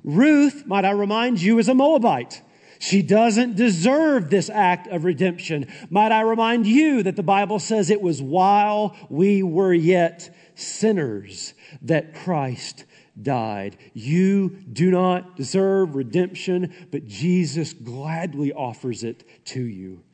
Ruth, 0.04 0.64
might 0.64 0.84
I 0.84 0.92
remind 0.92 1.42
you, 1.42 1.58
is 1.58 1.68
a 1.68 1.74
Moabite. 1.74 2.40
She 2.78 3.02
doesn't 3.02 3.56
deserve 3.56 4.30
this 4.30 4.48
act 4.48 4.86
of 4.86 5.02
redemption. 5.02 5.66
Might 5.90 6.12
I 6.12 6.20
remind 6.20 6.68
you 6.68 7.02
that 7.02 7.16
the 7.16 7.24
Bible 7.24 7.58
says 7.58 7.90
it 7.90 8.00
was 8.00 8.22
while 8.22 8.96
we 9.08 9.42
were 9.42 9.74
yet 9.74 10.32
sinners 10.54 11.54
that 11.82 12.14
Christ 12.14 12.84
died. 13.20 13.76
You 13.92 14.50
do 14.50 14.92
not 14.92 15.34
deserve 15.34 15.96
redemption, 15.96 16.72
but 16.92 17.08
Jesus 17.08 17.72
gladly 17.72 18.52
offers 18.52 19.02
it 19.02 19.46
to 19.46 19.64
you. 19.64 20.04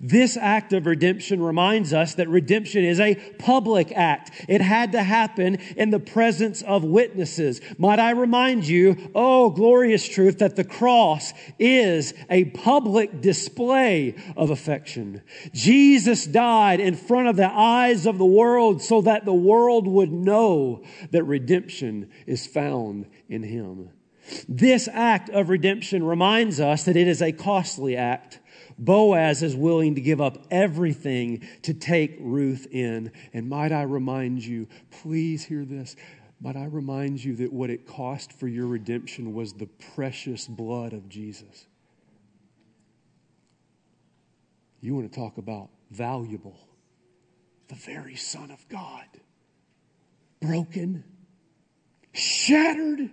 This 0.00 0.36
act 0.36 0.72
of 0.72 0.86
redemption 0.86 1.42
reminds 1.42 1.92
us 1.92 2.14
that 2.14 2.28
redemption 2.28 2.84
is 2.84 3.00
a 3.00 3.14
public 3.38 3.92
act. 3.92 4.30
It 4.48 4.60
had 4.60 4.92
to 4.92 5.02
happen 5.02 5.56
in 5.76 5.90
the 5.90 5.98
presence 5.98 6.62
of 6.62 6.84
witnesses. 6.84 7.60
Might 7.78 7.98
I 7.98 8.10
remind 8.10 8.66
you, 8.66 9.10
oh, 9.14 9.50
glorious 9.50 10.08
truth, 10.08 10.38
that 10.38 10.56
the 10.56 10.64
cross 10.64 11.32
is 11.58 12.14
a 12.30 12.44
public 12.46 13.20
display 13.20 14.14
of 14.36 14.50
affection. 14.50 15.22
Jesus 15.52 16.26
died 16.26 16.80
in 16.80 16.94
front 16.94 17.28
of 17.28 17.36
the 17.36 17.50
eyes 17.50 18.06
of 18.06 18.18
the 18.18 18.24
world 18.24 18.82
so 18.82 19.02
that 19.02 19.24
the 19.24 19.34
world 19.34 19.86
would 19.86 20.12
know 20.12 20.82
that 21.10 21.24
redemption 21.24 22.10
is 22.26 22.46
found 22.46 23.06
in 23.28 23.42
him. 23.42 23.90
This 24.48 24.88
act 24.90 25.28
of 25.30 25.50
redemption 25.50 26.02
reminds 26.02 26.60
us 26.60 26.84
that 26.84 26.96
it 26.96 27.06
is 27.06 27.20
a 27.20 27.32
costly 27.32 27.96
act. 27.96 28.40
Boaz 28.78 29.42
is 29.42 29.54
willing 29.54 29.94
to 29.94 30.00
give 30.00 30.20
up 30.20 30.38
everything 30.50 31.46
to 31.62 31.74
take 31.74 32.16
Ruth 32.20 32.66
in. 32.70 33.12
And 33.32 33.48
might 33.48 33.72
I 33.72 33.82
remind 33.82 34.44
you, 34.44 34.68
please 34.90 35.44
hear 35.44 35.64
this. 35.64 35.96
Might 36.40 36.56
I 36.56 36.64
remind 36.66 37.24
you 37.24 37.36
that 37.36 37.52
what 37.52 37.70
it 37.70 37.86
cost 37.86 38.32
for 38.32 38.48
your 38.48 38.66
redemption 38.66 39.32
was 39.34 39.54
the 39.54 39.68
precious 39.94 40.46
blood 40.46 40.92
of 40.92 41.08
Jesus? 41.08 41.66
You 44.80 44.94
want 44.94 45.10
to 45.10 45.18
talk 45.18 45.38
about 45.38 45.70
valuable, 45.90 46.58
the 47.68 47.74
very 47.74 48.16
Son 48.16 48.50
of 48.50 48.68
God, 48.68 49.06
broken, 50.40 51.04
shattered, 52.12 53.08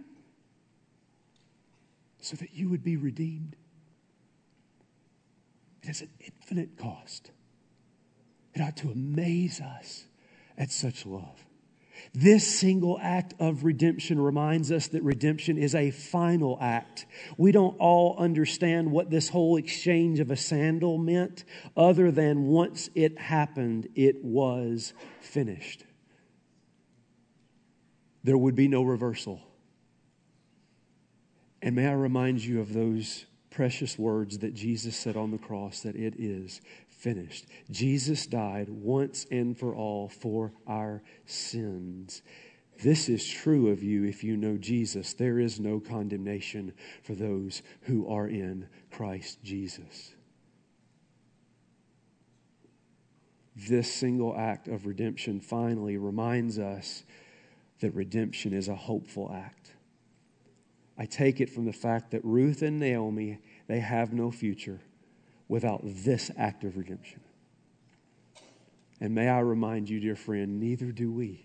so 2.19 2.35
that 2.35 2.53
you 2.53 2.67
would 2.69 2.83
be 2.83 2.97
redeemed. 2.97 3.55
It 5.81 5.87
has 5.87 6.01
an 6.01 6.09
infinite 6.19 6.77
cost. 6.77 7.31
It 8.53 8.61
ought 8.61 8.77
to 8.77 8.91
amaze 8.91 9.61
us 9.61 10.05
at 10.57 10.71
such 10.71 11.05
love. 11.05 11.45
This 12.13 12.47
single 12.47 12.99
act 13.01 13.33
of 13.39 13.63
redemption 13.63 14.19
reminds 14.19 14.71
us 14.71 14.87
that 14.87 15.03
redemption 15.03 15.57
is 15.57 15.75
a 15.75 15.91
final 15.91 16.57
act. 16.59 17.05
We 17.37 17.51
don't 17.51 17.77
all 17.79 18.17
understand 18.17 18.91
what 18.91 19.09
this 19.09 19.29
whole 19.29 19.57
exchange 19.57 20.19
of 20.19 20.31
a 20.31 20.35
sandal 20.35 20.97
meant, 20.97 21.45
other 21.77 22.11
than 22.11 22.47
once 22.47 22.89
it 22.95 23.19
happened, 23.19 23.87
it 23.95 24.23
was 24.23 24.93
finished. 25.19 25.83
There 28.23 28.37
would 28.37 28.55
be 28.55 28.67
no 28.67 28.83
reversal. 28.83 29.41
And 31.61 31.75
may 31.75 31.87
I 31.87 31.93
remind 31.93 32.43
you 32.43 32.59
of 32.59 32.73
those 32.73 33.25
precious 33.51 33.99
words 33.99 34.39
that 34.39 34.55
Jesus 34.55 34.95
said 34.95 35.15
on 35.15 35.29
the 35.29 35.37
cross 35.37 35.81
that 35.81 35.95
it 35.95 36.15
is 36.17 36.61
finished. 36.87 37.45
Jesus 37.69 38.25
died 38.25 38.69
once 38.69 39.27
and 39.29 39.57
for 39.57 39.75
all 39.75 40.07
for 40.07 40.53
our 40.65 41.03
sins. 41.25 42.23
This 42.81 43.09
is 43.09 43.27
true 43.27 43.69
of 43.69 43.83
you 43.83 44.05
if 44.05 44.23
you 44.23 44.35
know 44.35 44.57
Jesus. 44.57 45.13
There 45.13 45.37
is 45.37 45.59
no 45.59 45.79
condemnation 45.79 46.73
for 47.03 47.13
those 47.13 47.61
who 47.81 48.07
are 48.09 48.27
in 48.27 48.67
Christ 48.89 49.43
Jesus. 49.43 50.15
This 53.55 53.93
single 53.93 54.35
act 54.35 54.67
of 54.67 54.87
redemption 54.87 55.39
finally 55.39 55.97
reminds 55.97 56.57
us 56.57 57.03
that 57.81 57.93
redemption 57.93 58.53
is 58.53 58.67
a 58.67 58.75
hopeful 58.75 59.31
act. 59.31 59.60
I 61.01 61.05
take 61.05 61.41
it 61.41 61.49
from 61.49 61.65
the 61.65 61.73
fact 61.73 62.11
that 62.11 62.23
Ruth 62.23 62.61
and 62.61 62.79
Naomi, 62.79 63.39
they 63.65 63.79
have 63.79 64.13
no 64.13 64.29
future 64.29 64.79
without 65.47 65.81
this 65.83 66.29
act 66.37 66.63
of 66.63 66.77
redemption. 66.77 67.21
And 68.99 69.15
may 69.15 69.27
I 69.27 69.39
remind 69.39 69.89
you, 69.89 69.99
dear 69.99 70.15
friend, 70.15 70.59
neither 70.59 70.91
do 70.91 71.11
we. 71.11 71.43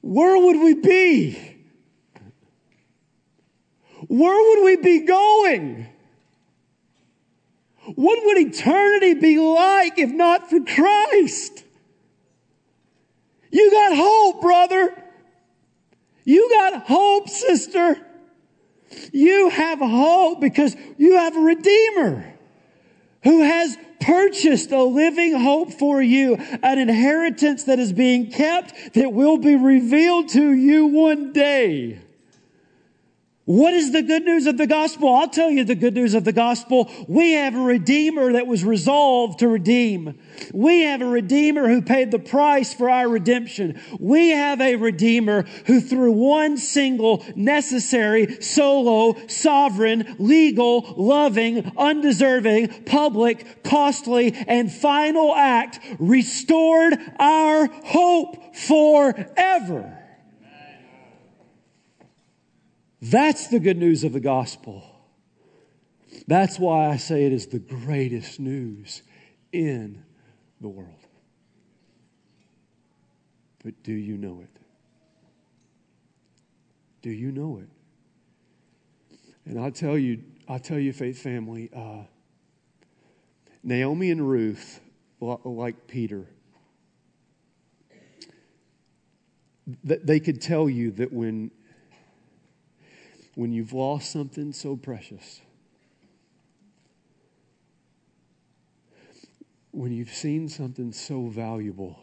Where 0.00 0.38
would 0.38 0.62
we 0.62 0.74
be? 0.74 1.56
Where 4.06 4.50
would 4.50 4.64
we 4.64 4.76
be 4.76 5.04
going? 5.04 5.88
What 7.96 8.24
would 8.26 8.38
eternity 8.38 9.14
be 9.14 9.40
like 9.40 9.98
if 9.98 10.12
not 10.12 10.50
for 10.50 10.60
Christ? 10.60 11.64
You 13.50 13.70
got 13.72 13.96
hope, 13.96 14.40
brother. 14.40 14.79
Got 16.70 16.86
hope, 16.86 17.28
sister. 17.28 17.96
You 19.12 19.50
have 19.50 19.78
hope 19.78 20.40
because 20.40 20.76
you 20.98 21.16
have 21.16 21.36
a 21.36 21.40
Redeemer 21.40 22.32
who 23.22 23.42
has 23.42 23.76
purchased 24.00 24.70
a 24.70 24.82
living 24.82 25.38
hope 25.38 25.72
for 25.72 26.00
you, 26.00 26.36
an 26.36 26.78
inheritance 26.78 27.64
that 27.64 27.78
is 27.78 27.92
being 27.92 28.30
kept 28.30 28.94
that 28.94 29.12
will 29.12 29.36
be 29.36 29.56
revealed 29.56 30.28
to 30.30 30.52
you 30.52 30.86
one 30.86 31.32
day. 31.32 31.98
What 33.50 33.74
is 33.74 33.90
the 33.90 34.02
good 34.02 34.24
news 34.24 34.46
of 34.46 34.58
the 34.58 34.68
gospel? 34.68 35.12
I'll 35.12 35.28
tell 35.28 35.50
you 35.50 35.64
the 35.64 35.74
good 35.74 35.94
news 35.94 36.14
of 36.14 36.22
the 36.22 36.32
gospel. 36.32 36.88
We 37.08 37.32
have 37.32 37.56
a 37.56 37.60
redeemer 37.60 38.34
that 38.34 38.46
was 38.46 38.62
resolved 38.62 39.40
to 39.40 39.48
redeem. 39.48 40.20
We 40.54 40.82
have 40.82 41.02
a 41.02 41.06
redeemer 41.06 41.66
who 41.66 41.82
paid 41.82 42.12
the 42.12 42.20
price 42.20 42.72
for 42.72 42.88
our 42.88 43.08
redemption. 43.08 43.80
We 43.98 44.28
have 44.28 44.60
a 44.60 44.76
redeemer 44.76 45.46
who 45.66 45.80
through 45.80 46.12
one 46.12 46.58
single 46.58 47.24
necessary, 47.34 48.40
solo, 48.40 49.16
sovereign, 49.26 50.14
legal, 50.20 50.94
loving, 50.96 51.72
undeserving, 51.76 52.84
public, 52.84 53.64
costly, 53.64 54.32
and 54.46 54.72
final 54.72 55.34
act 55.34 55.80
restored 55.98 56.96
our 57.18 57.66
hope 57.66 58.54
forever. 58.54 59.99
That's 63.02 63.48
the 63.48 63.58
good 63.58 63.78
news 63.78 64.04
of 64.04 64.12
the 64.12 64.20
gospel. 64.20 64.84
That's 66.26 66.58
why 66.58 66.88
I 66.90 66.96
say 66.96 67.24
it 67.24 67.32
is 67.32 67.46
the 67.46 67.58
greatest 67.58 68.38
news 68.38 69.02
in 69.52 70.04
the 70.60 70.68
world. 70.68 70.94
But 73.64 73.82
do 73.82 73.92
you 73.92 74.16
know 74.16 74.42
it? 74.42 74.60
Do 77.02 77.10
you 77.10 77.32
know 77.32 77.62
it? 77.62 77.68
And 79.46 79.58
I'll 79.58 79.70
tell 79.70 79.96
you, 79.96 80.22
I'll 80.48 80.58
tell 80.58 80.78
you, 80.78 80.92
faith 80.92 81.20
family, 81.22 81.70
uh, 81.74 82.02
Naomi 83.62 84.10
and 84.10 84.28
Ruth, 84.28 84.80
like 85.20 85.86
Peter, 85.86 86.26
they 89.84 90.20
could 90.20 90.40
tell 90.40 90.68
you 90.68 90.90
that 90.92 91.12
when, 91.12 91.50
when 93.34 93.52
you've 93.52 93.72
lost 93.72 94.10
something 94.10 94.52
so 94.52 94.76
precious, 94.76 95.40
when 99.70 99.92
you've 99.92 100.12
seen 100.12 100.48
something 100.48 100.92
so 100.92 101.28
valuable 101.28 101.98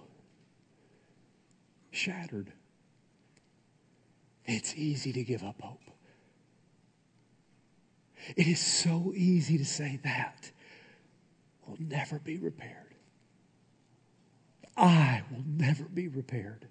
shattered, 1.91 2.51
it's 4.45 4.75
easy 4.75 5.11
to 5.13 5.23
give 5.23 5.43
up 5.43 5.61
hope. 5.61 5.81
It 8.35 8.47
is 8.47 8.59
so 8.59 9.13
easy 9.15 9.57
to 9.57 9.65
say 9.65 9.99
that 10.03 10.51
will 11.65 11.77
never 11.79 12.19
be 12.19 12.37
repaired. 12.37 12.95
I 14.75 15.23
will 15.31 15.43
never 15.45 15.85
be 15.85 16.07
repaired. 16.07 16.67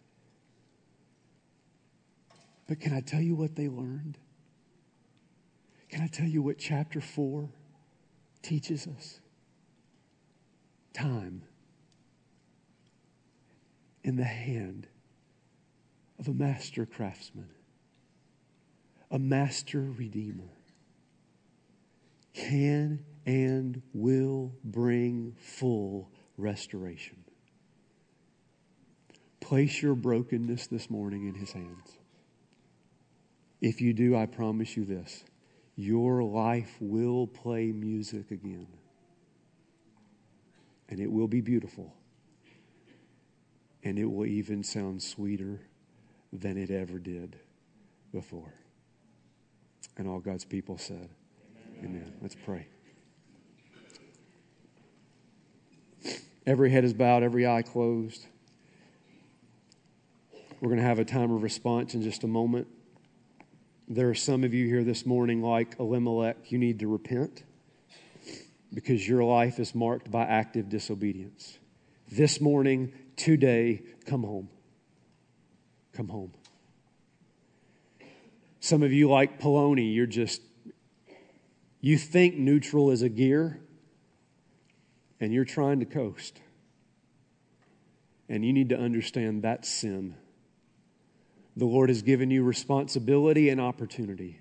But 2.68 2.80
can 2.80 2.92
I 2.92 3.00
tell 3.00 3.20
you 3.20 3.34
what 3.34 3.56
they 3.56 3.68
learned? 3.68 4.18
Can 5.88 6.02
I 6.02 6.08
tell 6.08 6.26
you 6.26 6.42
what 6.42 6.58
chapter 6.58 7.00
4 7.00 7.48
teaches 8.42 8.86
us? 8.86 9.20
Time 10.92 11.42
in 14.02 14.16
the 14.16 14.24
hand 14.24 14.86
of 16.18 16.28
a 16.28 16.32
master 16.32 16.86
craftsman, 16.86 17.50
a 19.10 19.18
master 19.18 19.80
redeemer, 19.80 20.50
can 22.32 23.04
and 23.26 23.82
will 23.92 24.52
bring 24.64 25.34
full 25.38 26.10
restoration. 26.36 27.24
Place 29.40 29.82
your 29.82 29.94
brokenness 29.94 30.66
this 30.68 30.88
morning 30.88 31.26
in 31.26 31.34
his 31.34 31.52
hands. 31.52 31.98
If 33.60 33.80
you 33.80 33.92
do, 33.92 34.16
I 34.16 34.26
promise 34.26 34.76
you 34.76 34.84
this 34.84 35.24
your 35.76 36.22
life 36.22 36.74
will 36.80 37.26
play 37.26 37.70
music 37.70 38.30
again. 38.30 38.66
And 40.88 41.00
it 41.00 41.10
will 41.10 41.28
be 41.28 41.40
beautiful. 41.40 41.92
And 43.82 43.98
it 43.98 44.06
will 44.06 44.26
even 44.26 44.64
sound 44.64 45.02
sweeter 45.02 45.60
than 46.32 46.56
it 46.56 46.70
ever 46.70 46.98
did 46.98 47.36
before. 48.12 48.54
And 49.96 50.08
all 50.08 50.18
God's 50.18 50.44
people 50.44 50.78
said, 50.78 51.10
Amen. 51.78 52.02
Amen. 52.02 52.12
Let's 52.20 52.36
pray. 52.44 52.68
Every 56.46 56.70
head 56.70 56.84
is 56.84 56.94
bowed, 56.94 57.22
every 57.22 57.46
eye 57.46 57.62
closed. 57.62 58.26
We're 60.60 60.68
going 60.68 60.80
to 60.80 60.86
have 60.86 60.98
a 60.98 61.04
time 61.04 61.32
of 61.32 61.42
response 61.42 61.94
in 61.94 62.02
just 62.02 62.24
a 62.24 62.28
moment. 62.28 62.68
There 63.88 64.10
are 64.10 64.14
some 64.14 64.42
of 64.42 64.52
you 64.52 64.66
here 64.66 64.82
this 64.82 65.06
morning, 65.06 65.42
like 65.42 65.76
Elimelech, 65.78 66.50
you 66.50 66.58
need 66.58 66.80
to 66.80 66.88
repent 66.88 67.44
because 68.74 69.06
your 69.06 69.22
life 69.22 69.60
is 69.60 69.76
marked 69.76 70.10
by 70.10 70.24
active 70.24 70.68
disobedience. 70.68 71.58
This 72.10 72.40
morning, 72.40 72.92
today, 73.14 73.82
come 74.04 74.24
home. 74.24 74.48
Come 75.92 76.08
home. 76.08 76.32
Some 78.58 78.82
of 78.82 78.92
you, 78.92 79.08
like 79.08 79.38
Poloni, 79.38 79.94
you're 79.94 80.06
just, 80.06 80.42
you 81.80 81.96
think 81.96 82.34
neutral 82.34 82.90
is 82.90 83.02
a 83.02 83.08
gear 83.08 83.60
and 85.20 85.32
you're 85.32 85.44
trying 85.44 85.78
to 85.78 85.86
coast. 85.86 86.40
And 88.28 88.44
you 88.44 88.52
need 88.52 88.70
to 88.70 88.76
understand 88.76 89.42
that 89.44 89.64
sin. 89.64 90.16
The 91.56 91.64
Lord 91.64 91.88
has 91.88 92.02
given 92.02 92.30
you 92.30 92.44
responsibility 92.44 93.48
and 93.48 93.60
opportunity. 93.60 94.40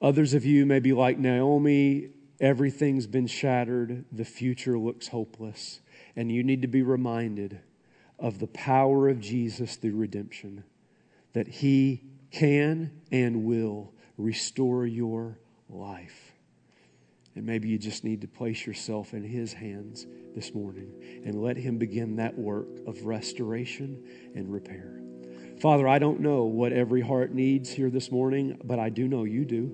Others 0.00 0.34
of 0.34 0.44
you 0.44 0.66
may 0.66 0.80
be 0.80 0.92
like 0.92 1.18
Naomi, 1.18 2.10
everything's 2.40 3.06
been 3.06 3.26
shattered, 3.26 4.04
the 4.12 4.24
future 4.24 4.78
looks 4.78 5.08
hopeless, 5.08 5.80
and 6.16 6.30
you 6.30 6.42
need 6.42 6.62
to 6.62 6.68
be 6.68 6.82
reminded 6.82 7.60
of 8.18 8.38
the 8.38 8.46
power 8.46 9.08
of 9.08 9.20
Jesus 9.20 9.76
through 9.76 9.96
redemption, 9.96 10.64
that 11.32 11.48
He 11.48 12.02
can 12.30 12.90
and 13.10 13.44
will 13.44 13.92
restore 14.16 14.86
your 14.86 15.38
life. 15.68 16.33
And 17.36 17.44
maybe 17.44 17.68
you 17.68 17.78
just 17.78 18.04
need 18.04 18.20
to 18.20 18.28
place 18.28 18.66
yourself 18.66 19.12
in 19.12 19.24
His 19.24 19.52
hands 19.52 20.06
this 20.34 20.54
morning 20.54 21.22
and 21.24 21.42
let 21.42 21.56
Him 21.56 21.78
begin 21.78 22.16
that 22.16 22.38
work 22.38 22.68
of 22.86 23.04
restoration 23.04 24.02
and 24.34 24.52
repair. 24.52 25.00
Father, 25.60 25.88
I 25.88 25.98
don't 25.98 26.20
know 26.20 26.44
what 26.44 26.72
every 26.72 27.00
heart 27.00 27.32
needs 27.32 27.70
here 27.70 27.90
this 27.90 28.10
morning, 28.10 28.58
but 28.64 28.78
I 28.78 28.88
do 28.88 29.08
know 29.08 29.24
you 29.24 29.44
do. 29.44 29.72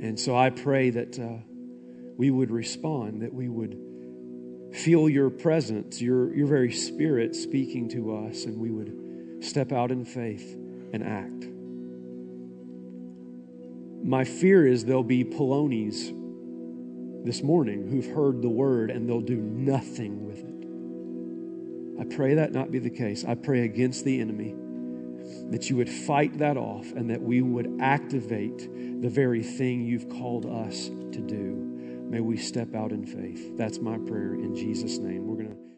And 0.00 0.18
so 0.18 0.36
I 0.36 0.50
pray 0.50 0.90
that 0.90 1.18
uh, 1.18 1.38
we 2.16 2.30
would 2.30 2.50
respond, 2.50 3.22
that 3.22 3.32
we 3.32 3.48
would 3.48 3.78
feel 4.72 5.08
your 5.08 5.30
presence, 5.30 6.00
your, 6.00 6.34
your 6.34 6.46
very 6.46 6.72
spirit 6.72 7.34
speaking 7.34 7.88
to 7.90 8.26
us, 8.26 8.44
and 8.44 8.58
we 8.58 8.70
would 8.70 9.44
step 9.44 9.72
out 9.72 9.90
in 9.90 10.04
faith 10.04 10.56
and 10.92 11.02
act. 11.02 11.55
My 14.06 14.22
fear 14.22 14.64
is 14.64 14.84
there'll 14.84 15.02
be 15.02 15.24
Polonis 15.24 16.14
this 17.24 17.42
morning 17.42 17.88
who've 17.88 18.06
heard 18.06 18.40
the 18.40 18.48
word 18.48 18.88
and 18.92 19.08
they'll 19.08 19.20
do 19.20 19.36
nothing 19.36 20.24
with 20.24 20.38
it. 20.38 22.00
I 22.00 22.14
pray 22.14 22.34
that 22.34 22.52
not 22.52 22.70
be 22.70 22.78
the 22.78 22.88
case. 22.88 23.24
I 23.24 23.34
pray 23.34 23.64
against 23.64 24.04
the 24.04 24.20
enemy 24.20 24.54
that 25.50 25.68
you 25.68 25.76
would 25.76 25.90
fight 25.90 26.38
that 26.38 26.56
off 26.56 26.92
and 26.92 27.10
that 27.10 27.20
we 27.20 27.42
would 27.42 27.78
activate 27.80 28.58
the 29.02 29.08
very 29.08 29.42
thing 29.42 29.84
you've 29.84 30.08
called 30.08 30.46
us 30.46 30.86
to 30.86 31.20
do. 31.20 31.56
May 32.08 32.20
we 32.20 32.36
step 32.36 32.76
out 32.76 32.92
in 32.92 33.04
faith. 33.04 33.56
That's 33.56 33.80
my 33.80 33.98
prayer 33.98 34.34
in 34.34 34.54
Jesus' 34.54 34.98
name. 34.98 35.26
We're 35.26 35.42
going 35.42 35.50
to 35.50 35.75